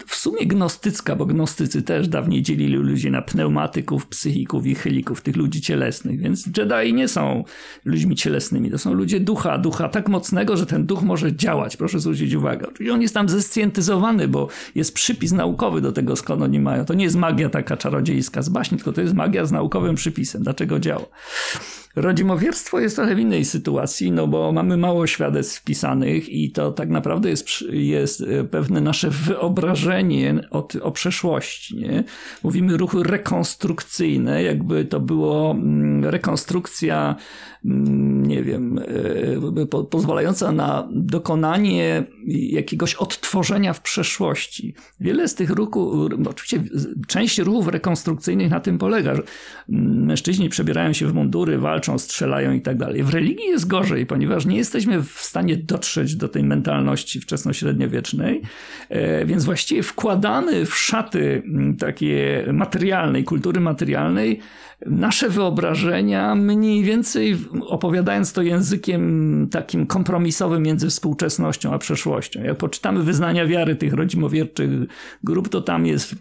W 0.06 0.14
sumie 0.14 0.46
gnostycka, 0.46 1.16
bo 1.16 1.26
gnostycy 1.26 1.82
też 1.82 2.08
dawniej 2.08 2.42
dzielili 2.42 2.74
ludzi 2.74 3.10
na 3.10 3.22
pneumatyków, 3.22 4.06
psychików 4.06 4.66
i 4.66 4.74
chylików, 4.74 5.20
tych 5.20 5.36
ludzi 5.36 5.60
cielesnych, 5.60 6.20
więc 6.20 6.46
Jedi 6.56 6.94
nie 6.94 7.08
są 7.08 7.44
ludźmi 7.84 8.16
cielesnymi, 8.16 8.70
to 8.70 8.78
są 8.78 8.92
ludzie 8.94 9.20
ducha, 9.20 9.58
ducha 9.58 9.88
tak 9.88 10.08
mocnego, 10.08 10.56
że 10.56 10.66
ten 10.66 10.86
duch 10.86 11.02
może 11.02 11.36
działać, 11.36 11.76
proszę 11.76 12.00
zwrócić 12.00 12.34
uwagę. 12.34 12.66
Czyli 12.76 12.90
on 12.90 13.02
jest 13.02 13.14
tam 13.14 13.28
zescjentyzowany, 13.28 14.28
bo 14.28 14.48
jest 14.74 14.94
przypis 14.94 15.32
naukowy 15.32 15.80
do 15.80 15.92
tego, 15.92 16.16
skąd 16.16 16.42
oni 16.42 16.60
mają. 16.60 16.84
To 16.84 16.94
nie 16.94 17.04
jest 17.04 17.16
magia 17.16 17.48
taka 17.48 17.76
czarodziejska 17.76 18.42
z 18.42 18.48
baśni, 18.48 18.78
tylko 18.78 18.92
to 18.92 19.00
jest 19.00 19.14
magia 19.14 19.44
z 19.46 19.52
naukowym 19.52 19.94
przypisem, 19.94 20.42
dlaczego 20.42 20.78
działa. 20.78 21.06
Rodzimowierstwo 21.96 22.80
jest 22.80 22.96
trochę 22.96 23.14
w 23.14 23.18
innej 23.18 23.44
sytuacji, 23.44 24.12
no 24.12 24.26
bo 24.26 24.52
mamy 24.52 24.76
mało 24.76 25.06
świadectw 25.06 25.60
wpisanych 25.60 26.28
i 26.28 26.50
to 26.50 26.72
tak 26.72 26.88
naprawdę 26.88 27.30
jest, 27.30 27.48
jest 27.70 28.20
e, 28.20 28.44
pewne 28.44 28.80
nasze 28.80 29.10
wyobrażenie 29.10 30.40
o, 30.50 30.68
o 30.82 30.90
przeszłości. 30.90 31.76
Nie? 31.76 32.04
Mówimy 32.42 32.76
ruchy 32.76 33.02
rekonstrukcyjne, 33.02 34.42
jakby 34.42 34.84
to 34.84 35.00
było 35.00 35.50
mm, 35.50 36.04
rekonstrukcja, 36.04 37.16
mm, 37.64 38.26
nie 38.26 38.42
wiem, 38.42 38.80
e, 39.58 39.66
po, 39.66 39.84
pozwalająca 39.84 40.52
na 40.52 40.88
dokonanie 40.92 42.04
jakiegoś 42.26 42.94
odtworzenia 42.94 43.72
w 43.72 43.82
przeszłości. 43.82 44.74
Wiele 45.00 45.28
z 45.28 45.34
tych 45.34 45.50
ruchów, 45.50 46.10
oczywiście 46.28 46.62
część 47.08 47.38
ruchów 47.38 47.68
rekonstrukcyjnych 47.68 48.50
na 48.50 48.60
tym 48.60 48.78
polega, 48.78 49.14
że 49.14 49.22
mm, 49.68 50.04
mężczyźni 50.06 50.48
przebierają 50.48 50.92
się 50.92 51.06
w 51.06 51.14
mundury, 51.14 51.58
walczą 51.58 51.83
strzelają 51.98 52.52
i 52.52 52.60
tak 52.60 52.76
dalej. 52.76 53.02
W 53.02 53.10
religii 53.10 53.46
jest 53.46 53.66
gorzej, 53.66 54.06
ponieważ 54.06 54.46
nie 54.46 54.56
jesteśmy 54.56 55.02
w 55.02 55.10
stanie 55.10 55.56
dotrzeć 55.56 56.16
do 56.16 56.28
tej 56.28 56.44
mentalności 56.44 57.20
wczesnośredniowiecznej, 57.20 58.42
e, 58.88 59.24
więc 59.24 59.44
właściwie 59.44 59.82
wkładamy 59.82 60.66
w 60.66 60.74
szaty 60.74 61.42
mm, 61.46 61.76
takie 61.76 62.44
materialnej, 62.52 63.24
kultury 63.24 63.60
materialnej, 63.60 64.40
nasze 64.86 65.28
wyobrażenia, 65.28 66.34
mniej 66.34 66.84
więcej 66.84 67.38
opowiadając 67.60 68.32
to 68.32 68.42
językiem 68.42 69.48
takim 69.50 69.86
kompromisowym 69.86 70.62
między 70.62 70.88
współczesnością 70.88 71.72
a 71.72 71.78
przeszłością. 71.78 72.42
Jak 72.42 72.56
poczytamy 72.56 73.02
wyznania 73.02 73.46
wiary 73.46 73.76
tych 73.76 73.92
rodzimowierczych 73.92 74.70
grup, 75.24 75.48
to 75.48 75.60
tam 75.60 75.86
jest 75.86 76.14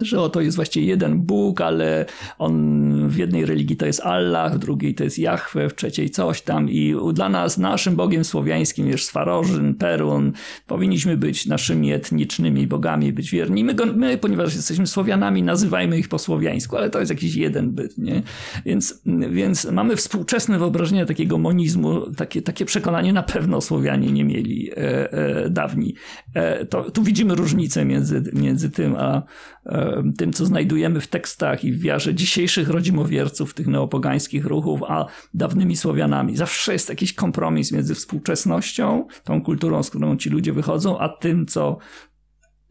że 0.00 0.20
oto 0.20 0.40
jest 0.40 0.56
właściwie 0.56 0.86
jeden 0.86 1.20
Bóg, 1.20 1.60
ale 1.60 2.06
on 2.38 3.08
w 3.08 3.16
jednej 3.16 3.46
religii 3.46 3.76
to 3.76 3.86
jest 3.86 4.00
Allah, 4.00 4.54
w 4.54 4.58
drugiej 4.58 4.94
to 4.94 5.04
jest 5.04 5.18
Jahwe, 5.18 5.68
w 5.68 5.74
trzeciej 5.74 6.10
coś 6.10 6.42
tam 6.42 6.70
i 6.70 6.94
dla 7.12 7.28
nas 7.28 7.58
naszym 7.58 7.96
Bogiem 7.96 8.24
słowiańskim 8.24 8.88
jest 8.88 9.04
Swarożyn, 9.04 9.74
Perun, 9.74 10.32
powinniśmy 10.66 11.16
być 11.16 11.46
naszymi 11.46 11.92
etnicznymi 11.92 12.66
bogami, 12.66 13.12
być 13.12 13.30
wierni. 13.30 13.64
My, 13.64 13.74
go, 13.74 13.86
my, 13.86 14.18
ponieważ 14.18 14.54
jesteśmy 14.54 14.86
Słowianami, 14.86 15.42
nazywajmy 15.42 15.98
ich 15.98 16.08
po 16.08 16.18
słowiańsku, 16.18 16.76
ale 16.76 16.90
to 16.90 17.00
jest 17.00 17.10
jakiś 17.10 17.34
jeden 17.34 17.70
byt, 17.70 17.98
nie? 17.98 18.22
Więc, 18.66 19.02
więc 19.30 19.64
mamy 19.64 19.96
współczesne 19.96 20.58
wyobrażenie 20.58 21.06
takiego 21.06 21.38
monizmu, 21.38 22.10
takie, 22.10 22.42
takie 22.42 22.64
przekonanie 22.64 23.12
na 23.12 23.22
pewno 23.22 23.60
Słowianie 23.60 24.12
nie 24.12 24.24
mieli 24.24 24.70
e, 24.70 25.12
e, 25.12 25.50
dawni. 25.50 25.94
E, 26.34 26.66
to, 26.66 26.90
tu 26.90 27.02
widzimy 27.02 27.34
różnicę 27.34 27.84
między, 27.84 28.22
między 28.32 28.70
tym, 28.70 28.96
a 28.98 29.22
e, 29.66 29.83
tym, 30.18 30.32
co 30.32 30.46
znajdujemy 30.46 31.00
w 31.00 31.06
tekstach 31.06 31.64
i 31.64 31.72
w 31.72 31.80
wiarze 31.80 32.14
dzisiejszych 32.14 32.68
rodzimowierców 32.68 33.54
tych 33.54 33.66
neopogańskich 33.66 34.44
ruchów, 34.44 34.82
a 34.88 35.06
dawnymi 35.34 35.76
Słowianami. 35.76 36.36
Zawsze 36.36 36.72
jest 36.72 36.88
jakiś 36.88 37.12
kompromis 37.12 37.72
między 37.72 37.94
współczesnością, 37.94 39.06
tą 39.24 39.42
kulturą, 39.42 39.82
z 39.82 39.90
którą 39.90 40.16
ci 40.16 40.30
ludzie 40.30 40.52
wychodzą, 40.52 40.98
a 40.98 41.08
tym, 41.08 41.46
co 41.46 41.78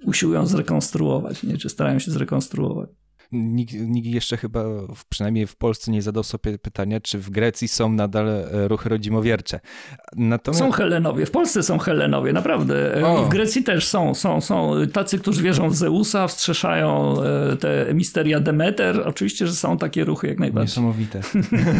usiłują 0.05 0.45
zrekonstruować, 0.45 1.43
nie? 1.43 1.57
czy 1.57 1.69
starają 1.69 1.99
się 1.99 2.11
zrekonstruować 2.11 3.02
nikt, 3.33 3.73
nikt 3.73 4.07
jeszcze 4.07 4.37
chyba, 4.37 4.63
przynajmniej 5.09 5.47
w 5.47 5.55
Polsce, 5.55 5.91
nie 5.91 6.01
zadał 6.01 6.23
sobie 6.23 6.57
pytania, 6.57 6.99
czy 6.99 7.19
w 7.19 7.29
Grecji 7.29 7.67
są 7.67 7.91
nadal 7.91 8.27
e, 8.27 8.67
ruchy 8.67 8.89
rodzimowiercze. 8.89 9.59
Natomiast... 10.15 10.59
Są 10.59 10.71
Helenowie, 10.71 11.25
w 11.25 11.31
Polsce 11.31 11.63
są 11.63 11.77
Helenowie, 11.77 12.33
naprawdę. 12.33 12.97
E, 12.97 13.07
o. 13.07 13.25
W 13.25 13.29
Grecji 13.29 13.63
też 13.63 13.87
są, 13.87 14.15
są, 14.15 14.41
są 14.41 14.73
tacy, 14.93 15.19
którzy 15.19 15.43
wierzą 15.43 15.69
w 15.69 15.75
Zeusa, 15.75 16.27
wstrzeszają 16.27 17.15
e, 17.23 17.55
te 17.55 17.93
misteria 17.93 18.39
Demeter. 18.39 19.07
Oczywiście, 19.07 19.47
że 19.47 19.53
są 19.53 19.77
takie 19.77 20.03
ruchy 20.05 20.27
jak 20.27 20.39
najbardziej. 20.39 20.71
Niesamowite. 20.71 21.21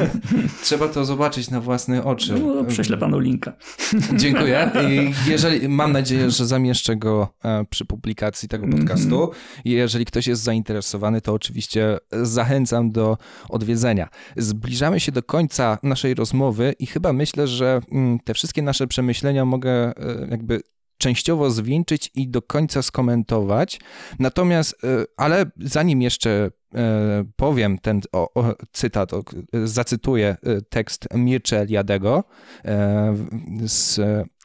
Trzeba 0.64 0.88
to 0.88 1.06
zobaczyć 1.06 1.50
na 1.50 1.62
własne 1.62 2.04
oczy. 2.04 2.34
No, 2.34 2.64
prześlę 2.64 2.98
panu 2.98 3.20
linka. 3.20 3.54
Dziękuję. 4.16 4.72
I 4.90 5.14
jeżeli, 5.30 5.70
mam 5.70 5.92
nadzieję, 5.92 6.32
że 6.32 6.46
zamieszczę 6.46 6.96
go 6.96 7.28
przy 7.70 7.86
publikacji 7.86 8.50
tego 8.50 8.68
podcastu. 8.68 9.16
-hmm. 9.16 9.30
Jeżeli 9.66 10.06
ktoś 10.06 10.28
jest 10.28 10.42
zainteresowany, 10.42 11.22
to 11.22 11.34
oczywiście 11.44 11.98
zachęcam 12.12 12.92
do 12.92 13.18
odwiedzenia. 13.50 14.10
Zbliżamy 14.38 15.00
się 15.00 15.12
do 15.12 15.24
końca 15.24 15.78
naszej 15.84 16.14
rozmowy 16.14 16.76
i 16.80 16.86
chyba 16.86 17.14
myślę, 17.14 17.48
że 17.48 17.82
mm, 17.92 18.20
te 18.20 18.34
wszystkie 18.34 18.62
nasze 18.62 18.88
przemyślenia 18.88 19.46
mogę 19.46 19.72
e, 19.72 19.94
jakby 20.30 20.62
częściowo 20.98 21.52
zwieńczyć 21.52 22.12
i 22.16 22.28
do 22.28 22.42
końca 22.42 22.82
skomentować. 22.82 23.80
Natomiast, 24.20 24.84
e, 24.84 24.88
ale 25.18 25.46
zanim 25.58 26.02
jeszcze 26.02 26.52
e, 26.76 27.24
powiem 27.36 27.78
ten 27.78 28.02
o, 28.12 28.34
o, 28.34 28.56
cytat, 28.72 29.14
o, 29.14 29.24
zacytuję 29.64 30.36
tekst 30.70 31.08
Mircea 31.16 31.60
Eliadego, 31.60 32.24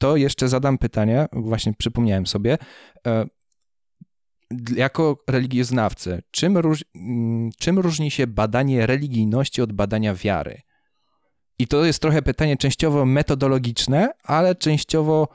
to 0.01 0.17
jeszcze 0.17 0.49
zadam 0.49 0.79
pytanie, 0.79 1.27
właśnie 1.33 1.73
przypomniałem 1.79 2.27
sobie, 2.27 2.59
jako 4.77 5.25
religioznawcy, 5.29 6.23
czym, 6.31 6.59
róż, 6.59 6.85
czym 7.59 7.79
różni 7.79 8.11
się 8.11 8.27
badanie 8.27 8.87
religijności 8.87 9.63
od 9.63 9.73
badania 9.73 10.15
wiary? 10.15 10.61
I 11.59 11.67
to 11.67 11.85
jest 11.85 12.03
trochę 12.03 12.23
pytanie 12.23 12.57
częściowo 12.57 13.05
metodologiczne, 13.05 14.09
ale 14.25 14.55
częściowo 14.55 15.29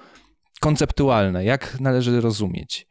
konceptualne. 0.59 1.45
Jak 1.45 1.80
należy 1.80 2.22
rozumieć? 2.22 2.88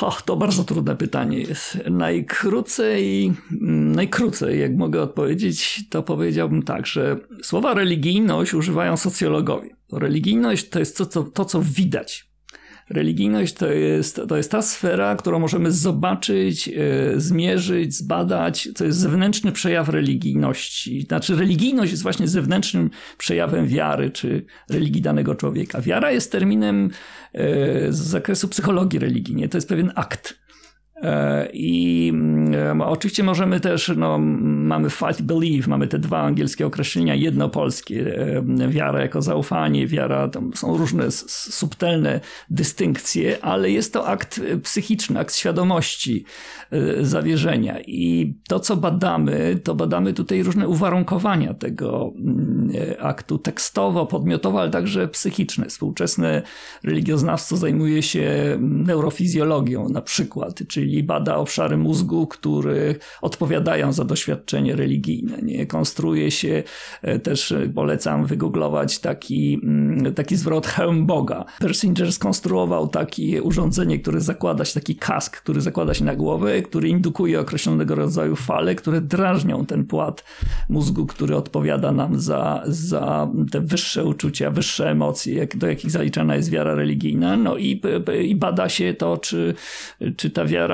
O, 0.00 0.16
to 0.24 0.36
bardzo 0.36 0.64
trudne 0.64 0.96
pytanie 0.96 1.38
jest. 1.38 1.78
Najkrócej, 1.90 3.32
najkrócej, 3.70 4.60
jak 4.60 4.76
mogę 4.76 5.02
odpowiedzieć, 5.02 5.84
to 5.90 6.02
powiedziałbym 6.02 6.62
tak, 6.62 6.86
że 6.86 7.16
słowa 7.42 7.74
religijność 7.74 8.54
używają 8.54 8.96
socjologowie. 8.96 9.76
Religijność 9.92 10.68
to 10.68 10.78
jest 10.78 10.96
to, 10.96 11.06
co, 11.06 11.22
to, 11.22 11.44
co 11.44 11.62
widać. 11.62 12.31
Religijność 12.90 13.54
to 13.54 13.72
jest, 13.72 14.20
to 14.28 14.36
jest 14.36 14.50
ta 14.50 14.62
sfera, 14.62 15.16
którą 15.16 15.38
możemy 15.38 15.70
zobaczyć, 15.70 16.68
e, 16.68 16.72
zmierzyć, 17.20 17.94
zbadać, 17.94 18.68
to 18.76 18.84
jest 18.84 18.98
zewnętrzny 18.98 19.52
przejaw 19.52 19.88
religijności. 19.88 21.02
Znaczy, 21.02 21.36
religijność 21.36 21.90
jest 21.90 22.02
właśnie 22.02 22.28
zewnętrznym 22.28 22.90
przejawem 23.18 23.66
wiary 23.66 24.10
czy 24.10 24.44
religii 24.70 25.02
danego 25.02 25.34
człowieka. 25.34 25.80
Wiara 25.80 26.12
jest 26.12 26.32
terminem 26.32 26.90
e, 27.32 27.92
z 27.92 27.96
zakresu 27.96 28.48
psychologii 28.48 28.98
religijnej. 28.98 29.48
To 29.48 29.56
jest 29.56 29.68
pewien 29.68 29.92
akt 29.94 30.41
I 31.52 32.10
mm, 32.14 32.80
oczywiście 32.80 33.22
możemy 33.22 33.60
też, 33.60 33.92
no, 33.96 34.18
mamy 34.18 34.90
fight 34.90 35.22
believe, 35.22 35.68
mamy 35.68 35.86
te 35.86 35.98
dwa 35.98 36.20
angielskie 36.20 36.66
określenia, 36.66 37.14
jedno 37.14 37.48
polskie, 37.48 38.18
e, 38.60 38.68
wiara 38.68 39.00
jako 39.00 39.22
zaufanie, 39.22 39.86
wiara, 39.86 40.30
są 40.54 40.76
różne 40.76 41.10
subtelne 41.10 42.20
dystynkcje, 42.50 43.44
ale 43.44 43.70
jest 43.70 43.92
to 43.92 44.06
akt 44.06 44.40
psychiczny, 44.62 45.20
akt 45.20 45.34
świadomości, 45.34 46.24
e, 46.70 47.04
zawierzenia. 47.04 47.80
I 47.86 48.34
to, 48.48 48.60
co 48.60 48.76
badamy, 48.76 49.60
to 49.64 49.74
badamy 49.74 50.12
tutaj 50.12 50.42
różne 50.42 50.68
uwarunkowania 50.68 51.54
tego 51.54 52.12
mm, 52.16 52.70
aktu 52.98 53.38
tekstowo, 53.38 54.06
podmiotowo, 54.06 54.60
ale 54.60 54.70
także 54.70 55.08
psychiczne. 55.08 55.66
Współczesne 55.66 56.42
religioznawstwo 56.84 57.56
zajmuje 57.56 58.02
się 58.02 58.56
neurofizjologią 58.60 59.88
na 59.88 60.02
przykład, 60.02 60.62
czyli 60.68 60.91
czyli 60.92 61.02
bada 61.02 61.36
obszary 61.36 61.76
mózgu, 61.76 62.26
które 62.26 62.94
odpowiadają 63.22 63.92
za 63.92 64.04
doświadczenie 64.04 64.76
religijne. 64.76 65.38
Nie? 65.42 65.66
Konstruuje 65.66 66.30
się, 66.30 66.62
e, 67.02 67.18
też 67.18 67.54
polecam 67.74 68.26
wygooglować 68.26 68.98
taki, 68.98 69.60
mm, 69.62 70.14
taki 70.14 70.36
zwrot 70.36 70.66
hełm 70.66 71.06
Boga. 71.06 71.44
Persinger 71.58 72.12
skonstruował 72.12 72.88
takie 72.88 73.42
urządzenie, 73.42 73.98
które 73.98 74.20
zakłada 74.20 74.64
się, 74.64 74.74
taki 74.74 74.96
kask, 74.96 75.36
który 75.36 75.60
zakłada 75.60 75.94
się 75.94 76.04
na 76.04 76.16
głowę, 76.16 76.62
który 76.62 76.88
indukuje 76.88 77.40
określonego 77.40 77.94
rodzaju 77.94 78.36
fale, 78.36 78.74
które 78.74 79.00
drażnią 79.00 79.66
ten 79.66 79.84
płat 79.84 80.24
mózgu, 80.68 81.06
który 81.06 81.36
odpowiada 81.36 81.92
nam 81.92 82.20
za, 82.20 82.62
za 82.66 83.28
te 83.50 83.60
wyższe 83.60 84.04
uczucia, 84.04 84.50
wyższe 84.50 84.90
emocje, 84.90 85.34
jak, 85.34 85.56
do 85.56 85.66
jakich 85.66 85.90
zaliczana 85.90 86.36
jest 86.36 86.50
wiara 86.50 86.74
religijna. 86.74 87.36
No 87.36 87.56
i, 87.56 87.80
i 88.24 88.36
bada 88.36 88.68
się 88.68 88.94
to, 88.94 89.16
czy, 89.16 89.54
czy 90.16 90.30
ta 90.30 90.44
wiara 90.44 90.71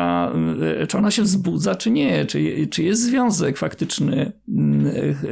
E, 0.81 0.87
czy 0.87 0.99
ona 0.99 1.11
się 1.11 1.23
wzbudza, 1.23 1.75
czy 1.75 1.91
nie, 1.91 2.27
czy, 2.27 2.67
czy 2.71 2.83
jest 2.83 3.03
związek 3.03 3.59
faktyczny. 3.59 4.33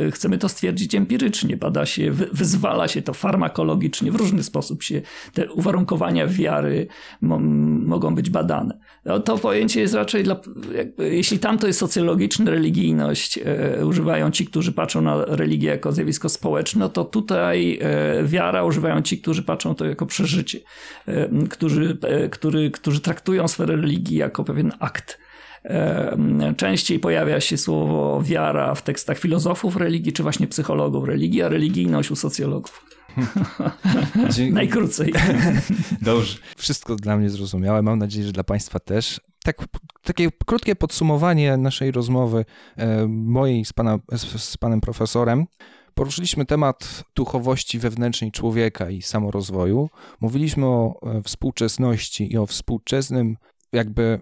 E, 0.07 0.11
chcemy 0.11 0.39
to 0.39 0.49
stwierdzić 0.49 0.95
empirycznie, 0.95 1.57
bada 1.57 1.87
się, 1.87 2.11
wyzwala 2.11 2.89
się 2.89 3.03
to 3.03 3.15
farmakologicznie, 3.15 4.13
w 4.13 4.15
różny 4.15 4.43
sposób 4.43 4.83
się 4.83 5.03
te 5.33 5.53
uwarunkowania 5.53 6.27
wiary 6.27 6.87
mogą 7.21 8.15
być 8.15 8.31
badane. 8.31 8.79
No, 9.05 9.21
to 9.21 9.39
pojęcie 9.39 9.81
jest 9.81 9.95
raczej 9.95 10.25
dla, 10.25 10.41
jakby, 10.75 11.15
jeśli 11.15 11.39
tamto 11.39 11.67
jest 11.67 11.79
socjologiczna 11.79 12.51
religijność, 12.51 13.39
e, 13.45 13.87
używają 13.87 14.31
ci, 14.31 14.47
którzy 14.47 14.73
patrzą 14.73 15.01
na 15.01 15.25
religię 15.25 15.69
jako 15.69 15.93
zjawisko 15.93 16.29
społeczne, 16.29 16.81
no 16.81 16.89
to 16.89 17.05
tutaj 17.05 17.79
e, 17.83 18.25
wiara 18.25 18.65
używają 18.65 19.03
ci, 19.03 19.19
którzy 19.19 19.43
patrzą 19.43 19.75
to 19.75 19.85
jako 19.85 20.07
przeżycie, 20.07 20.61
e, 21.07 21.29
którzy, 21.49 21.99
który, 22.31 22.71
którzy 22.71 23.01
traktują 23.01 23.49
sferę 23.49 23.77
religii 23.77 24.17
jako 24.17 24.45
pewien 24.45 24.56
akt. 24.81 25.19
E, 25.65 26.55
częściej 26.57 26.99
pojawia 26.99 27.41
się 27.41 27.57
słowo 27.57 28.23
wiara 28.23 28.75
w 28.75 28.83
tekstach 28.83 29.19
filozofów 29.19 29.77
religii, 29.77 30.13
czy 30.13 30.23
właśnie 30.23 30.47
psychologów 30.47 31.09
religii, 31.09 31.43
a 31.43 31.49
religijność 31.49 32.11
u 32.11 32.17
socjologów. 32.17 32.87
Najkrócej. 34.51 35.13
Dobrze. 36.03 36.39
Wszystko 36.57 36.97
dla 36.97 37.17
mnie 37.17 37.31
zrozumiałe. 37.31 37.83
Mam 37.83 37.99
nadzieję, 37.99 38.27
że 38.27 38.33
dla 38.33 38.45
Państwa 38.45 38.79
też. 38.79 39.21
Tak, 39.45 39.57
takie 40.03 40.29
krótkie 40.47 40.77
podsumowanie 40.77 41.57
naszej 41.57 41.91
rozmowy, 41.91 42.45
e, 42.77 43.07
mojej 43.09 43.65
z, 43.65 43.73
pana, 43.73 43.99
z 44.37 44.57
panem 44.57 44.81
profesorem. 44.81 45.47
Poruszyliśmy 45.95 46.47
temat 46.47 47.05
duchowości 47.15 47.79
wewnętrznej 47.79 48.33
człowieka 48.33 48.91
i 48.91 49.03
samorozwoju. 49.03 49.89
Mówiliśmy 50.21 50.67
o 50.67 51.01
e, 51.03 51.23
współczesności 51.23 52.33
i 52.33 52.39
o 52.39 52.47
współczesnym 52.47 53.37
jakby 53.73 54.21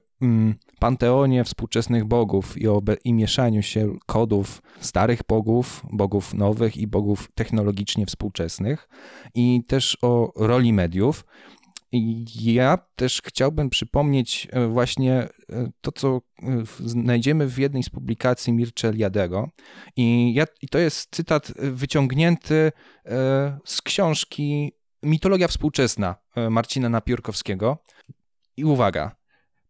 panteonie 0.79 1.45
współczesnych 1.45 2.05
bogów 2.05 2.59
i 2.59 2.69
o 2.69 2.83
i 3.05 3.13
mieszaniu 3.13 3.63
się 3.63 3.97
kodów 4.07 4.63
starych 4.81 5.21
bogów, 5.29 5.83
bogów 5.93 6.35
nowych 6.35 6.77
i 6.77 6.87
bogów 6.87 7.29
technologicznie 7.35 8.07
współczesnych 8.07 8.89
i 9.35 9.65
też 9.67 9.99
o 10.03 10.33
roli 10.37 10.73
mediów. 10.73 11.25
Ja 12.45 12.79
też 12.97 13.23
chciałbym 13.25 13.71
przypomnieć 13.71 14.49
e, 14.51 14.67
właśnie 14.67 15.13
e, 15.13 15.29
to, 15.81 15.93
co 15.93 16.21
e, 16.43 16.63
znajdziemy 16.79 17.47
w 17.47 17.59
jednej 17.59 17.83
z 17.83 17.91
publikacji 17.91 18.53
Mircea 18.53 18.89
Eliadego. 18.89 19.51
I, 19.97 20.35
ja, 20.35 20.45
I 20.63 20.69
to 20.69 20.79
jest 20.79 21.09
cytat 21.11 21.53
wyciągnięty 21.57 22.73
z 23.65 23.83
książki 23.83 24.73
Mitologia 25.03 25.49
współczesna 25.49 26.17
Marcina 26.51 26.89
Napiórkowskiego. 26.89 27.79
I 28.57 28.65
uwaga, 28.65 29.17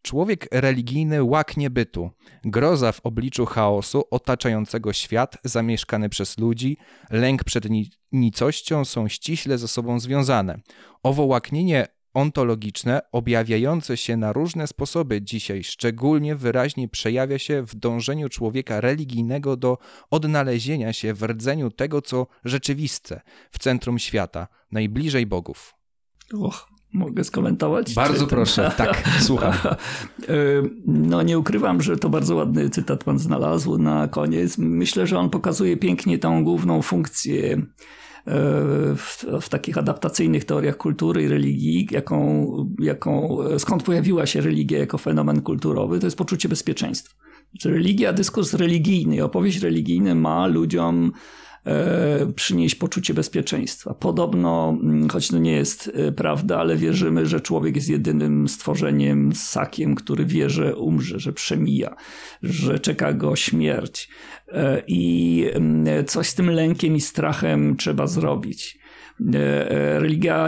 Człowiek 0.04 0.48
religijny 0.52 1.22
łaknie 1.22 1.70
bytu, 1.70 2.10
groza 2.44 2.92
w 2.92 3.00
obliczu 3.00 3.46
chaosu 3.46 4.04
otaczającego 4.10 4.92
świat 4.92 5.38
zamieszkany 5.44 6.08
przez 6.08 6.38
ludzi, 6.38 6.76
lęk 7.10 7.44
przed 7.44 7.64
nicością 8.12 8.84
są 8.84 9.08
ściśle 9.08 9.58
ze 9.58 9.68
sobą 9.68 10.00
związane. 10.00 10.60
Owo 11.02 11.24
łaknienie 11.24 11.86
ontologiczne, 12.14 13.00
objawiające 13.12 13.96
się 13.96 14.16
na 14.16 14.32
różne 14.32 14.66
sposoby 14.66 15.22
dzisiaj, 15.22 15.64
szczególnie 15.64 16.36
wyraźnie 16.36 16.88
przejawia 16.88 17.38
się 17.38 17.62
w 17.62 17.74
dążeniu 17.74 18.28
człowieka 18.28 18.80
religijnego 18.80 19.56
do 19.56 19.78
odnalezienia 20.10 20.92
się 20.92 21.14
w 21.14 21.22
rdzeniu 21.22 21.70
tego, 21.70 22.02
co 22.02 22.26
rzeczywiste, 22.44 23.20
w 23.50 23.58
centrum 23.58 23.98
świata, 23.98 24.48
najbliżej 24.72 25.26
bogów. 25.26 25.74
Och, 26.32 26.73
Mogę 26.94 27.24
skomentować? 27.24 27.94
Bardzo 27.94 28.26
proszę, 28.26 28.72
tak, 28.76 29.02
słucham. 29.20 29.52
E, 29.52 29.76
no 30.86 31.22
nie 31.22 31.38
ukrywam, 31.38 31.82
że 31.82 31.96
to 31.96 32.08
bardzo 32.08 32.34
ładny 32.34 32.70
cytat 32.70 33.04
pan 33.04 33.18
znalazł 33.18 33.78
na 33.78 34.08
koniec. 34.08 34.58
Myślę, 34.58 35.06
że 35.06 35.18
on 35.18 35.30
pokazuje 35.30 35.76
pięknie 35.76 36.18
tą 36.18 36.44
główną 36.44 36.82
funkcję 36.82 37.52
e, 37.54 37.62
w, 38.96 39.24
w, 39.40 39.48
takich 39.48 39.78
adaptacyjnych 39.78 40.44
teoriach 40.44 40.76
kultury 40.76 41.22
i 41.22 41.28
religii, 41.28 41.88
jaką, 41.90 42.46
jaką, 42.78 43.38
skąd 43.58 43.82
pojawiła 43.82 44.26
się 44.26 44.40
religia 44.40 44.78
jako 44.78 44.98
fenomen 44.98 45.42
kulturowy, 45.42 46.00
to 46.00 46.06
jest 46.06 46.18
poczucie 46.18 46.48
bezpieczeństwa. 46.48 47.14
Znaczy 47.50 47.70
religia, 47.70 48.12
dyskurs 48.12 48.54
religijny, 48.54 49.24
opowieść 49.24 49.58
religijna 49.58 50.14
ma 50.14 50.46
ludziom 50.46 51.12
E, 51.12 51.53
przynieść 52.36 52.74
poczucie 52.74 53.14
bezpieczeństwa. 53.14 53.94
Podobno, 53.94 54.78
mm, 54.82 55.08
choć 55.08 55.28
to 55.28 55.38
nie 55.38 55.52
jest 55.52 55.90
e, 55.94 56.12
prawda, 56.12 56.58
ale 56.58 56.76
wierzymy, 56.76 57.26
że 57.26 57.40
człowiek 57.40 57.76
jest 57.76 57.88
jedynym 57.88 58.48
stworzeniem, 58.48 59.32
ssakiem, 59.34 59.94
który 59.94 60.24
wie, 60.24 60.50
że 60.50 60.76
umrze, 60.76 61.18
że 61.18 61.32
przemija, 61.32 61.96
że 62.42 62.78
czeka 62.78 63.12
go 63.12 63.36
śmierć. 63.36 64.08
E, 64.48 64.82
I 64.86 65.44
mm, 65.52 66.04
coś 66.04 66.28
z 66.28 66.34
tym 66.34 66.50
lękiem 66.50 66.96
i 66.96 67.00
strachem 67.00 67.76
trzeba 67.76 68.06
zrobić. 68.06 68.78
Religia, 69.98 70.46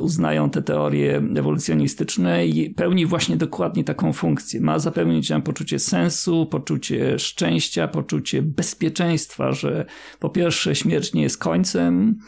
uznają 0.00 0.50
te 0.50 0.62
teorie 0.62 1.22
ewolucjonistyczne 1.36 2.46
i 2.46 2.70
pełni 2.70 3.06
właśnie 3.06 3.36
dokładnie 3.36 3.84
taką 3.84 4.12
funkcję. 4.12 4.60
Ma 4.60 4.78
zapewnić 4.78 5.30
nam 5.30 5.42
poczucie 5.42 5.78
sensu, 5.78 6.46
poczucie 6.46 7.18
szczęścia, 7.18 7.88
poczucie 7.88 8.42
bezpieczeństwa, 8.42 9.52
że 9.52 9.86
po 10.18 10.30
pierwsze 10.30 10.74
śmierć 10.74 11.14
nie 11.14 11.22
jest 11.22 11.38
końcem, 11.38 12.18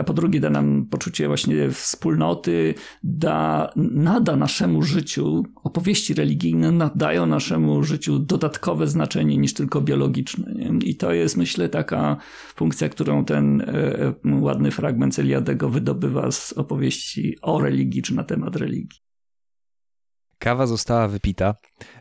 a 0.00 0.04
po 0.04 0.12
drugie 0.12 0.40
da 0.40 0.50
nam 0.50 0.86
poczucie 0.90 1.28
właśnie 1.28 1.70
wspólnoty, 1.70 2.74
da, 3.02 3.70
nada 3.76 4.36
naszemu 4.36 4.82
życiu, 4.82 5.44
opowieści 5.64 6.14
religijne 6.14 6.72
nadają 6.72 7.26
naszemu 7.26 7.82
życiu 7.82 8.18
dodatkowe 8.18 8.86
znaczenie 8.86 9.36
niż 9.36 9.54
tylko 9.54 9.80
biologiczne. 9.80 10.54
Nie? 10.54 10.78
I 10.78 10.94
to 10.96 11.12
jest 11.12 11.36
myślę 11.36 11.68
taka 11.68 12.16
funkcja, 12.54 12.88
którą 12.88 13.24
ten 13.24 13.60
e, 13.60 13.66
e, 13.66 14.14
ładny 14.40 14.70
fragment 14.70 14.83
Eliadego 15.18 15.68
wydobywa 15.68 16.30
z 16.30 16.52
opowieści 16.52 17.36
o 17.42 17.60
religii 17.60 18.02
czy 18.02 18.14
na 18.14 18.24
temat 18.24 18.56
religii. 18.56 19.04
Kawa 20.38 20.66
została 20.66 21.08
wypita. 21.08 21.54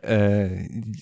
E, 0.03 0.49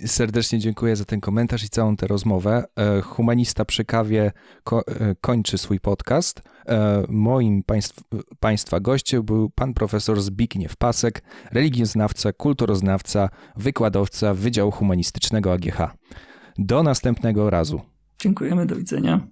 serdecznie 0.05 0.59
dziękuję 0.59 0.95
za 0.95 1.05
ten 1.05 1.21
komentarz 1.21 1.63
i 1.63 1.69
całą 1.69 1.95
tę 1.95 2.07
rozmowę. 2.07 2.63
E, 2.75 3.01
humanista 3.01 3.65
przy 3.65 3.85
kawie 3.85 4.31
ko 4.63 4.87
e, 4.87 5.15
kończy 5.21 5.57
swój 5.57 5.79
podcast. 5.79 6.41
Moim 7.09 7.63
państw 7.63 8.03
państwa 8.39 8.79
gościem 8.79 9.23
był 9.23 9.49
pan 9.49 9.73
profesor 9.73 10.21
Zbigniew 10.21 10.75
Pasek, 10.75 11.23
religioznawca, 11.51 12.33
kulturoznawca, 12.33 13.29
wykładowca 13.57 14.33
Wydziału 14.33 14.71
Humanistycznego 14.71 15.53
AGH. 15.53 15.77
Do 16.57 16.83
następnego 16.83 17.49
razu. 17.49 17.81
Dziękujemy, 18.19 18.65
do 18.65 18.75
widzenia. 18.75 19.27